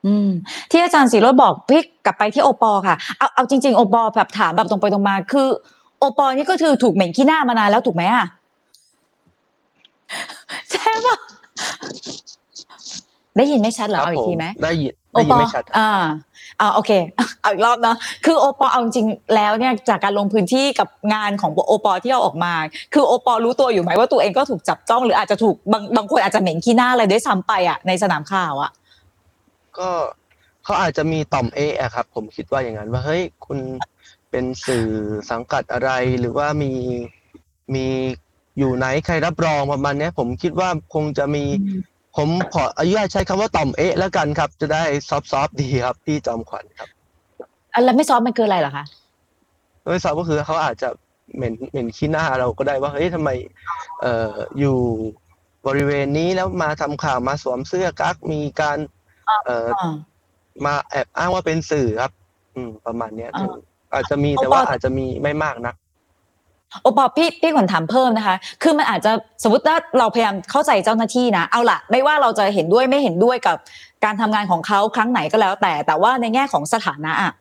[0.07, 0.30] อืม
[0.70, 5.49] ที่อาจารย์สีโรจน์บอกพี่กลับไปที่โอปอค่ะเอาเอาจริง ๆ โอปอแบบถามแบบตรงไปตรงมาคือ
[5.99, 8.26] โอปอนี่ก็คือถูกเหม็นขี้หน้ามานานแล้วถูกไหมอะ
[10.72, 11.16] ใช่ปะ
[13.37, 15.91] ได้ยินไม่ชัดเหรอครัเอาอีผกทีไหมได้ยินโอได้ยิปนอไม่ชัดอ่า
[16.61, 16.91] อ่าโอเค
[17.41, 22.55] เอาอีกรอบเนาะคือโอปอเอาจริงๆแล้วเนี่ยจากการลงพื้นที่กับงานของโอปอที่เอาออกมา
[22.95, 28.71] คือโอปอรู้ตัวอยู่ไหมว่าตัวเองก็ถูกจับจ้องหรืออาจจะถูกบางบางคนอาจจะเหม็นขี้หน้าอะไรด้วยซ้ำไปอะในสนามข่าวอะ
[29.79, 29.89] ก็
[30.65, 33.59] เขาอาจจะมีต่อมเอะอะครับ ผมคิดว่าอย่างนั้นว่าเฮ้ยคุณ
[34.31, 34.87] เป็นสื่อ
[35.31, 35.91] สังกัดอะไร
[36.21, 36.73] หรือว่ามี
[37.75, 37.87] มี
[38.59, 41.45] อยู่ไหนใครรับรองประมาณเนี้ยผมคิดว่าคงจะมี
[42.17, 46.89] ผมขออนุญาตใช้คำว่าต่อมเอะแล้วกันครับ จะได้ซอฟต์ๆดีครับ พี่จอมขวัญครับ
[47.75, 48.85] อันแล้วไม่ซ้อมมันคืออะไรเหรอคะ
[49.91, 50.89] ไม่ทราบก็คือเขาอาจจะ
[51.37, 53.31] เหม็นเหม็นขี้หน้าเราก็ได้ว่าเฮ้ยทำไม
[54.01, 54.79] เอ่ออยู่
[55.67, 58.79] บริเวณนี้แล้วมาทำข่าวมาสวมเสื้อกั๊กมีการ
[59.45, 59.95] เอ่ออ่า
[60.65, 62.13] มาแอบอ้างว่าเป็นสื่อครับ
[62.55, 63.53] อืม ประมาณเนี้ยอ่าถึง
[63.93, 65.75] อาจจะมีเอาแต่ว่าว่าอาจจะมีไม่มากนัก
[66.83, 69.12] โอปอพี่พี่ขวัญถามเพิ่มนะคะ คือมันอาจจะ
[69.43, 73.57] สมมติว่าเราพยายามเข้าใจเจ้าหน้าที่นะ เอาล่ะ ไม่ว่าเราจะเห็นด้วยไม่เห็นด้วยกับ
[74.05, 77.33] การทำงานของเขาครั้งไหนก็แล้ว แต่แต่ว่าในแง่ของสถานะอะ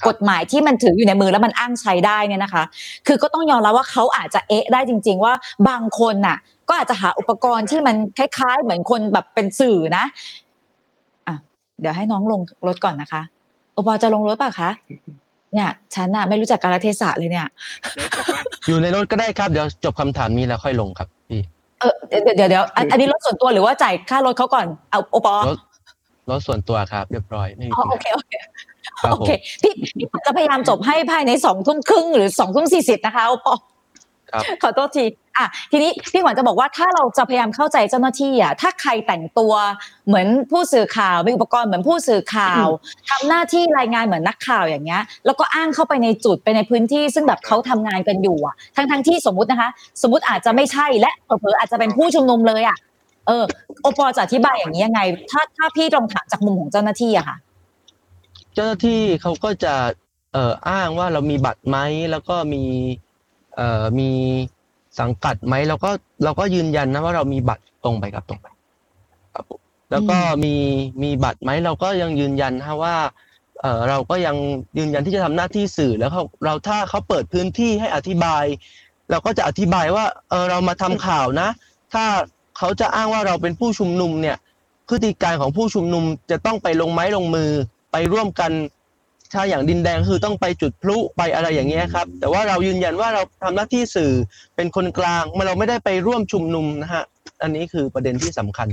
[0.00, 2.64] รับกฎหมายที่มันถืออยู่ในมือแล้วมันอ้างใช้ได้เนี่ยนะคะ
[3.06, 5.34] คือก็ต้องยอมรับว่าเขาอาจจะเอะได้จริง ๆ ว่า
[5.68, 6.36] บางคนน่ะ
[6.68, 10.04] ก็อาจจะหาอุปกรณ์ที่มันคล้าย ๆ เหมือนคนแบบเป็นสื่อนะ
[11.26, 11.34] อะ
[11.80, 13.22] เดี๋ยวให้น้องลงรถก่อนนะคะ
[13.74, 14.70] โอปอจะลงรถป่ะคะ
[15.54, 17.46] เนี่ยฉันน่ะไม่รู้จักกาลเทศะเลยเนี่ย
[18.68, 21.40] อยู่ในรถก็ได้ครับเดี๋ยวจบคำถามนี้แล้วค่อยลงครับพี่
[21.80, 25.58] เออเดี๋ยวเดี๋ยวเดี๋ยวอันอันนี้รถส่วนตัวหรือว่าจ่ายค่ารถเขาก่อนเอาโอปอรถ
[26.30, 28.32] รถส่วนตัวครับ เรียบร้อยไม่มีอ๋อปัญโอเคหาโอเค
[29.02, 29.30] ครับโอผมเค
[29.62, 33.77] พี่พี่จะพยายามจบให้ภายในสองทุ่มครึ่งหรือสองทุ่มสี่สิบนะคะโอปอครับ
[34.62, 35.04] ขอโทษที
[35.36, 39.52] อะทีนี้พี่ขวัญจะบอกว่าถ้าเราจะพยายามเข้าใจเจ้าหน้าที่อะถ้าใครแต่งตัว
[40.06, 42.66] เหมือนผู้สื่อข่าวมีอุปกรณ์เหมือนผู้สื่อข่าว
[43.08, 49.70] ทำหน้าที่รายงานเหมือนนักข่าวอย่างเงี้ย แล้วก็อ้างเข้าไปในจุดไปในพื้นที่ซึ่งแบบเขาทำงานกันอยู่อะทั้งทั้งที่สมมุตินะคะ
[50.02, 52.78] สมมติอาจจะไม่ใช่และเผลอๆอาจจะเป็นผู้ชุมนุมเลยอะ
[53.26, 53.44] เออ
[53.82, 55.00] โอปอจะอธิบายอย่างนี้ยังไง
[55.30, 57.36] ถ้าถ้าพี่ลองถามจากมุมของเจ้าหน้าที่อะค่ะ
[58.54, 59.74] เจ้าหน้าที่เขาก็จะ
[60.32, 61.76] เอ่ออ้างว่าเรามีบัตรไหม
[62.10, 63.07] แล้วก็มีเอ่อ
[63.98, 64.10] มี
[65.00, 65.90] สังกัดไหมเราก็
[66.24, 68.46] เราก็ยืนยันนะว่าเรามีบัตรตรงไปครับตรงไป
[69.34, 70.54] ครับผมแล้วก็มี
[71.02, 72.96] มีบัตรไหมเราก็ยังยืนยันนะว่า
[73.60, 74.36] เอ่อเราก็ยัง
[74.78, 78.44] ยืนยันที่จะทำหน้าที่สื่อแล้วเขาเราถ้าเขาเปิดพื้นที่ให้อธิบาย
[79.10, 81.48] เราก็จะอธิบายว่าเออเรามาทำข่าวนะ
[81.92, 82.04] ถ้า
[82.58, 84.36] เขาจะอ้างว่าเราเป็นผู้ชุมนุมเนี่ย
[84.88, 87.50] พฤติการของผู้ชุมนุมจะต้องไปลงไม้ลงมือ
[87.92, 88.50] ไปร่วมกัน
[89.32, 94.12] ถ้าอย่างดินแดงคือต้องไปจุดพลุไปอะไรอย่างเงี้ยครับ แต่ว่าเรายืนยันว่าเราทำหน้าที่สื่อ
[94.56, 97.04] เป็นคนกลางมาเราไม่ได้ไปร่วมชุมนุมนะฮะ
[97.42, 98.68] อันนี้คือประเด็นที่สำคัญ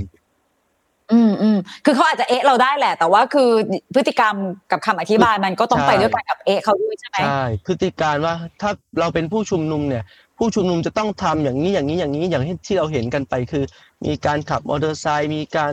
[1.12, 3.50] อืมอืมคือเขาอาจจะเอะเราได้แหละ แต่ว่าคือ
[3.94, 4.34] พฤติกรรม
[4.70, 10.04] กับคำอธิบายมันก็ต้องใช่ไปด้วยกันกับเอะเขาด้วยใช่ไหมใช่พฤติการว่าถ้าเราเป็นผู้ชุมนุมเนี่ย
[10.38, 13.64] ผู้ชุมนุมจะต้องทำอย่างนี้อย่างนี้อย่างนี้อย่างที่ที่เราเห็นกันไปคือ
[14.06, 15.72] มีการขับมอเตอร์ไซค์มีการ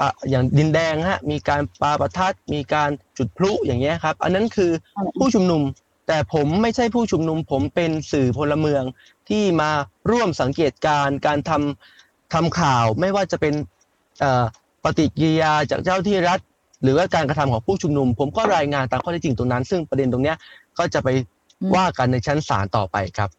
[0.00, 4.70] อะอย่างดินแดงฮะมีการปาประทัดมีการจุดพลุอย่างเงี้ยครับ อันนั้นคือ
[5.18, 5.62] ผู้ชุมนุม
[6.08, 8.82] แต่ผมไม่ใช่ผู้ชุมนุม ผมเป็นสื่อพลเมือง
[9.28, 9.70] ที่มา
[10.10, 13.54] ร่วมสังเกตการณ์การทำทำข่าวไม่ว่าจะเป็น
[14.20, 14.44] เอ่อ
[14.84, 16.40] ปฏิกิริยาจากเจ้าที่รัฐ
[16.82, 20.36] หรือว่าการกระทำของผู้ชุมนุม ผมก็รายงานตามข้อเท็จจริงตรงนั้น ซึ่งประเด็นตรงเนี้ย
[20.78, 21.08] ก็จะไป
[21.60, 23.30] อืมว่ากันในชั้นศาลต่อไปครับ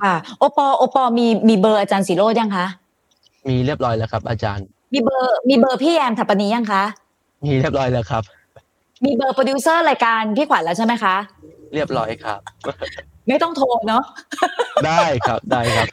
[0.00, 2.66] ค่ะ โอปอโอปอมีมีเบอร์อาจารย์ศิโรตม์ยังคะ
[3.48, 6.82] มีเรียบร้อยแล้วครับ อาจารย์ มีเบอร์ มีเบอร์พี่แยมฐปณีย์ยังคะ
[7.44, 8.22] มีเรียบร้อยแล้วครับ
[9.04, 11.14] มีเบอร์โปรดิวเซอร์รายการพี่ขวัญแล้วใช่ไหมคะ
[11.74, 12.38] เรียบร้อยครับ
[13.28, 14.02] ไม่ต้องโทรเนาะ
[14.86, 15.86] ได้ครับได้ครับ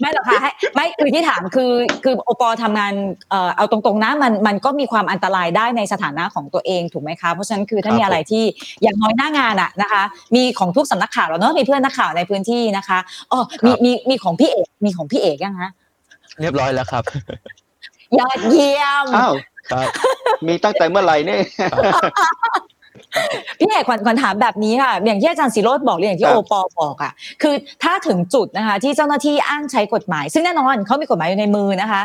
[0.00, 1.72] ไม่หรอกค่ะให้ไม่คือที่ถามคือ
[2.04, 2.92] คือโอปอทำงาน
[3.30, 8.44] เอ่อเอาตรงๆนะมันมันก็มีความอันตรายได้ในสถานะของตัวเองถูกไหมคะเพราะฉะนั้นคือถ้าครับมีอะไรที่
[8.82, 10.02] อย่างน้อยหน้างานอะนะคะ
[10.34, 12.98] มีของทุกสำนักข่าวแล้วเนาะมีเพื่อนนักข่าวในพื้นที่นะคะ
[13.32, 15.70] อ๋อมีมีมีของพี่เอกมีของพี่เอกยังคะ
[16.40, 17.04] เรียบร้อยแล้วครับ
[18.18, 19.34] ยอดเยี่ยมอ้าว
[19.70, 19.86] ครับ
[20.46, 21.42] มีตั้งแต่เมื่อไหร่เนี่ย
[23.58, 32.02] พี่เอกขวัญขวัญถามแบบนี้ค่ะ อย่างที่อาจารย์สิโรธบอกหรืออย่างที่ครัโอบปอบอกอะคือถ้าถึงจุดนะคะ ที่เจ้าหน้าที่อ้างใช้กฎหมาย ซึ่งแน่นอนเขามีกฎหมายอยู่ในมือนะคะ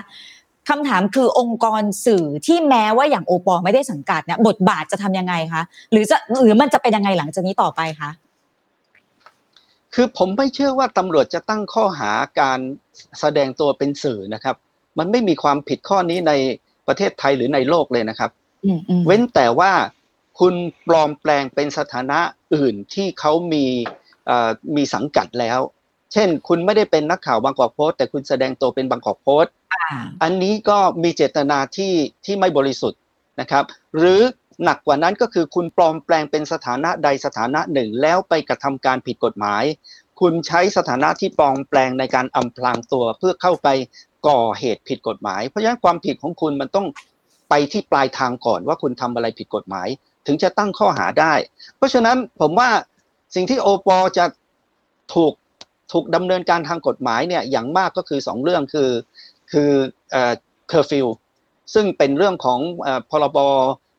[0.70, 8.10] คำถามคือองค์กรสื่อที่แม้ว่าอย่างโอปอไม่ได้สังกัดเนี่ยบทบาทจะทำยังไงคะหรือจะหรือมันจะเป็นยังไงหลังจากนี้ต่อไปคะ
[9.94, 12.60] คือผมไม่เชื่อว่าตำรวจจะตั้งข้อหาการ
[13.20, 14.56] แสดงตัวเป็นสื่อนะครับ
[14.98, 16.34] มันไม่มีความผิดข้อนี้ใน
[16.88, 18.32] ประเทศไทยหรือในโลกเลยนะครับ
[18.66, 19.72] อืมอืมเว้นแต่ว่า
[20.40, 20.56] คุณ
[20.88, 22.20] ปลอมแปลงเป็นสถานะ
[22.56, 23.66] อื่นที่เขามี
[24.26, 25.60] เอ่อมีสังกัดแล้ว
[26.14, 29.88] เช่น คุณไม่ได้เป็นนักข่าวบางกอกโพสต์แต่คุณแสดงตัวเป็นบางกอกโพสต์อ่า
[30.24, 31.94] อันนี้ก็มีเจตนาที่
[32.26, 33.00] ที่ไม่บริสุทธิ์
[33.40, 33.64] นะครับ
[33.98, 34.22] หรือ
[34.64, 39.64] หนักกว่านั้นก็คือคุณปลอมแปลงเป็นสถานะใดสถานะหนึ่ง แล้วไปกระทำการผิดกฎหมาย
[40.20, 43.68] คุณใช้สถานะที่ปลอมแปลงในการอำพรางตัวเพื่อเข้าไป
[44.28, 46.88] ก่อเหตุผิดกฎหมาย เพราะฉะนั้นความผิดของคุณมันต้อง
[47.50, 49.88] ไปที่ปลายทางก่อนว่าคุณทำอะไรผิดกฎหมาย
[50.28, 51.34] ถึงจะตั้งข้อหาได้
[51.78, 52.70] เพราะฉะนั้นผมว่า
[53.36, 54.26] สิ่งที่โอปอจะ
[55.14, 55.34] ถูก
[55.92, 58.90] ถูกดำเนินการทางกฎหมายเนี่ยอย่างมากก็คือสองเรื่องคือ
[59.52, 59.70] คือ
[60.12, 60.34] เอ่อ
[60.70, 61.08] เคอร์ฟิว
[61.74, 63.38] ซึ่งเป็นเรื่องของเอ่อพรบ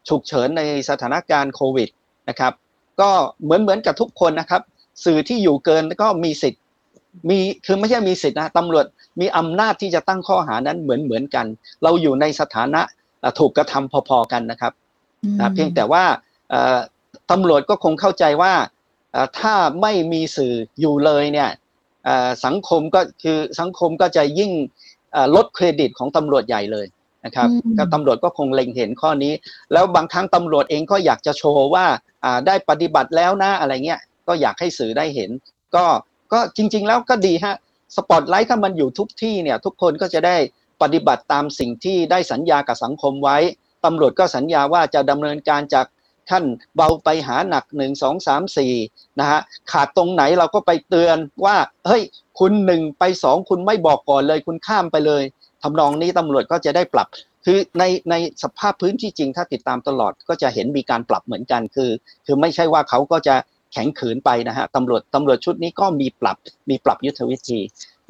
[0.08, 1.88] ฉุกเฉินในสถานการณ์โควิด
[2.28, 2.52] นะครับ
[3.00, 3.10] ก็
[3.42, 4.62] เหมือนเหมือนกับทุกคนนะครับ
[5.04, 6.62] สื่อที่อยู่เกินก็มีสิทธิ์
[7.28, 8.86] มีคือไม่ใช่มีสิทธิ์นะตำรวจ
[9.20, 11.46] มีอำนาจที่จะตั้งข้อหานั้นเหมือนเหมือนกัน
[11.82, 12.80] เราอยู่ในสถานะ
[13.20, 14.72] เอ่อถูกกระทำพอๆกันนะครับ
[15.40, 16.04] นะเพียงแต่ว่า
[16.50, 16.78] เอ่อ
[17.30, 18.52] ตำรวจก็คงเข้าใจว่า
[19.12, 21.50] เอ่อถ้าไม่มีสื่ออยู่เลยเนี่ย
[22.04, 24.52] เอ่อสังคมก็คือสังคมก็จะยิ่ง
[25.12, 26.86] เอ่อลดเครดิตของตำรวจใหญ่เลย
[27.24, 29.32] นะครับอืมก็ตำรวจก็คงเล็งเห็นข้อนี้
[29.72, 31.86] แล้วบางครั้งตำรวจเองก็อยากจะโชว์ว่า
[32.24, 35.30] อ่าได้ปฏิบัติแล้วนะอะไรเงี้ยก็อยากให้สื่อได้เห็น
[35.76, 35.84] ก็
[36.32, 37.56] ก็จริง ๆ แล้วก็ดีฮะ
[37.96, 40.36] สปอตไลท์ถ้ามันอยู่ทุกที่เนี่ยทุกคนก็จะได้
[40.82, 43.38] ปฏิบัติตามสิ่งที่ได้สัญญากับสังคมไว้
[43.84, 45.86] ตำรวจก็สัญญาว่าจะดำเนินการจาก
[46.30, 46.44] ขั้น
[46.76, 48.74] เบาไปหาหนักหนึ่งสองสามสี่
[49.20, 49.40] นะฮะ
[49.72, 51.56] ขาดตรงไหนเราก็ไปเตือนว่า
[51.86, 52.02] เฮ้ย
[52.38, 55.22] คุณหนึ่งไปสองคุณไม่บอกก่อนเลย คุณข้ามไปเลย
[55.62, 57.08] ทำนองนี้ตำรวจก็จะได้ปรับ
[57.44, 61.90] คือในในสภาพพื้นที่จริงถ้าติดตามตลอดก็จะเห็นมีการปรับเหมือนกันคือ
[62.26, 63.34] คือไม่ใช่ว่าเขาก็จะ
[63.72, 66.36] แข็งขืนไปนะฮะตำรวจตำรวจชุดนี้ก็มีปรับ
[66.70, 67.60] มีปรับยุทธวิธี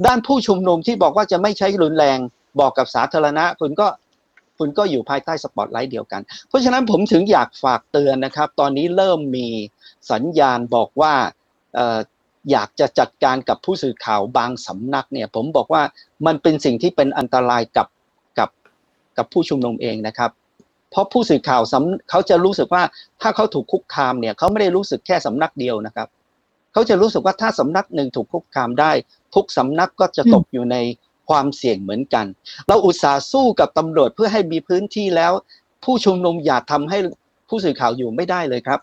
[0.07, 2.19] ด้านผู้ชุมนุมที่บอกว่าจะไม่ใช้รุนแรง
[2.61, 3.87] บอกกับสาธารณะ คุณก็
[4.59, 9.49] คุณก็อยู่ภายใต้สปอตไลท์เดียวกัน เพราะฉะนั้นผมถึงอยากฝากเตือนนะครับ ตอนนี้เริ่มมี
[10.13, 11.15] สัญญาณบอกว่า
[12.51, 15.83] อยากจะจัดการกับผู้สื่อข่าวบางสำนักเนี่ยผมบอกว่า
[16.27, 17.89] มันเป็นสิ่งที่เป็นอันตรายกับ
[18.39, 18.51] กับ
[19.17, 20.31] กับผู้ชุมนุมเองนะครับ
[20.97, 21.63] เพราะผู้สื่อข่าว
[22.11, 22.83] เขาจะรู้สึกว่า
[23.23, 26.09] ถ้าเขาถูกคุกคามเนี่ยเขาไม่ได้รู้สึกแค่สำนักเดียวนะครับ
[26.73, 28.93] เขาจะรู้สึกว่าถ้าสำนักหนึ่งถูกคุกคามได้
[29.35, 30.77] ทุกสำนักก็จะตกอยู่ใน
[31.29, 32.27] ความเสี่ยงเหมือนกัน
[32.67, 35.33] เราอุตส่าห์สู้กับตำรวจเพื่อให้มีพื้นที่แล้ว
[35.85, 36.99] ผู้ชุมนุมอย่าทำให้
[37.49, 38.81] ผู้สื่อข่าวอยู่ไม่ได้เลยครับ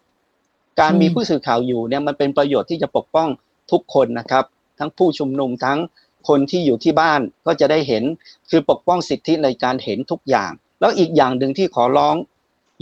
[0.79, 3.29] การมีผู้สื่อข่าวอยู่เนี่ยมันเป็นประโยชน์ที่จะปกป้อง
[3.71, 4.45] ทุกคนนะครับ
[4.79, 5.79] ทั้งผู้ชุมนุมทั้ง
[6.27, 8.03] คนที่อยู่ที่บ้านก็จะได้เห็น
[8.49, 10.51] คือปกป้องสิทธิในการเห็นทุกอย่าง
[10.83, 12.15] แล้วอีกอย่างหนึ่งที่ขอร้อง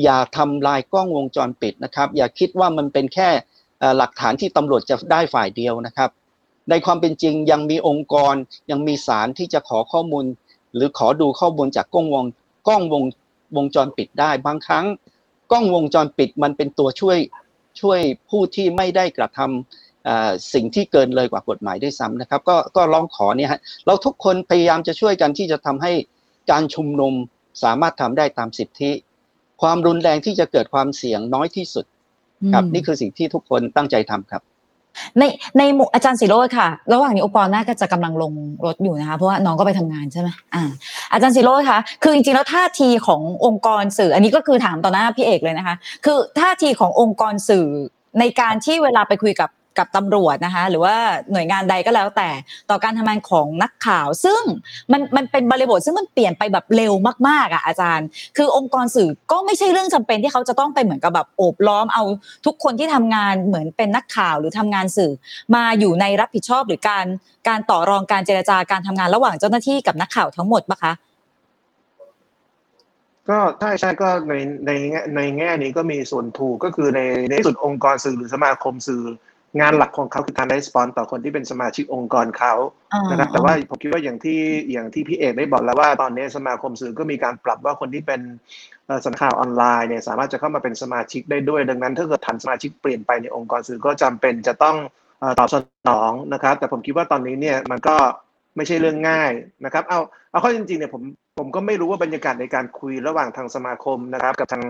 [0.04, 3.30] อย่าทำลายกล้องวงจรปิดนะครับ อย่าคิดว่ามันเป็นแค่
[3.98, 6.10] หลักฐานที่ตำรวจจะได้ฝ่ายเดียวนะครับ
[6.70, 8.36] ในความเป็นจริงยังมีองค์กร
[8.72, 10.26] ยังมีศาลที่จะขอข้อมูล
[10.76, 12.26] หรือขอดูข้อมูลจากกล้องวง
[12.68, 13.04] กล้องวง
[13.56, 14.86] วงจรปิดได้บางครั้ง
[15.52, 17.18] กล้องวงจรปิดมันเป็นตัวช่วย
[17.82, 18.00] ช่วย
[18.30, 25.92] ผู้ที่ไม่ได้กระทำเอ่อสิ่งที่เกินเลยกว่ากฎหมายด้วยซ้ำนะครับ ก็ก็ร้องขอเนี่ยฮะเราทุกคนพยายามจะช่วยกันที่จะทำให้
[26.52, 27.14] การชุมนุม
[27.64, 28.92] สามารถทำได้ตามสิทธิ
[29.62, 31.86] ความรุนแรงที่จะเกิดความเสี่ยงน้อยที่สุด
[32.54, 34.42] ครับ นี่คือสิ่งที่ทุกคนตั้งใจทำครับ
[35.20, 35.24] ใน
[35.58, 38.34] ในหมู่อาจารย์สิโรจน์ค่ะ ระหว่างนี้โอปอลน่าจะกำลังลง
[38.66, 40.64] รถอยู่นะคะเพราะว่าน้องก็ไปทำงานใช่ไหมอ่า
[41.12, 45.76] อาจารย์สิโรจน์คะคือจริงๆแล้วท่าทีขององค์กรสื่อ อันนี้ก็คือถามต่อหน้าพี่เอกเลยนะคะ
[46.06, 47.66] คือท่าทีขององค์กรสื่อ
[48.20, 50.96] ในการที่เวลาไปคุยกับ กับตำรวจนะคะ หรือว่า
[51.32, 52.30] หน่วยงานใดก็แล้วแต่
[52.70, 54.42] ต่อการทำงานของนักข่าว ซึ่ง
[54.92, 56.94] มันมันเป็นบริบทซึ่งมันเปลี่ยนไปแบบเร็ว
[57.28, 58.08] มากๆอะอาจารย์
[58.38, 62.04] คือองค์กรสื่อก็ไม่ใช่เรื่องจำเป็นที่เขาจะต้องไปเหมือนกับแบบโอบล้อมเอา
[62.46, 65.12] ทุกคนที่ทำงานเหมือนเป็นนักข่าวหรือทำงานสื่อ
[65.56, 67.06] มาอยู่ในรับผิดชอบหรือการ
[67.48, 70.94] การต่อรองการเจรจาการทำงานระหว่างเจ้าหน้าที่กับนักข่าวทั้งหมดปะคะ
[73.30, 74.34] ก็ใช่ใช่ก็ใน
[74.66, 74.72] ใน
[75.16, 79.04] ในแง่นี้ก็มีส่วนถูกก็คือในในสุดองค์กรสื่อหรือสมาคมสื่อ
[79.60, 82.54] งานหลักของเขาคือการได้สปอนต่อคนที่เป็นสมาชิกองค์กรเขา
[82.94, 84.40] อ่านนะครับแต่ว่าผมคิดว่าอย่างที่
[84.72, 88.22] อย่างที่พี่เอกได้บอกแล้วว่าตอนนี้สมาคมสื่อก็มีการปรับว่าคนที่เป็น
[88.86, 94.78] เอ่อสำนักข่าวออนไลน์เนี่ยสามารถจะเข้ามาเป็นสมาชิกได้ด้วย ดังนั้นถ้าเกิดทันสมาชิกเปลี่ยนไปในองค์กรสื่อก็จำเป็นจะต้อง
[95.20, 95.56] เอ่อตอบส
[95.90, 97.96] นองนะครับ แต่ผมคิดว่าตอนนี้เนี่ยมันก็
[98.56, 99.32] ไม่ใช่เรื่องง่าย
[99.66, 100.00] นะครับ เอา
[100.32, 101.02] เอาเข้อจริงๆเนี่ยผม
[101.40, 104.64] ผมก็ไม่รู้ว่าบรรยากาศในการคุยระหว่างทางสมาคมนะครับ กับทาง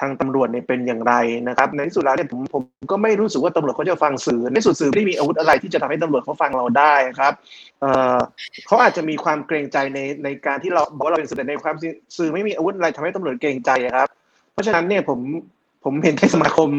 [0.00, 1.14] ทางตำรวจเนี่ยเป็นอย่างไร
[1.48, 7.32] นะครับในที่สุดแล้วเนี่ยผมผมก็ไม่รู้สึกว่าตำรวจเขาจะฟังสื่อในที่สุดสื่อไม่มีอาวุธอะไรที่จะทำให้ตำรวจเขาฟังเราได้ครับ
[7.80, 8.18] เอ่อ
[8.66, 11.74] เขาอาจจะมีความเกรงใจในในการที่เราบอกว่าเราเป็นสื่อในความ
[12.16, 14.08] สื่อไม่มีอาวุธอะไรทำให้ตำรวจเกรงใจครับ
[14.52, 15.20] เพราะฉะนั้นเนี่ยผม
[15.84, 16.70] ผมเห็นแค่สมาคม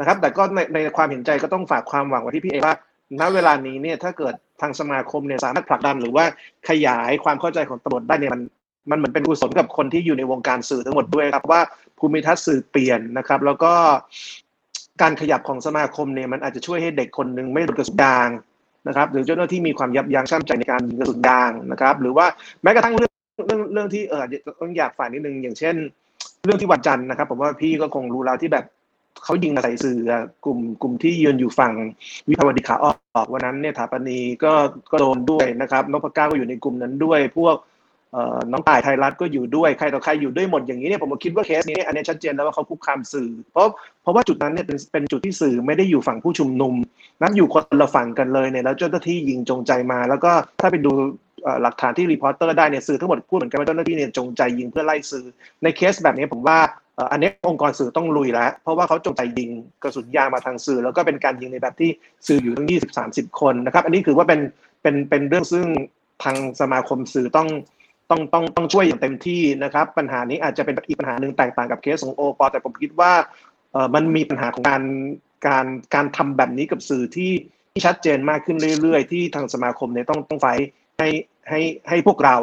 [0.00, 2.76] นะครับ แต่ก็ในในความเห็นใจก็ต้องฝากความหวังไว้ที่พี่เอว่า
[3.20, 6.24] ณเวลานี้เนี่ยถ้าเกิดทางสมาคมเนี่ยสามารถผลักดันหรือว่า
[6.68, 8.42] ขยายความเข้าใจของตำรวจได้เนี่ยมัน
[8.90, 11.60] มันเหมือนเป็นกุศลกับคนที่อยู่ในวงการสื่อทั้งหมดด้วยครับว่า
[11.98, 13.72] ภูมิทัศน์สื่อเปลี่ยนนะครับ แล้วก็
[15.02, 18.28] การขยับของสมาคมเนี่ยมันอาจจะช่วยให้เด็กคนหนึ่งไม่โดนกระสุนยาง
[18.88, 22.26] นะครับ หรือเจ้าหน้าที่มีความยับยั้งชั่งใจในการยิงกระสุนยางนะครับ หรือว่า
[22.62, 23.12] แม้กระทั่งเรื่อง
[23.46, 24.24] เรื่องเรื่องที่เออ
[24.60, 25.74] ต้องอยากฝ่ากนิดนึงอย่างเช่น
[26.44, 28.64] เรื่องที่วันจันทร์นะครับ ผมว่าพี่ก็คงรู้แล้วที่แบบ
[29.24, 29.98] เขายิงใส่สื่อ
[30.44, 31.72] กลุ่มกลุ่มที่ยืนอยู่ฝั่ง
[32.28, 32.86] วิภาวดีขาอ
[33.20, 34.52] อกวันนั้นเนี่ยถาปนีก็
[34.90, 37.56] ก็โดนด้วยนะครับนพเก้าก็อยู่ในกลุ่มนั้นด้วย พวก
[38.52, 43.66] น้องต่ายไทยรัฐก็อยู่ด้วยใครต่อใครอยู่ด้วยหมดอย่างนี้เนี่ยผมก็คิดว่าเคสนี้อันนี้ชัดเจนแล้วว่าเขาคุกคามสื่อ เพราะ
[44.02, 46.74] เพราะว่าจุดนั้นเนี่ยเป็นเป็นจุดที่สื่อไม่ได้อยู่ฝั่งผู้ชุมนุม
[47.22, 50.92] นั้นอยู่คนละฝั่งกันเลยเนี่ยแล้วเจ้าหน้าที่ยิงจงใจมา แล้วก็ถ้าไปดู
[51.62, 55.24] หลักฐานที่ Reporter ได้เนี่ยสื่อทั้งหมดพูดเหมือนกันว่าเจ้าหน้าที่เนี่ยจงใจยิงเพื่อไล่สื่อ
[55.62, 56.58] ในเคสแบบนี้ผมว่า
[57.12, 59.50] อันนี้องค์กรสื่อต้องลุยแล้ว เพราะว่าเขาจงใจยิง
[59.82, 61.90] กระสุนยางมาทางสื่อ แล้วก็เป็นการยิงในแบบที่
[62.26, 64.40] สื่ออยู่ทั้ง 20 30 คนนะครับอันนี้คือว่าเป็น
[64.82, 65.66] เป็นเป็นเรื่องซึ่ง
[66.24, 67.48] ทางสมาคมสื่อต้อง
[68.10, 73.12] ต้องต้องต้องช่วยอย่างเต็มที่นะครับ ปัญหานี้อาจจะเป็นอีกปัญหาหนึ่งแตกต่างกับเคสของโอปอแต่ผมคิดว่า
[73.72, 74.82] เออมันมีปัญหาของการ
[75.46, 77.32] การการทำแบบนี้กับสื่อที่
[77.72, 80.46] ที่ชัดเจนมากขึ้นเรื่อยๆ ที่ทางสมาคมเนี่ยต้องต้องไฟ
[80.98, 81.08] ให้
[81.48, 82.36] ให้ให้พวกเรา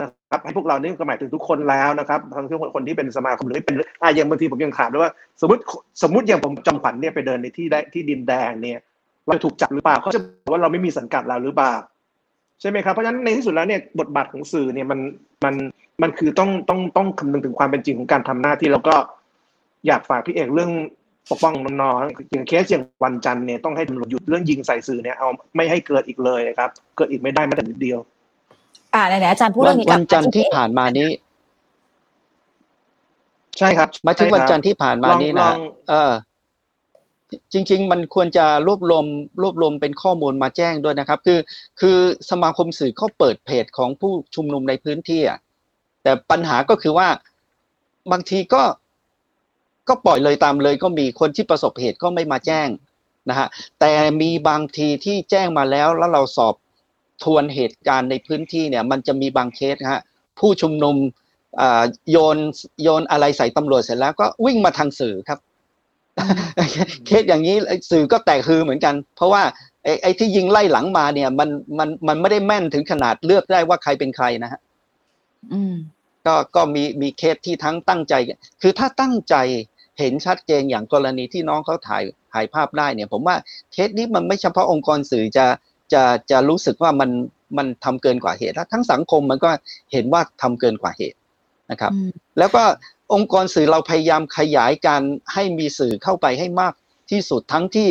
[0.00, 5.62] นะครับให้พวกเรานี่ก็หมายถึงทุกคนแล้วนะครับทั้งทุกคนที่เป็นสมาคมหรือเป็นอะอย่างบางทีผมยังถามด้วยว่าสมมติ
[6.02, 8.78] สมมติอย่างผมจำขวัญเนี่ยไปเดินในที่ได้ที่ดินแดงเนี่ย
[9.26, 11.72] เราถูกจับหรือเปล่าเขาจะบอกว่าเราไม่มีสังกัดเราหรือเปล่า
[12.60, 15.00] ใช่ไหมครับเพราะฉะนั้นในที่สุดแล้วเนี่ยบทบาทของสื่อเนี่ยมัน
[15.44, 15.54] มัน
[16.02, 18.94] มันคือต้องต้องต้องคำนึงถึงความเป็นจริงของการทำหน้าที่แล้วก็
[19.86, 20.70] อยากฝากพี่เอกเรื่อง
[21.30, 27.98] ปกป้องน้องๆอย่างเคสอย่างวันจันทร์เนี่ยต้องให้ตำรวจหยุดเรื่องยิงใส่สื่อเนี่ยเอาไม่ให้เกิดอีกเลยครับ เกิดอีกไม่ได้แม้แต่นิดเดียว
[28.94, 31.08] อ่าไหนๆอาจารย์พูดวัเรื่อนงนี้กวัลับนมาจันทร์ที่ที่ผ่านมานี้
[33.58, 35.58] ใช่ครับมาถึงใช่ครับวันจันทร์ที่ผ่านมานี่ลนะอง
[35.90, 36.10] เออ
[37.52, 39.04] จริง ๆ มันควรจะรวบรวม
[39.42, 41.38] รวบรวมเป็นข้อมูลมาแจ้งด้วยนะครับ คือ
[41.80, 41.98] คือ
[42.30, 45.38] สมาคมสื่อเขาเปิดเพจของผู้ชุมนุมในพื้นที่อะ
[46.02, 47.08] แต่ปัญหาก็คือว่า
[48.12, 48.62] บางทีก็
[49.88, 52.68] ก็ปล่อยเลยตามเลยก็มีคนที่ประสบเหตุก็ไม่มาแจ้ง
[53.28, 53.48] นะฮะ
[53.80, 56.54] แต่มีบางทีที่แจ้งมาแล้วแล้วเราสอบ
[57.24, 60.02] ทวนเหตุการณ์ในพื้นที่เนี่ย มันจะมีบางเคสฮะ
[60.38, 60.96] ผู้ชุมนุม
[61.60, 62.38] อ่าโยน
[62.82, 65.38] โยนอะไรใส่ตำรวจเสร็จแล้วก็วิ่งมาทางสื่อครับ
[67.06, 67.56] เคสอย่างนี้
[67.90, 69.42] สื่อก็แตกฮือเหมือนกัน เพราะว่า
[69.84, 71.48] ไอ้ไอ้ที่ยิงไล่หลังมาเนี่ย มัน
[71.78, 74.60] มันมันไม่ได้แม่นถึงขนาดเลือกได้ว่าใครเป็นใครนะฮะ
[75.52, 75.74] อืม
[76.26, 78.14] ก็ก็มีมีเคสที่ทั้งตั้งใจ
[78.62, 79.36] คือถ้าตั้งใจ
[79.98, 82.02] เห็นชัดเจนอย่างกรณีที่น้องเขาถ่าย
[82.32, 83.36] ถ่ายภาพได้เนี่ย ผมว่า
[83.72, 85.46] เคสนี้มันไม่เฉพาะองค์กรสื่อจะ
[85.92, 87.10] จะจะรู้สึกว่ามัน
[87.56, 89.50] มันทำเกินกว่าเหตุแล้วทั้งสังคมมันก็
[89.92, 91.18] เห็นว่าทำเกินกว่าเหตุ
[91.70, 92.64] นะครับอืมแล้วก็
[93.12, 95.02] องค์กรสื่อเราพยายามขยายการ
[95.34, 96.72] ให้มีสื่อเข้าไปให้มาก
[97.10, 97.88] ที่สุดทั้งที่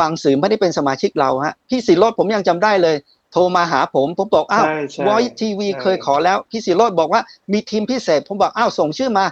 [0.00, 2.96] บางสื่อไม่ได้เป็นสมาชิกเราฮะพี่สิโรดผมยังจำได้เลย
[3.32, 7.22] โทรมาหาผมผมบอกอ้าวใช่ใช่วอยทีวีใช่เคยขอแล้วพี่สิโรดบอกว่า
[7.52, 9.26] มีทีมพิเศษ ผมบอกอ้าวส่งชื่อมา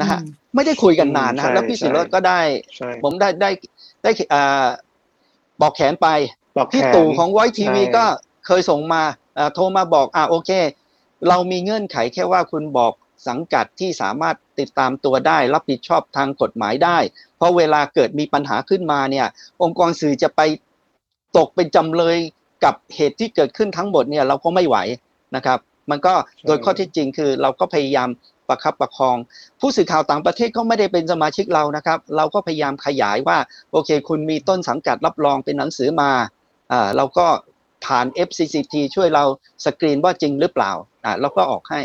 [0.00, 2.40] นะฮะอืมไม่ได้คุยกันนานนะใช่แล้วพี่สิโรดใช่ก็ได้
[2.76, 3.50] ใช่ผมได้ได้
[4.02, 4.66] ได้อ่า
[5.60, 6.08] บอกแขนไป
[6.56, 8.04] บอกพี่แขนตู่ของไวทีวีใช่ก็
[8.46, 9.02] เคยส่งมา
[9.38, 10.50] อ่าโทรมาบอกอ่าโอเค
[11.28, 12.92] เรามีเงื่อนไขแค่ว่าคุณบอก
[13.28, 16.98] สังกัดที่สามารถติดตามตัวได้ รับผิดชอบทางกฎหมายได้
[17.36, 19.26] เพราะเวลาเกิดมีปัญหาขึ้นมาเนี่ย
[19.62, 20.40] องค์กรสื่อจะไป
[21.36, 22.16] ตกเป็นจำเลย
[22.64, 24.76] กับเหตุที่เกิดขึ้นทั้งหมดเนี่ยเราก็ไม่ไหว
[25.36, 25.58] นะครับ
[25.90, 26.14] มันก็
[26.46, 28.08] โดยข้อเที่จริงคือเราก็พยายาม
[28.48, 29.16] ประคับประคอง
[29.60, 33.38] ผู้สื่อข่าวต่างประเทศก็ไม่ได้เป็นสมาชิกเรานะครับ เราก็พยายามขยายว่า
[33.72, 36.10] โอเค คุณมีต้นสังกัดรับรองเป็นหนังสือมา
[36.72, 37.26] อ่าเราก็
[37.84, 39.24] ผ่าน FCCT ช่วยเรา
[39.64, 40.72] สกรีนว่าจริงหรือเปล่า
[41.04, 41.80] อ่าเราก็ออกให้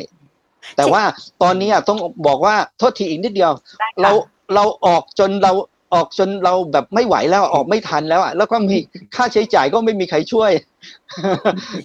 [0.78, 1.04] แต่ว่า
[1.44, 4.12] ตอนนี้อะต้องบอกว่าโทษทีอีกนิดเดียวได้ค่ะเรา
[4.56, 5.52] เราออกจนเรา
[5.94, 8.76] ออกจนเราแบบไม่ไหวแล้วออกไม่ทันแล้วอะแล้วก็มี
[9.16, 10.52] ค่าใช้จ่ายก็ไม่มีใครช่วย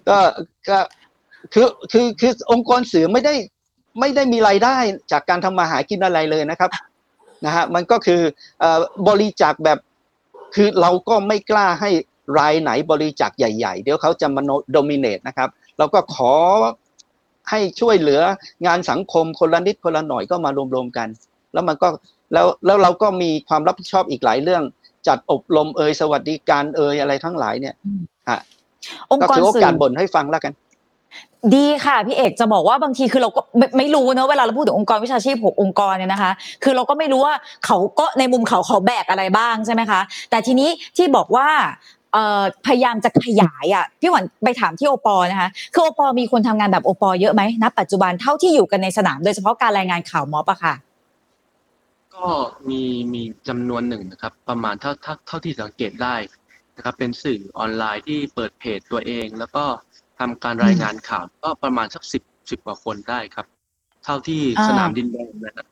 [0.09, 0.19] ก็
[0.69, 0.79] ก็
[1.55, 3.35] คือคือคือองค์กรสื่อไม่ได้
[4.01, 4.77] ไม่ได้มีรายได้
[5.13, 6.71] จากการทำมาหากินอะไรเลยนะครับ
[7.45, 8.21] นะฮะมันก็คือ
[8.61, 9.79] เอ่อบริจาคแบบ
[10.55, 11.91] คือเราก็ไม่กล้าให้
[12.39, 14.43] รายไหนบริจาคใหญ่ ๆ เดี๋ยวเขาจะมา
[14.73, 15.49] โดมิเนตนะครับ
[15.79, 16.33] เราก็ขอ
[17.51, 18.21] ให้ช่วยเหลือ
[18.67, 21.09] งานสังคมคนละนิดคนละหน่อยก็มารวมๆกัน
[21.53, 21.89] แล้วมันก็
[22.33, 24.63] แล้วแล้วเราก็มีความรับผิดชอบอีกหลายเรื่อง
[25.09, 27.75] จัดอบรมเอ่ยสวัสดิการเอ่ยอะไรทั้งหลายเนี่ย
[29.11, 30.53] องก็ค์กรถือโอสื่กาสอบ่นให้ฟังแล้วกัน
[31.55, 36.33] ดีค่ะพี่เอกจะบอกว่าบางทีคือเราก็ไม่ไม่รู้เนอะเวลาเราพูดถึงองค์กรวิชาชีพหกองค์กรเนี่ยนะคะ
[36.65, 37.35] คือเราก็ไม่รู้ว่า
[37.67, 40.01] เขาก็ในมุมเขาเขาแบกอะไรบ้างใช่ไหมคะ
[40.31, 41.94] แต่ทีนี้ที่บอกว่าเอ่อ
[42.67, 50.75] พยายามจะขยายอะพี่หวันไปถามที่โอปอนะคะคือโอปอมีคนทำงานแบบโอปอเยอะไหมณปัจจุบันเท่าที่อยู่กันในสนามโดยเฉพาะการรายงานข่าวม็อบอะค่ะ
[52.15, 52.27] ก็
[52.69, 52.83] มี
[53.13, 56.17] มีจำนวนหนึ่งนะครับ ประมาณเท่าเท่าเท่าที่สังเกตได้
[56.77, 59.65] นะครับ เป็นสื่อออนไลน์ที่เปิดเพจตัวเอง แล้วก็
[60.19, 63.47] ทำการรายงานข่าวก็ประมาณสักสิบสิบกว่าคนได้ครับ
[64.05, 65.67] เท่าที่อ่าสนามดินแดงนะครับ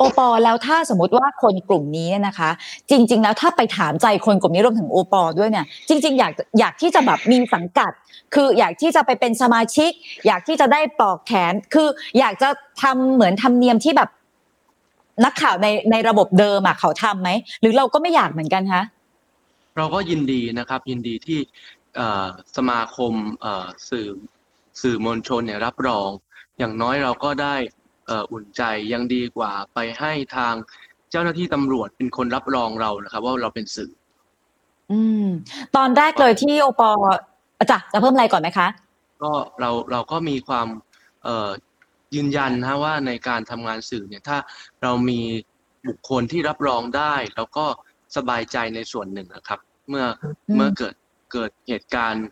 [0.00, 2.50] โอปอแล้วถ้าสมมติว่าคนกลุ่มนี้เนี่ยนะคะ
[2.90, 7.92] จริง ๆ แล้วถ้าไปถามใจคนกลุ่มนี้รวมถึงโอปอด้วยเนี่ยจริง ๆ อยากอยากที่จะแบบมีสังกัด
[8.34, 9.90] คืออยากที่จะไปเป็นสมาชิก
[10.26, 12.48] อยากที่จะได้ปลอกแขน คืออยากจะ
[12.82, 14.10] ทำเหมือนทำเนียมที่แบบ
[15.24, 18.82] นักข่าวในในระบบเดิมอะเขาทำไหมหรือเราก็ไม่อยากเหมือนกันคะ
[19.76, 21.38] เราก็ยินดีนะครับ ยินดีที่
[22.56, 23.12] สมาคม
[23.90, 24.08] สื่อ
[24.82, 26.08] สื่อมวลชนเนี่ยรับรอง
[26.58, 27.54] อย่างน้อยเราก็ได้
[28.10, 28.62] อ่ออุ่นใจ
[28.92, 30.54] ยังดีกว่าไปให้ทาง
[31.10, 33.90] เจ้าหน้าที่ตำรวจเป็นคนรับรองเรานะครับ ว่าเราเป็นสื่อ
[34.90, 35.26] อืม
[35.76, 36.90] ตอนแรกเลยที่โอปอ
[37.70, 38.68] จะจะเพิ่มอะไรก่อนไหมคะ
[39.22, 40.68] ก็เราเราก็มีความ
[41.24, 41.50] เอ่อ
[42.14, 44.38] ยืนยันนะว่าในการทำงานสื่อเนี่ยถ้า
[44.82, 45.20] เรามี
[45.88, 47.64] บุคคลที่รับรองได้ แล้วก็
[48.16, 50.94] สบายใจในส่วนหนึ่งนะครับ เมื่ออืมเมื่อเกิด
[51.32, 52.26] เกิดเหตุการณ์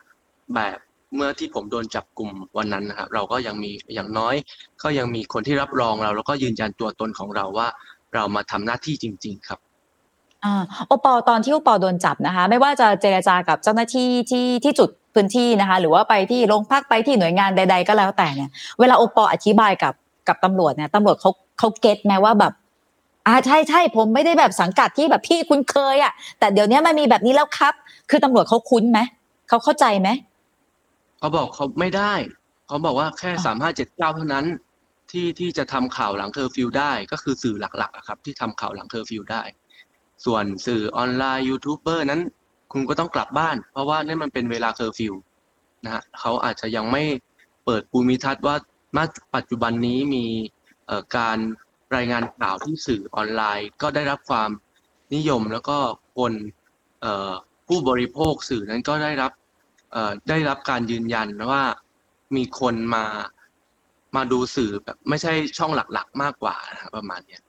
[0.54, 0.78] แบบ
[1.14, 4.34] เมื่อที่ผมโดนจับกลุ่มวันนั้นนะครับเราก็ยังมีอย่างน้อย
[4.82, 7.68] ก็ยังมีคนที่รับรองเรา แล้วก็ยืนยันตัวตนของเราว่า
[8.14, 9.58] เรามาทำหน้าที่จริง ๆ ครับ
[10.44, 19.94] อ่าโอปอตอนที่โอปอโดนจับนะคะ ไม่ว่าจะเจรจากับเจ้าหน้าที่ที่ที่จุดพื้นที่นะคะ หรือว่าไปที่โรงพักไปที่หน่วยงานใด ๆ ก็แล้วแต่เนี่ยเวลาโอปออธิบายกับ
[20.28, 22.52] กับตำรวจเนี่ยตำรวจเขาเขา get ไหมว่าแบบ
[23.26, 27.74] อ่าใช่ใช่ผมไม่ได้แบบสังกัดที่แบบพี่คุ้นเคยอะแต่เดี๋ยวนี้มันมีแบบนี้แล้วครับ
[28.10, 29.00] คือตำรวจเขาคุ้นไหม
[29.48, 30.08] เขาเข้าใจไหม
[31.18, 32.14] เขาบอกเขาไม่ได้
[32.68, 34.46] เขาบอกว่าแค่อ่าสามห้าเจ็ดเก้าเท่านั้น
[35.10, 39.42] ที่ที่จะทำข่าวหลังเคอร์ฟิวได้ ก็คือสื่อหลักๆอะครับ ที่ทำข่าวหลังเคอร์ฟิวได้
[40.24, 42.20] ส่วนสื่อออนไลน์ยูทูบเบอร์นั้น
[42.72, 45.14] คุณก็ต้องกลับบ้าน เพราะว่านั่นมันเป็นเวลาเคอร์ฟิว
[45.84, 47.02] นะฮะเขาอาจจะยังไม่
[47.64, 48.56] เปิดภูมิทัศน์ว่า
[48.96, 48.98] ณ
[49.34, 50.24] ปัจจุบันนี้มี
[50.86, 51.38] เอ่อการ
[51.96, 54.50] รายงานข่าวที่สื่อออนไลน์ ก็ได้รับความ
[55.14, 55.78] นิยมแล้วก็
[56.16, 56.32] คน
[57.00, 57.32] เอ่อ
[57.68, 59.47] ผู้บริโภคสื่อนั้นก็ได้รับเอ่อ
[60.28, 61.62] ได้รับการยืนยันว่า
[62.36, 63.04] มีคนมา
[64.16, 67.42] มาดูสื่อแบบไม่ใช่ช่องหลัก ๆ มากกว่านะครับประมาณเนี้ย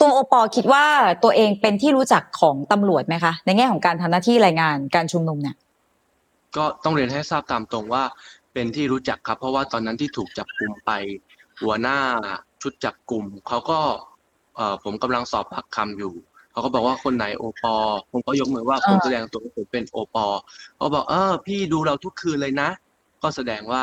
[0.00, 0.84] ตัวโอปอคิดว่า
[1.24, 5.56] ตัวเองเป็นที่รู้จักของตำรวจไหมคะ ในแง่ของการทำหน้าที่รายงานการชุมนุมเนี่ย
[6.56, 8.04] ก็ต้องเรียนให้ทราบตามตรงว่า
[8.52, 10.90] เป็นที่รู้จักครับ เพราะว่าตอนนั้นที่ถูกจับกลุ่มไป
[11.62, 11.98] หัวหน้า
[12.62, 13.80] ชุดจับกลุ่มเขาก็
[14.56, 16.14] เอ่อผมกำลังสอบปากคำอยู่
[16.58, 17.74] เขาก็บอกว่าคนไหนโอปอ
[18.10, 20.26] ผมก็ยกมือว่าอ่าผมแสดงตัวว่าผมเป็นโอปอ
[20.76, 22.68] เขาบอกเออพี่ดูเราทุกคืนเลยนะ
[23.22, 23.82] ก็แสดงว่า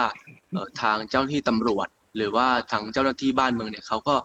[0.52, 1.88] เอ่อทางเจ้าหน้าที่ตำรวจ
[2.18, 4.16] หรือว่าทางเจ้าหน้าที่บ้านเมืองเนี่ยเขาก็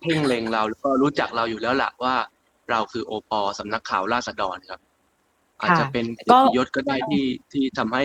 [0.00, 2.14] เพ่งเล็งเราแล้วก็รู้จักเราอยู่แล้วล่ะว่า
[2.70, 4.80] เราคือโอปอสำนักข่าวราษฎรครับ
[5.60, 8.04] อาจจะเป็นก็ยศก็ได้ที่ที่ทำให้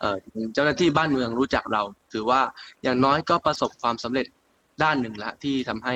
[0.00, 0.16] เอ่อ
[0.54, 2.40] เจ้าหน้าที่บ้านเมืองรู้จักเรา ถือว่า
[2.82, 4.26] อย่างน้อยก็ประสบความสำเร็จ
[4.82, 5.94] ด้านหนึ่งละที่ทำให้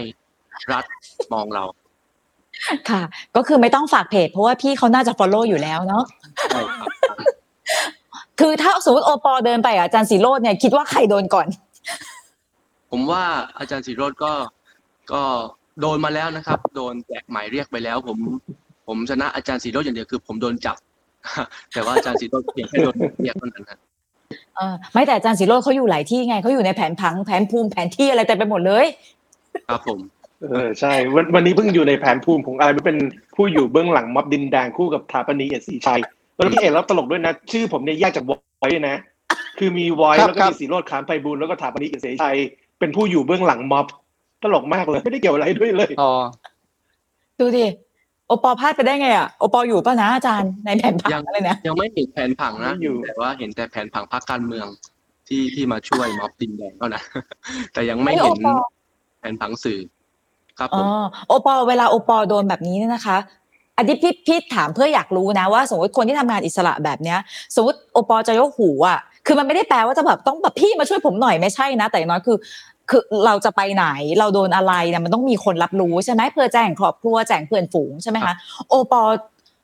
[0.73, 0.85] รัฐ
[1.33, 1.65] มองเรา
[2.91, 3.03] ค่ะ
[3.37, 6.05] ก็คือไม่ต้องฝากเพจ เพราะว่าพี่เขาน่าจะ follow อยู่แล้วเนาะ
[6.51, 6.89] ใช่ครับ
[8.41, 11.47] คือถ้าสมมติโอปอเดินไปกับอาจารย์สีโรดเนี่ยคิดว่าใครโดนก่อน
[12.91, 13.23] ผมว่า
[13.59, 14.33] อาจารย์ศิโรตม์ก็
[15.13, 15.23] ก็
[15.81, 18.19] โดนมาแล้วนะครับ โดนแจกหมายเรียกไปแล้ว ผม
[18.87, 20.77] ผมชนะอาจารย์ศิโรตม์อย่างเดียวคือ ผมโดนจับ
[21.73, 23.79] แต่ว่าอาจารย์ศิโรตม์เพียงแค่โดนเรียกเท่านั้นครับ
[24.57, 28.87] เออไม่แต่อาจารย์ศิโรตม์เขาอยู่หลายที่ไงเขาอยู่ในแผนผังแผนภูมิแผนที่อะไรเต็มไปหมดเลย
[29.69, 29.99] ครับผม
[30.51, 32.99] เออใช่วันวันนี้เพิ่งอยู่ในแผนภูมิของอะไรไม่เป็น
[33.37, 36.01] ผู้อยู่เบื้องหลังม็อบดินแดงคู่กับฐปณีย์ เอียดศรีไชย
[36.35, 38.97] แล้วพี่เอกแล้วตลกด้วยนะ ชื่อผมเนี่ยแยกจากวอยด้วยนะ
[39.59, 42.37] คือมีวอยครับแล้วก็ครับมีศิโรตม์ คล้ามไพบูลย์แล้วก็ฐปณีย์ เอียดศรีไชย
[42.79, 43.87] เป็นผู้อยู่เบื้องหลังม็อบ
[44.43, 46.13] ตลกมากเลย ไม่ได้เกี่ยวอะไรด้วยเลยอ๋อ
[47.41, 47.67] ดูดิ
[48.27, 54.67] โอปอพลาดไปได้ไงอะโอปออยู่ป่ะนะอาจารย์ในแผนผังยังอะไรเนี่ยยังไม่เห็นแผนผังนะไม่อยู่แต่ว่าเห็นแต่แผนผังพรรคการเมือง
[55.29, 57.05] ที่ที่มาช่วยม็อบดินแดงเท่านั้น
[57.73, 58.55] แต่ยังไม่ไม่เห็นโอปอ
[59.21, 59.79] แผนผังสื่อ
[60.63, 60.89] ครับผอ๋อม
[61.29, 63.17] โอปอเวลาโอปอโดนแบบนี้เนี่ยนะคะ
[63.77, 67.19] อันนี้พี่พี่ถามเพื่ออยากรู้นะว่าสมมติคนที่ทำงานอิสระแบบเนี้ย
[67.55, 72.37] สมมติโอปอจะยกหูอะคือมันไม่ได้แปลว่าจะแบบต้องแบบพี่มาช่วยผมหน่อยไม่ใช่นะ แต่อย่างน้อยคือ
[72.91, 73.87] คือเราจะไปไหน
[74.19, 78.35] เราโดนอะไรเนี่ยมันต้องมีคนรับรู้ใช่ไหมเพื่อแจ้งครอบครัวแจ้งเพื่อนฝูงใช่ไหมคะ
[78.69, 79.03] โอปอ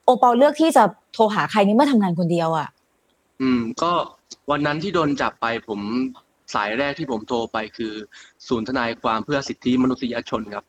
[0.04, 0.84] โอปอเลือกที่จะ
[1.14, 2.68] โทรหาใครนี่เมื่อทำงานคนเดียวอะ
[3.40, 3.92] อืม ก็
[4.50, 5.80] วันนั้นที่โดนจับไปผม
[6.54, 7.92] สายแรกที่ผมโทรไปคือ
[8.48, 10.64] ศูนย์ทนายความเพื่อสิทธิมนุษยชนครับ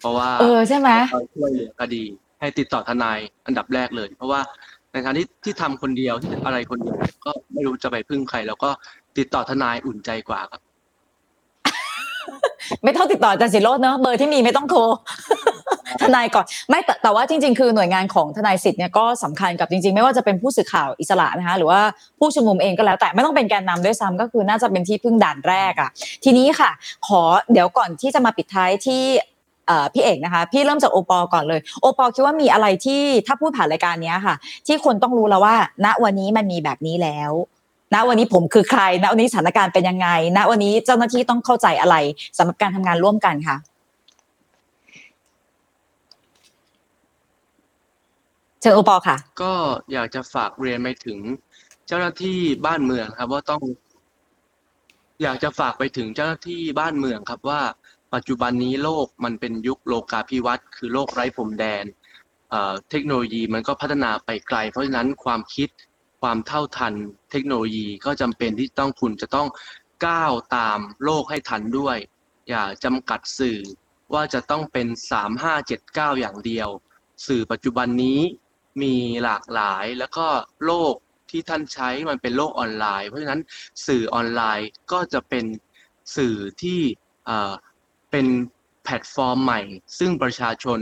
[0.00, 2.02] เพราะว่าเออใช่ไหมเราช่วยเหลือคดี
[2.40, 4.40] ให้ติดต่อทนายอันดับแรกเลย เพราะว่า
[4.92, 8.70] ในทางที่ที่ทำคนเดียวที่อะไรคนเดียวก็ไม่รู้จะไปพึ่งใคร แล้วก็
[9.18, 10.60] ติดต่อทนายอุ่นใจกว่าครับ
[12.84, 14.80] ไม่ต้องติดต่ออาจารย์สิโรจน์เนอะเบอร์ที่มีไม่ต้องโทร
[16.02, 21.80] ทนายก่อนไม่แต่แต่ว่าจริง ๆ คือหน่วยงานของทนายสิทธิ์เนี่ยก็สำคัญกับจริง ๆ ไม่ว่าจะเป็นผู้สื่อข่าวอิสระนะคะหรือว่า
[22.18, 25.90] ผู้ชุมนุมเองก็แล้วแต่ไม่ต้องเป็นแกนนำด้วยซ้ำก็คือน่าจะเป็นที่พึ่งด่านแรกอะ
[26.24, 26.70] ทีนี้ค่ะ
[27.06, 27.22] ขอ
[27.52, 29.39] เดี๋ยวก่อนที่จะมาปิดท้ายที่เอ่อ
[29.92, 34.34] พี่เอกนะคะ พี่เริ่มจากโอปอก่อนเลย โอปอคิดว่ามีอะไรที่ถ้าพูดผ่านรายการนี้ค่ะ
[34.66, 37.32] ที่คนต้องรู้แล้วว่า ณวันนี้มันมีแบบนี้แล้ว
[37.94, 41.96] ณวันนี้ผมคือใคร ณวันนี้สถานการณ์เป็นยังไง ณวันนี้เจ้าหน้าที่ต้องเข้าใจอะไร
[42.36, 43.56] สำหรับการทำงานร่วมกันค่ะ
[48.60, 49.52] เชิญโอปอค่ะ ก็
[49.92, 51.18] อยากจะฝากเรียนไปถึง
[51.86, 53.62] เจ้าหน้าที่บ้านเมืองครับ ว่าต้อง
[55.22, 57.60] อยากจะฝากไปถึงเจ้าหน้าที่บ้านเมืองครับว่า
[58.14, 61.84] ปัจจุบันนี้โลกมันเป็นยุคโลกาภิวัตน์คือโลกไร้พรมแดน
[62.50, 65.68] เอ่อเทคโนโลยีมันก็พัฒนาไปไกล เพราะฉะนั้นความคิด
[66.20, 66.94] ความเท่าทัน
[67.30, 69.48] เทคโนโลยีก็จำเป็นที่ต้องคุณจะต้อง
[70.06, 71.96] ก้าวตามโลกให้ทันด้วย
[72.48, 73.58] อย่าจำกัดสื่อ
[74.14, 76.68] ว่าจะต้องเป็นสามห้าเจ็ดเก้าอย่างเดียว
[77.26, 78.20] สื่อปัจจุบันนี้
[78.82, 80.26] มีหลากหลายแล้วก็
[80.66, 80.94] โลก
[81.30, 83.40] ที่ท่านใช้มันเป็นโลกออนไลน์ เพราะฉะนั้น
[83.86, 85.44] สื่อออนไลน์ก็จะเป็น
[86.16, 86.80] สื่อที่
[88.10, 88.26] เป็น
[88.84, 89.60] แพลตฟอร์มใหม่
[89.98, 90.78] ซึ่งประชาชน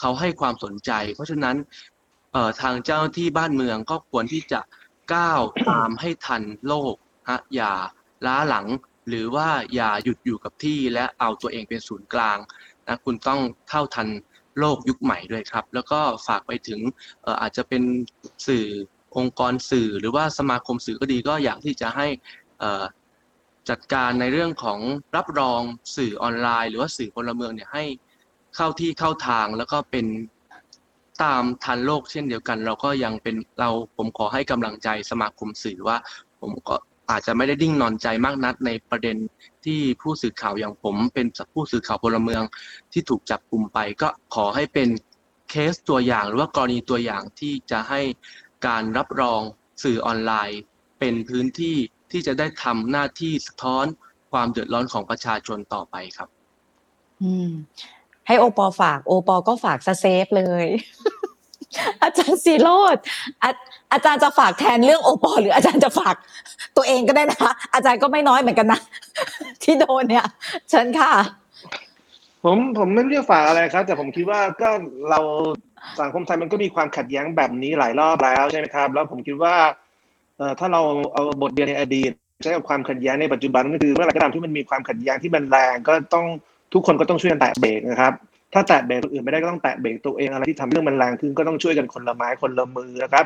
[0.00, 1.56] เขาให้ความสนใจ เพราะฉะนั้น
[2.60, 4.60] ทางเจ้าที่บ้านเมืองก็ควรที่จะ
[5.14, 5.40] ก้าว
[5.70, 6.94] ตามให้ทันโลก
[7.30, 7.72] ฮะอย่า
[8.26, 8.66] ล้าหลัง
[9.08, 12.38] หรือว่าอย่าหยุดอยู่กับที่และเอาตัวเองเป็นศูนย์กลาง
[12.86, 14.08] นะคุณต้องเท่าทัน
[14.58, 16.80] โลกยุคใหม่ด้วยครับ แล้วก็ฝากไปถึง
[17.40, 17.82] อาจจะเป็น
[18.46, 18.66] สื่อ
[19.16, 22.06] องค์กรสื่อหรือว่าสมาคมสื่อก็ดีก็อยากที่จะให้
[22.62, 22.82] อ่อ
[23.70, 24.78] จัดการในเรื่องของ
[25.16, 25.60] รับรอง
[25.96, 27.84] สื่อออนไลน์ หรือว่าสื่อพลเมืองเนี่ยให้
[28.56, 30.06] เข้าที่เข้าทางแล้วก็เป็น
[31.22, 35.96] ตามทันโลกเช่นเดียวกัน เราก็ยังเป็นเราผมขอให้กำลังใจสมาคมสื่อว่า
[36.40, 36.76] ผมก็
[37.10, 39.16] อาจจะไม่ได้ดิ้งนอนใจมากนักในประเด็น
[39.64, 42.42] ที่ผู้สื่อข่าวอย่างผม เป็นผู้สื่อข่าวพลเมือง
[42.92, 44.88] ที่ถูกจับกลุ่มไป ก็ขอให้เป็น
[45.50, 48.00] เคสตัวอย่างหรือว่ากรณีตัวอย่างที่จะให้
[48.66, 49.40] การรับรอง
[49.82, 50.60] สื่อออนไลน์
[50.98, 51.76] เป็นพื้นที่
[52.12, 53.86] ที่จะได้ทำหน้าที่สะท้อน
[54.32, 56.28] ความเดือดร้อนของประชาชนต่อไปครับ
[57.22, 57.50] อืม
[58.26, 60.66] ให้โอปอฝาก โอปอก็ฝากซะ safe เลย
[62.02, 62.96] อาจารย์ศิโรตม์
[63.42, 63.50] อา
[63.92, 66.14] อาจารย์จะฝากแทนเรื่องโอปอหรืออาจารย์จะฝาก
[66.76, 68.80] ตัวเองก็ได้นะคะ อาจารย์ก็ไม่น้อยเหมือนกันนะ
[69.62, 70.26] ที่โดนเนี่ย
[70.70, 71.12] เชิญค่ะ
[72.44, 74.70] ผมผมไม่เรียกฝากอะไรครับ แต่ผมคิดว่าก็
[75.10, 75.20] เรา
[76.00, 79.81] สังคมไทยมันก็มีความขัดแย้งแบบนี้หลายรอบแล้วใช่ไหมครับ แล้วผมคิดว่าเอ่อ
[80.60, 80.82] ถ้าเรา
[81.12, 82.12] เอาบทเรียนในอดีต
[82.42, 86.26] ใช้กับความขัดแย้งในปัจจุบันก็คือเมื่อไหร่ก็ตามที่มันมีความขัดแย้งที่มันแรงก็ต้อง
[86.74, 88.12] ทุกคนก็ต้องช่วยกันแตะเบรกนะครับ
[88.54, 93.24] ถ้าแตะเบรกคนอื่นไม่ได้ก็ต้องแตะเบรกตัวเองอะไรที่ทำเรื่องมันแรงขึ้นก็ต้องช่วยกันคนละไม้คนละมือนะครับ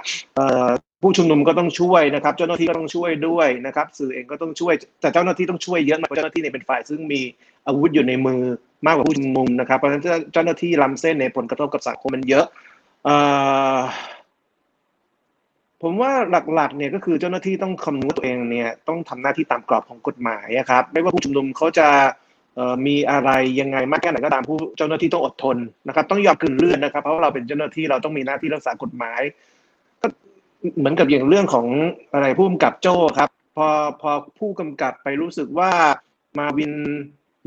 [1.02, 7.20] ผู้ชุมนุมก็ต้องช่วยนะครับ เจ้าหน้าที่ก็ต้องช่วยด้วยนะครับ สื่อเองก็ต้องช่วยแต่เจ้าหน้าที่ต้องช่วยเยอะมากเพราะเจ้าหน้าที่เนี่ยเป็นฝ่ายซึ่งมี
[7.66, 8.40] อาวุธอยู่ในมือ
[8.86, 10.02] มากกว่าผู้ชุมนุมนะครับเพราะฉะนั้น
[10.32, 12.46] เจ้าหน้าที่ล้ำเส้นในผลกระทบกับสังคมมันเยอะ
[15.82, 16.12] ผมว่า
[16.54, 21.88] หลักๆเนี่ยก็คือเจ้าหน้าที่ต้องคำนึงว่าตัวเองเนี่ยต้องทำหน้าที่ตามกรอบของกฎหมายอะครับ ไม่ว่าผู้ชุมนุมเขาจะ
[22.86, 23.30] มีอะไร
[23.60, 29.20] ยังไงมากแค่ไหนก็ตามผู้เจ้าหน้าที่ต้องอดทนนะครับ ต้องยอมกลืนเลือดนะครับ เพราะว่าเราเป็นเจ้าหน้าที่เราต้องมีหน้าที่รักษากฎหมาย
[30.02, 30.06] ก็
[30.78, 31.66] เหมือนกับอย่างเรื่องของ
[32.12, 33.66] อะไรผู้กำกับโจ้ครับ พอ
[34.00, 35.70] พอผู้กำกับไปรู้สึกว่า
[36.38, 36.72] มาวิน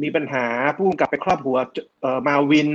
[0.02, 0.46] มีปัญหา
[0.78, 1.58] ผู้กำกับไปครอบหัว
[2.02, 2.70] เอ่อมาวิน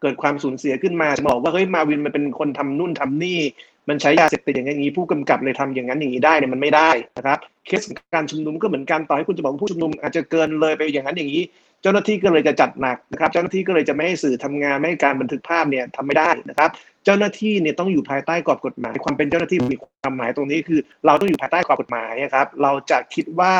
[0.00, 3.40] เกิดความสูญเสียขึ้นมาบอกว่าเฮ้ยมาวินมันเป็นคนทำนู่นทำนี่
[3.88, 7.82] มันใช้ยาเสพติดอย่างนี้ผู้กำกับเลยทำอย่างนั้นอย่างนี้ได้เนี่ยมันไม่ได้นะครับเคส
[8.14, 11.42] การชุมนุมก็เหมือนกันต่อให้คุณจะบอกผู้ชุมนุมอาจจะเกินเลยไปอย่างนั้นอย่างนี้
[11.82, 16.70] เจ้าหน้าที่ก็เลยจะจัดหนักนะครับ เจ้าหน้าที่ก็เลยจะไม่ให้สื่อทำงานไม่ให้การบันทึกภาพเนี่ยทำไม่ได้นะครับ
[17.04, 23.54] เจ้าหน้าที่เนี่ยต้องอยู่ภายใต้กรอบกฎหมาย ความเป็นเจ้าหน้าที่มีความหมายตรงนี้คือ เราต้องอยู่ภายใต้กรอบกฎหมายนะครับเราจะคิดว่า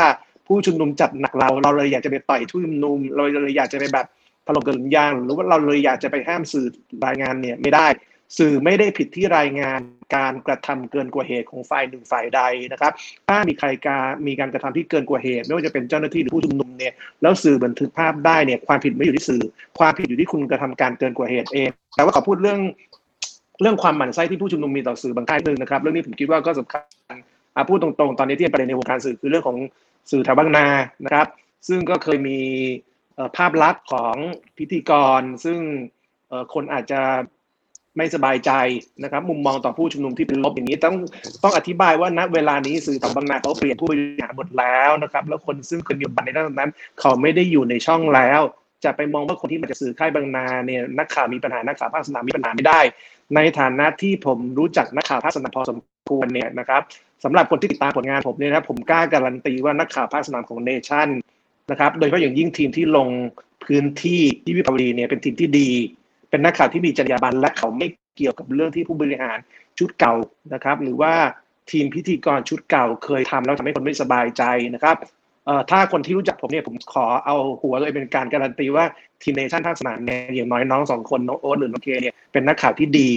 [0.46, 4.06] ผู้ชุมนุมจัดหนักเรา เราเลยอยากจะไปต่อยผู้ชุมนุม เราเลยอยากจะไปแบบ
[4.46, 6.66] ถล่มกระสุนยาง หรือว่าเราเลยอยากจะไปห้ามสื่อ
[7.06, 7.86] รายงานเนี่ยไม่ได้
[8.38, 9.80] สื่อไม่ได้ผิดที่รายงาน
[10.14, 12.40] การกระทำเกินกว่าเหตุของฝ่ายหนึ่งฝ่ายใด
[12.72, 12.92] นะครับ
[13.28, 16.92] ถ้ามีใครการมีการกระทำที่เกินกว่าเหตุ ไม่ว่าจะเป็นเจ้าหน้าที่หรือผู้ชุมนุมเนี่ย
[17.22, 19.42] แล้วสื่อบันทึกภาพได้เนี่ยความผิดไม่อยู่ที่สื่อ
[19.78, 22.60] ความผิดอยู่ที่คุณกระทำการเกินกว่าเหตุเอง แต่ว่าขอพูดเรื่อง
[23.60, 27.16] เรื่องความหมั่นไส้ที่ผู้ชุมนุมมีต่อสื่อบางค่ายหนึ่งนะครับเรื่องนี้ผมคิดว่าก็สำคัญ
[27.56, 29.56] อะพูดตรงๆ ตอนนี้ที่เป็นประเด็นในวงการสื่อคือเรื่องของ
[30.10, 30.66] สื่อแถวบางนา
[31.04, 31.26] นะครับ
[31.68, 32.38] ซึ่งก็เคยมี
[33.36, 34.16] ภาพลักษณ์ของ
[34.58, 35.58] พิธีกร ซึ่ง
[36.54, 37.00] คนอาจจะ
[37.96, 38.50] ไม่สบายใจ
[39.02, 40.96] นะครับ มุมมองต่อผู้ชุมนุมที่เป็นลบอย่างนี้ต้อง
[41.42, 48.40] ต้องอธิบายว่าณเวลานี้สื่อต่างบางนาเขาเปลี่ยนผู้บริหารหมดแล้วนะครับ แล้วคนซึ่งเคยมีบทบาทในด้านนั้น เขาไม่ได้อยู่ในช่องแล้ว
[48.84, 52.80] จะไปมองว่าคนที่มาจากสื่อค่ายบางนาเนี่ยนักข่าวมีปัญหานักข่าวภาคสนามมีปัญหาไม่ได้
[53.34, 55.78] ในฐานะที่ผมรู้จักนักข่าวภาคสนามพอสม
[56.10, 56.82] ควรเนี่ยนะครับ
[57.24, 61.08] สำหรับคนที่ติดตามผลงานผมเนี่ยนะผมกล้าการันตีว่านักข่าวภาคสนามของเนชั่น
[61.70, 63.08] นะครับ โดยเฉพาะอย่างยิ่งทีมที่ลง
[63.64, 65.70] พื้นที่ที่วิภาวดีเนี่ยเป็นทีมที่ดี
[66.34, 69.38] เป็นนักข่าวที่มีจรรยาบรรณและเขาไม่เกี่ยวกับเรื่องที่ผู้บริหาร
[69.78, 70.14] ชุดเก่า
[70.54, 71.12] นะครับ หรือว่า
[71.70, 74.42] ทีมพิธีกรชุดเก่าเคยทำแล้วทำให้คนไม่สบายใจ
[74.74, 74.96] นะครับ
[75.46, 78.84] เอ่อถ้าคนที่รู้จักผมเนี่ยผมขอเอาหัวเลยเป็นการการันตีว่า
[79.22, 83.10] ทีมเนชั่นภาคสนามเนี่ยอย่างน้อยน้องสองคนน้องโอ๊ตหรือน้องเคเนี่ยเป็นนักข่าวที่ดี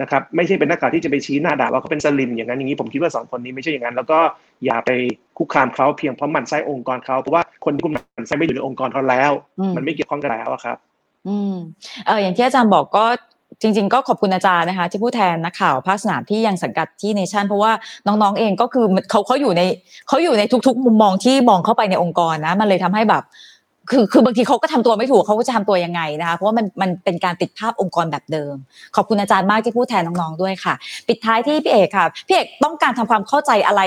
[0.00, 4.18] นะครับไม่ใช่เป็นนักข่าวที่จะไปชี้หน้าด่าว่าเขาเป็นสลิ่มอย่างนั้นอย่างนี้ผมคิดว่าสองคนนี้ไม่ใช่อย่างนั้น แล้วก็
[4.64, 4.90] อย่าไป
[5.38, 10.76] คุกคามเขาเพียงเพราะหมั่นไส้องค์กรเขาเพราะว่าคนที่คุณหมั่นไส้ไม่อยู่ในองค์กรเขาแล้วอืมมันไม่เกี่ยวข้องกันแล้วอะครับ
[11.28, 11.54] อืม
[12.06, 13.04] เอออย่างที่อาจารย์บอกก็
[13.62, 17.72] จริงๆก็ขอบคุณอาจารย์นะคะ ที่พูดแทนนักข่าวภาคสนามที่ยังสังกัดที่เนชั่นเพราะว่า
[18.06, 19.62] น้องๆเองก็คือเขาเขาอยู่ใน
[20.08, 23.22] เขาอยู่ในทุก ๆ มุมมองที่มองเข้าไปในองค์กรนะ มันเลยทำให้แบบ
[23.90, 28.54] คือคือบางทีเขาก็ทำตัวไม่ถูกเขาก็จะทำตัวยังไงนะคะเพราะว่ามันมันเป็นการติดภาพองค์กรแบบเดิม
[28.96, 30.74] ขอบคุณอาจารย์มากที่พูดแทนน้องๆด้วยค่ะ
[31.08, 33.82] ปิดท้ายที่พี่เอกค่ะพี่เอกต้องการทำความเข้าใจอะไร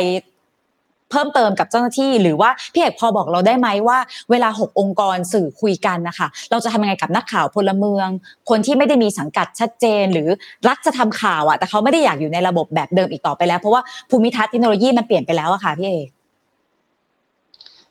[1.11, 3.97] เพิ่มเติมกับเจ้าหน้าที่ หรือว่าพี่เอกพอบอกเราได้ไหมว่า
[4.31, 8.07] เวลาหกองค์กรสื่อคุยกันนะคะเราจะทำยังไงกับนักข่าวพลเมือง
[8.49, 10.29] คนที่ไม่ได้มีสังกัดชัดเจน หรือ
[10.67, 16.09] รักจะทำข่าวอะแต่เขาไม่ได้อยากอยู่ในระบบแบบเดิมอีกต่อไปแล้ว เพราะว่าภูมิทัศน์เทคโนโลยีมันเปลี่ยนไปแล้วอะค่ะพี่เอก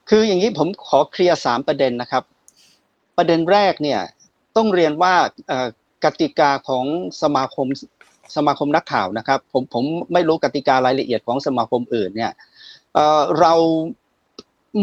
[0.09, 2.23] คืออย่างนี้ผมขอเคลียร์สามประเด็นนะครับ
[3.17, 4.01] ประเด็นแรกเนี่ย
[4.57, 5.15] ต้องเรียนว่า
[6.05, 6.85] กติกาของ
[7.23, 7.67] สมาคม
[8.37, 12.33] สมาคมนักข่าวนะครับ ผมผมไม่รู้กติการายละเอียดของสมาคมอื่นเนี่ย
[12.95, 13.55] เเรา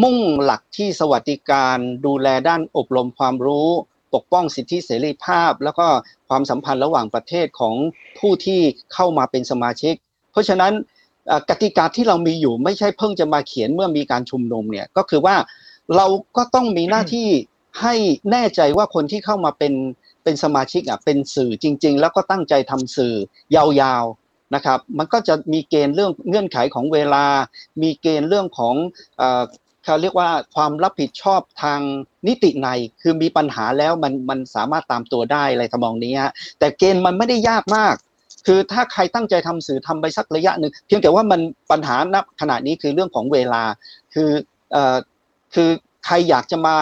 [0.04, 3.70] มุ่งหลักที่สวัสดิการดูแลด้านอบรมความรู้
[4.14, 5.88] ปกป้องสิทธิเสรีภาพ แล้วก็
[6.30, 7.76] ความสัมพันธ์ระหว่างประเทศของ
[8.20, 8.60] ผู้ที่
[8.94, 9.96] เข้ามาเป็นสมาชิก
[10.32, 10.74] เพราะฉะนั้น
[11.50, 15.36] กติกาที่เรามีอยู่ไม่ใช่เพิ่งจะมาเขียนเมื่อมีการชุมนุมเนี่ยก็คือว่า
[15.96, 16.06] เรา
[16.38, 17.28] ก็ต้องมีหน้าที่
[17.82, 17.96] ให้
[18.32, 19.74] แน่ใจว่าคนที่เข้ามาเป็น
[20.24, 23.16] เป็นสมาชิกอะเป็นสื่อจริง ๆ แล้วก็ตั้งใจทำสื่อ
[23.56, 24.21] ยาวๆ
[24.56, 27.26] นะครับ มันก็จะมีเกณฑ์เรื่องเงื่อนไขของเวลา
[27.82, 28.76] มีเกณฑ์เรื่องของ
[29.86, 31.80] เขาเรียกว่าความรับผิดชอบทาง
[32.28, 32.70] นิติใน
[33.02, 37.96] คือมีปัญหาแล้วมันมันสามารถตามตัวได้อะไรทำนองนี้ฮะแต่เกณฑ์มันไม่ได้ยากมาก
[38.48, 41.42] คือถ้าใครตั้งใจทำสื่อทำไปสักระยะหนึ่งเพียงแต่ว่ามัน
[41.72, 43.64] ปัญหาณขณะนี้คือเรื่องของเวลา
[44.14, 44.30] คือ
[44.72, 44.98] เอ่อ
[45.54, 45.70] คือ
[46.06, 46.76] ใครอยากจะมา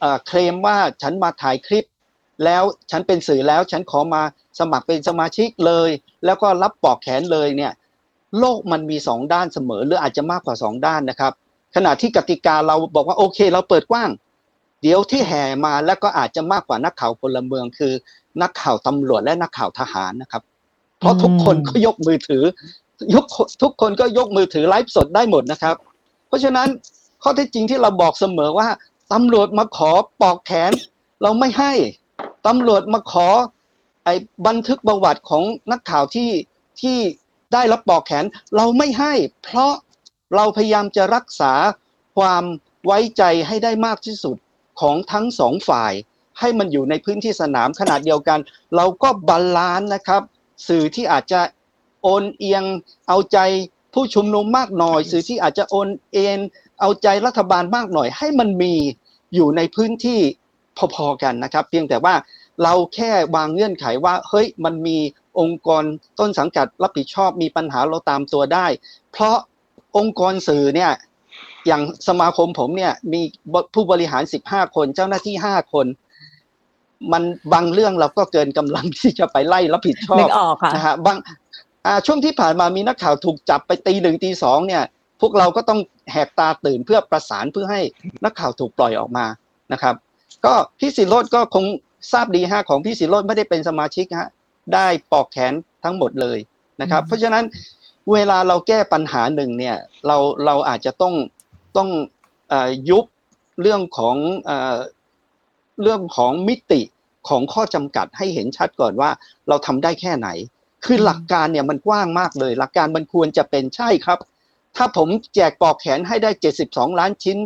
[0.00, 1.84] เอ่อเคลมว่าฉันมาถ่ายคลิป
[2.44, 4.22] แล้วฉันเป็นสื่อแล้วฉันขอมา
[4.58, 5.90] สมัครเป็นสมาชิกเลย
[6.24, 7.72] แล้วก็รับปอกแขนเลยเนี่ย
[8.38, 11.32] โลกมันมีสองด้านเสมอหรืออาจจะมากกว่าสองด้านนะครับ
[11.74, 14.10] ขณะที่กติกาเราบอกว่าโอเค เราเปิดกว้าง
[14.82, 17.92] เดี๋ยวที่แห่มาแล้วก็อาจจะมากกว่านักข่าวพลเมืองคือ
[18.42, 20.42] นักข่าวตำรวจและนักข่าวทหารนะครับ
[20.98, 22.44] เพราะทุกคนก็ยกมือถือ
[23.14, 23.24] ยก
[23.62, 25.74] ทุกคนก็ยกมือถือไลฟ์สดได้หมดนะครับ
[26.28, 26.68] เพราะฉะนั้น
[27.22, 28.68] ข้อเท็จจริงที่เราบอกเสมอว่า
[29.12, 29.90] ตำรวจมาขอ
[30.20, 30.72] ปอกแขน
[31.22, 31.72] เราไม่ให้
[32.46, 33.28] ตำรวจมาขอ
[34.04, 34.14] ไอ้
[34.46, 36.30] บันทึกประวัติของนักข่าวที่
[36.80, 36.98] ที่
[37.52, 38.24] ได้รับปลอกแขน
[38.56, 39.12] เราไม่ให้
[39.42, 39.72] เพราะ
[40.34, 41.52] เราพยายามจะรักษา
[42.16, 42.44] ความ
[42.86, 44.36] ไว้ใจให้ได้มากที่สุด
[44.80, 45.92] ของทั้งสองฝ่าย
[46.38, 48.40] ให้มันอยู่ในพื้นที่สนามขนาดเดียวกัน
[48.76, 50.22] เราก็ balance นะครับ
[50.68, 51.40] สื่อที่อาจจะ
[52.02, 52.64] โอนเอียง
[53.08, 53.38] เอาใจ
[53.94, 56.40] ผู้ชุมนุมมากหน่อย สื่อที่อาจจะโอนเอน
[56.80, 58.74] เอาใจรัฐบาลมากหน่อย ให้มันมี
[59.34, 60.20] อยู่ในพื้นที่
[60.94, 62.14] พอๆกันนะครับ เพียงแต่ว่า
[62.62, 64.98] เราแค่วางเงื่อนไขว่าเฮ้ยมันมี
[65.40, 65.84] องค์กร
[66.20, 68.66] ต้นสังกัดรับผิดชอบมีปัญหาเราตามตัวได้
[69.12, 69.36] เพราะ
[69.96, 70.92] องค์กรสื่อเนี่ย
[71.66, 73.20] อย่างสมาคมผมเนี่ยมี
[73.74, 75.86] ผู้บริหาร 15 คนเจ้าหน้าที่ 5 คน
[77.12, 77.22] มัน
[77.52, 81.16] บางเรื่องเราก็เกินกำลังที่จะไปไล่รับผิดชอนึบกออกค่ะนะฮะบาง
[81.86, 84.82] อ่าช่วงที่ผ่านมามีนักข่าวถูกจับไปตีหนึ่งตีสองเนี่ย
[85.20, 85.80] พวกเราก็ต้อง
[86.12, 87.80] แหกตาตื่นเพื่อประสานเพื่อให้
[88.24, 89.26] นักข่าวถูกปล่อยออกมา
[89.72, 89.94] นะครับ
[90.44, 91.64] ก็พี่สิโรดก็คง
[92.12, 94.28] ทราบดีฮะของพี่สิโรดไม่ได้เป็นสมาชิกฮะ
[94.74, 95.52] ได้ปอกแขน
[95.84, 96.38] ทั้งหมดเลย
[96.80, 97.44] นะครับอืมเพราะฉะนั้น
[98.12, 99.76] เวลาเราแก้ปัญหาหนึ่งเนี่ย
[100.06, 100.16] เรา
[100.46, 101.14] เราอาจจะต้อง
[101.76, 101.88] ต้อง
[102.48, 103.04] เอ่อยุบ
[103.60, 104.16] เรื่องของ
[104.46, 104.78] เอ่อ
[105.82, 106.82] เรื่องของมิติ
[107.28, 109.10] ของข้อจำกัดให้เห็นชัดก่อนว่า
[109.48, 110.28] เราทำได้แค่ไหน
[110.84, 114.18] คือหลักการเนี่ยมันกว้างมากเลย หลักการมันควรจะเป็นใช่ครับ
[114.76, 116.30] ถ้าผมแจกปลอกแขนให้ได้
[116.64, 117.38] 72 ล้านชิ้น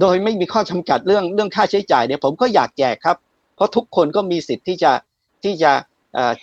[0.00, 3.16] โดยไม่มีข้อจำกัดเรื่องเรื่องค่าใช้จ่ายเนี่ยผมก็อยากแจกครับ
[3.56, 4.92] เพราะทุกคนก็มีสิทธิ์ที่จะ
[5.44, 5.72] ที่จะ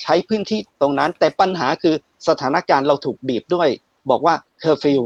[0.02, 1.96] ใช้พื้นที่ตรงนั้น แต่ปัญหาคือ
[2.28, 3.70] สถานการณ์เราถูกบีบด้วย
[4.10, 5.02] บอกว่าเคอร์ฟิว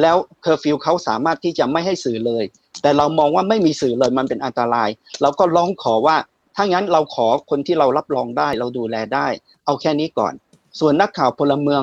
[0.00, 2.44] แล้วเคอร์ฟิวเขาสามารถที่จะไม่ให้สื่อเลย
[2.82, 4.88] แต่เรามองว่าไม่มีสื่อเลยมันเป็นอันตราย
[5.22, 6.16] เราก็ร้องขอว่า
[6.56, 9.26] ถ้างั้นเราขอคนที่เรารับรองได้เราดูแลได้
[9.64, 10.32] เอาแค่นี้ก่อน
[10.80, 11.82] ส่วนนักข่าวพลเมือง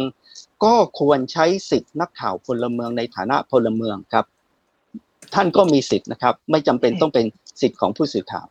[0.64, 4.26] ก็ควรใช้สิทธิ์นักข่าวพลเมืองในฐานะพลเมืองครับ
[5.34, 7.26] ท่านก็มีสิทธิ์นะครับ ไม่จำเป็นต้องเป็น
[7.62, 8.48] สิทธิ์ของผู้สื่อข่าว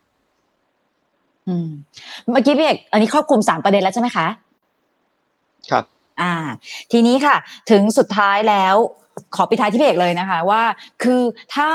[1.47, 1.69] อืม
[2.31, 4.27] เมื่อกี้พี่เอกอันนี้ครอบคลุมสามประเด็นแล้วใช่ไหมคะ
[5.71, 5.85] ครับ
[6.21, 6.33] อ่า
[6.91, 7.35] ทีนี้ค่ะ
[7.71, 8.75] ถึงสุดท้ายแล้ว
[9.35, 10.63] ขอปิดท้ายที่พี่เอกเลยนะคะว่า
[11.03, 11.21] คือ
[11.55, 11.69] ถ้า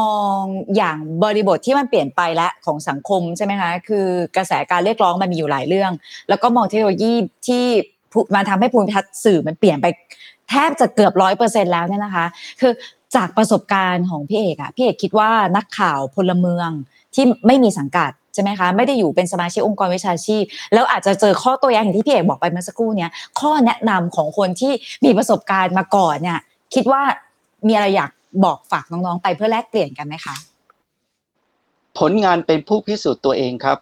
[0.00, 0.38] มอง
[0.76, 4.06] อย่างบริบทที่มันเปลี่ยนไปแล้วของสังคมใช่ไหมคะคือ
[4.36, 5.92] กระแสการเรียกร้องมันมีอยู่หลายเรื่อง
[6.28, 7.12] แล้วก็มองเทคโนโลยี
[7.48, 7.93] ที่ผู้
[8.34, 9.86] มาทำให้ภูมิทัศน์สื่อมันเปลี่ยนไป
[10.50, 12.26] แทบจะเกือบร้อยเปอร์เซ็นแล้วเนี่ยนะคะ
[12.60, 12.72] คือ
[13.16, 16.70] จากประสบการณ์ของพี่เอกอะพี่เอกคิดว่านักข่าวพลเมือง
[17.14, 23.10] ที่ไม่มีสังกัดใช่ไหมคะไม่ได้อยู่เป็นสมาชิกองค์กรวิชาชีพ แล้วอาจจะเจอข้อตัวอย่างอย่างที่พี่เอกบอกไปเมื่อสักครู่เนี้ย
[23.40, 24.72] ข้อแนะนำของคนที่
[25.04, 26.38] มีประสบการณ์มาก่อนเนี่ย
[26.74, 27.02] คิดว่า
[27.66, 28.10] มีอะไรอยาก
[28.44, 30.34] บอกฝากน้องๆไปเพื่อแลกเปลี่ยนกันไหมคะ
[31.98, 33.78] ผลงานเป็นผู้พิสูจน์ตัวเองครับ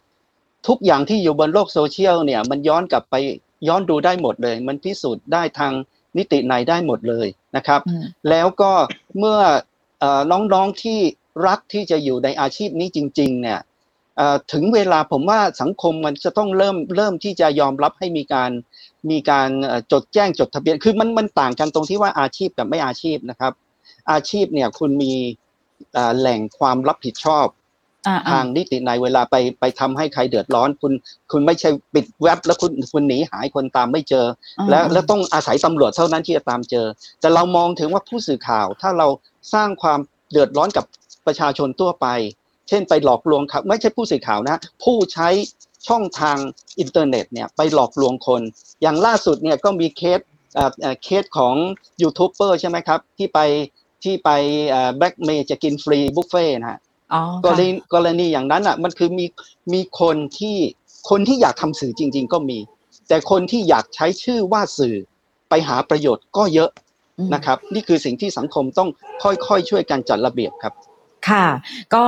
[0.69, 3.15] ทุกอย่างที่อยู่บนโลกโซเชียลเนี่ย มันย้อนกลับไป
[3.69, 5.73] ย้อนดูได้หมดเลย มันพิสูจน์ได้ทาง
[6.17, 8.73] นิติไหนได้หมดเลยนะครับอืมแล้วก็
[9.19, 9.39] เมื่อ
[10.01, 10.99] เอ่อน้องๆที่
[11.47, 13.61] รักที่จะอยู่ในอาชีพนี้จริง ๆ เนี่ย
[14.17, 18.51] เอ่อถึงเวลาผมว่าสังคมมันจะต้องเริ่มเริ่มที่จะยอมรับให้มีการ
[19.11, 23.53] มีการเอ่อจดแจ้งจดทะเบียน คือมันมันต่างกันตรงที่ว่าอาชีพกับไม่อาชีพนะครับ
[24.11, 25.13] อาชีพเนี่ยคุณมี
[25.95, 27.62] เอ่อแหล่งความรับผิดชอบอ่า
[28.31, 30.93] ทางนิติในยเวลาไปไปทำให้ใครเดือดร้อน คุณ
[31.33, 34.27] คุณไม่ใช่ปิดเว็บแล้วคุณคุณหนีหายคนตามไม่เจอ
[34.59, 36.87] อ่าแล้วอ่าแล้วต้องอาศัยตำรวจเท่านั้นที่จะตามเจอ
[37.21, 39.09] แต่เรามองถึงว่าผู้สื่อข่าว ถ้าเรา
[39.55, 39.99] สร้างความ
[40.31, 40.85] เดือดร้อนกับ
[41.27, 42.07] ประชาชนทั่วไป
[42.69, 45.29] เช่นไปหลอกลวงครับไม่ใช่ผู้สื่อข่าวนะ ผู้ใช้
[45.89, 46.39] ช่องทาง
[46.79, 48.43] อินเทอร์เน็ตเนี่ยไปหลอกลวงคน
[48.83, 50.21] อย่างล่าสุดเนี่ยก็มีเคส
[50.55, 51.55] เอ่อเอ่อเคสของ
[52.03, 53.39] ยูทูบเบอร์ใช่ไหมครับ ที่ไป
[54.05, 54.31] ที่ไป
[54.99, 56.92] แบ็กเมย์จะกินฟรีบุฟเฟ่ต์นะฮะอ๋อ
[57.45, 59.27] กรณีกรณีอย่างนั้นอะ มันคือมี
[59.73, 60.57] มีคนที่
[61.11, 62.59] คนที่อยากทำสื่อจริง ๆ ก็มี
[63.09, 64.97] แต่คนที่อยากใช้ชื่อว่าสื่อ
[65.49, 66.71] ไปหาประโยชน์ก็เยอะ
[67.19, 68.89] อืมนะครับ นี่คือสิ่งที่สังคมต้อง
[69.23, 70.75] ค่อยๆช่วยกันจัดระเบียบครับ
[71.31, 71.47] ค่ะ
[71.95, 72.05] ก็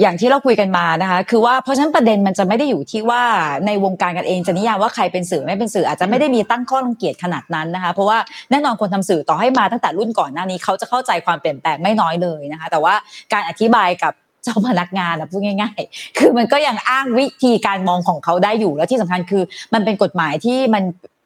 [0.00, 3.22] อย่างที่เราคุยกันมานะคะ คือว่าเพราะฉะนั้นประเด็นมันจะไม่ได้อยู่ที่ว่า
[3.66, 8.18] ในวงการกันเองจะนิยามว่าใครเป็นสื่อไม่เป็นสื่ออาจจะไม่ได้มีตั้งข้อรังเกียจขนาดนั้นนะคะ เพราะว่า
[8.50, 12.94] แน่นอนคนทำสื่อต่อให้มาตั้งแต่รุ่นก่อนหน้านี้เขาจะเข้าใจความเปลี่ยนแปลงไม่น้อยเลยนะคะ แต่ว่า
[13.32, 14.12] การอธิบายกับ
[14.44, 19.42] เจ้าพนักงานอะพูดง่าย ๆ คือมันก็ยังอ้างวิธีการมองของเขาได้อยู่แล้วที่สำคัญคือ
[19.74, 20.82] มันเป็นกฎหมายที่มัน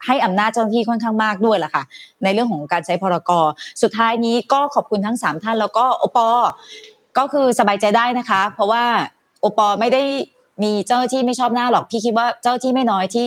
[0.06, 1.82] ให้อำนาจเจ้าหน้าที่ค่อนข้างมากด้วยแหละค่ะ
[2.24, 3.44] ในเรื่องของการใช้พรกร
[3.82, 6.28] สุดท้ายนี้ก็ขอบคุณทั้งสามท่านแล้วก็โอปอ
[7.18, 8.84] ก็คือสบายใจได้นะคะ เพราะว่า
[9.40, 10.02] โอปอไม่ได้
[10.62, 13.26] มีเจ้าหน้าที่ไม่ชอบหน้าหรอกพี่คิดว่าเจ้าหน้าที่ไม่น้อยที่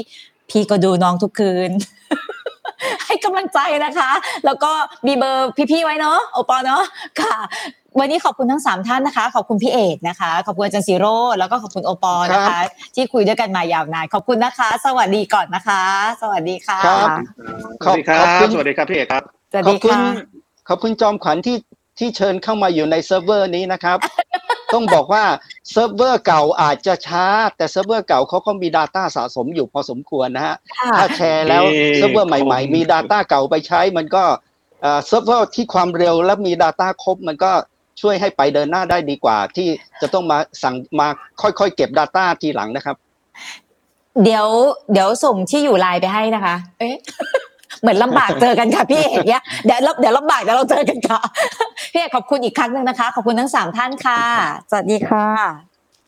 [0.49, 1.71] พี่ก็ดูน้องทุกคืน
[3.05, 4.11] ให้กำลังใจนะคะ
[4.45, 4.71] แล้วก็
[5.07, 6.83] มีเบอร์พี่ๆไว้เนาะโอปอเนาะ
[7.21, 7.35] ค่ะ
[7.99, 12.59] วันนี้ขอบคุณทั้งสามท่านนะคะ ขอบคุณพี่เอกนะคะ ขอบคุณอาจารย์ซีโร่แล้วก็ขอบคุณโอปอนะคะ
[12.95, 15.83] ที่คุยด้วยกันมายาวนาน ขอบคุณนะคะ สวัสดีก่อนนะคะ
[16.21, 17.07] สวัสดีค่ะครับ
[17.85, 20.01] สวัสดีครัขอบคุณบสวัสดีครับพี่เอกครับสวัสขอดีบคุณค่ะ
[20.69, 21.57] ขอบคุณจอมขวัญที่
[21.99, 23.97] ที่เชิญเข้ามาอยู่ในเซิร์ฟเวอร์นี้นะครับ
[24.73, 25.23] ต้องบอกว่า
[25.71, 27.25] เซิร์ฟเวอร์เก่าอาจจะช้า
[27.57, 34.23] แต่เซิร์ฟเวอร์เก่าเขาก็มี Data สะสมอยู่พอสมควรนะฮะค่ะถ้าแชร์แล้วเอ่อเซิร์ฟเวอร์ใหม่ๆ มี Data เก่าไปใช้มันก็
[34.81, 37.51] เอ่อเซิร์ฟเวอร์ที่ความเร็วและมี Data ครบมันก็
[38.01, 39.67] ช่วยให้ไปเดินหน้าได้ดีกว่า ที่
[40.01, 41.07] จะต้องมาสั่งมา
[41.41, 42.95] ค่อยๆเก็บ Data ทีหลังนะครับ
[44.23, 44.47] เดี๋ยว
[44.93, 46.95] เดี๋ยวส่งที่อยู่ไลน์ไปให้นะคะ เอ๊ะ
[47.81, 51.19] เหมือนลำบากเจอกันค่ะพี่เอกเนี่ยเดี๋ยวเดี๋ยวลำบากเดี๋ยวเราเจอกันค่ะ
[51.91, 54.21] พี่เอกขอบคุณอีกครั้งหนึ่งนะคะ ขอบคุณทั้งสามท่านค่ะ
[54.69, 55.27] สวัสดีค่ะ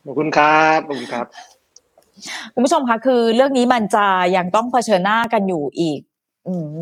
[0.05, 1.25] ขอบคุณครับขอบคุณครับ
[2.53, 4.05] คุณผู้ชมคะคือเรื่องนี้มันจะ
[4.35, 6.12] ยังต้องเผชิญหน้ากันอยู่อีกอื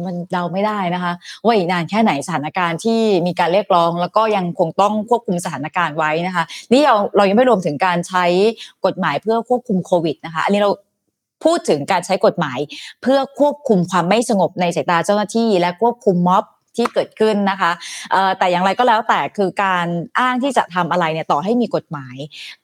[0.06, 1.14] มันเดาไม่ได้นะคะ
[1.46, 6.44] ว่าอีกนานแค่ไหนสถานการณ์ที่มีการเรียกร้อง แล้วก็ยังคงต้องควบคุมสถานการณ์ไว้นะคะ
[6.74, 8.26] นี่เราเรายังไม่รวมถึงการใช้
[8.86, 10.72] กฎหมายเพื่อควบคุมโควิดนะคะ อันนี้เรา
[11.44, 12.60] พูดถึงการใช้กฎหมาย
[13.02, 16.44] เพื่อควบคุมความไม่สงบในสายตาเจ้าหน้าที่ และควบคุมม็อบ
[16.76, 17.72] ที่เกิดขึ้นนะคะ
[18.38, 19.88] แต่อย่างไรก็แล้วแต่คือการ
[20.20, 22.16] อ้างที่จะทำอะไรเนี่ยต่อให้มีกฎหมาย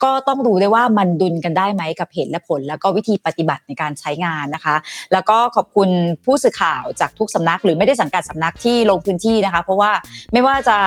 [0.03, 4.75] ก็ต้องดูด้วยว่ามันดุลกันได้ไหมกับเหตุและผล แล้วก็วิธีปฏิบัติในการใช้งานนะคะ
[5.13, 5.89] แล้วก็ขอบคุณ
[6.25, 9.91] ผู้สื่อข่าวจากทุกสำนัก หรือไม่ได้สังกัดสำนักที่ลงพื้นที่นะคะ เพราะว่า
[10.33, 10.77] ไม่ว่าจะ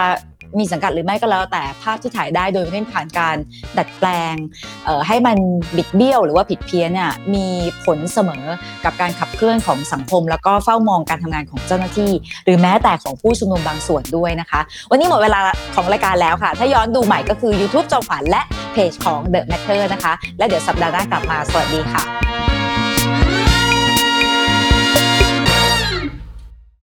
[0.59, 3.37] มีสังกัดหรือไม่ก็แล้ว แต่ภาพที่ถ่ายได้โดยไม่ได้ผ่านการ
[3.79, 4.35] ดัดแปลง
[5.07, 5.37] ให้มัน
[5.77, 7.47] บิดเบี้ยวหรือว่าผิดเพี้ยนเนี่ยมี
[7.85, 8.45] ผลเสมอ
[8.85, 12.13] กับการขับเคลื่อนของสังคม แล้วก็เฝ้ามองการทำงานของเจ้าหน้าที่
[12.45, 14.61] หรือแม้แต่ของผู้ชุมนุมบางส่วนด้วยนะคะ
[14.91, 15.41] วันนี้หมดเวลา
[15.75, 22.30] ของรายการแล้วค่ะ ถ้าย้อนดูใหม่ก็คือ YouTube จอมขวัญและเพจของ The Matter นะคะ และเดี๋ยวสัปดาห์หน้ากลับมาสวัสดีค่ะ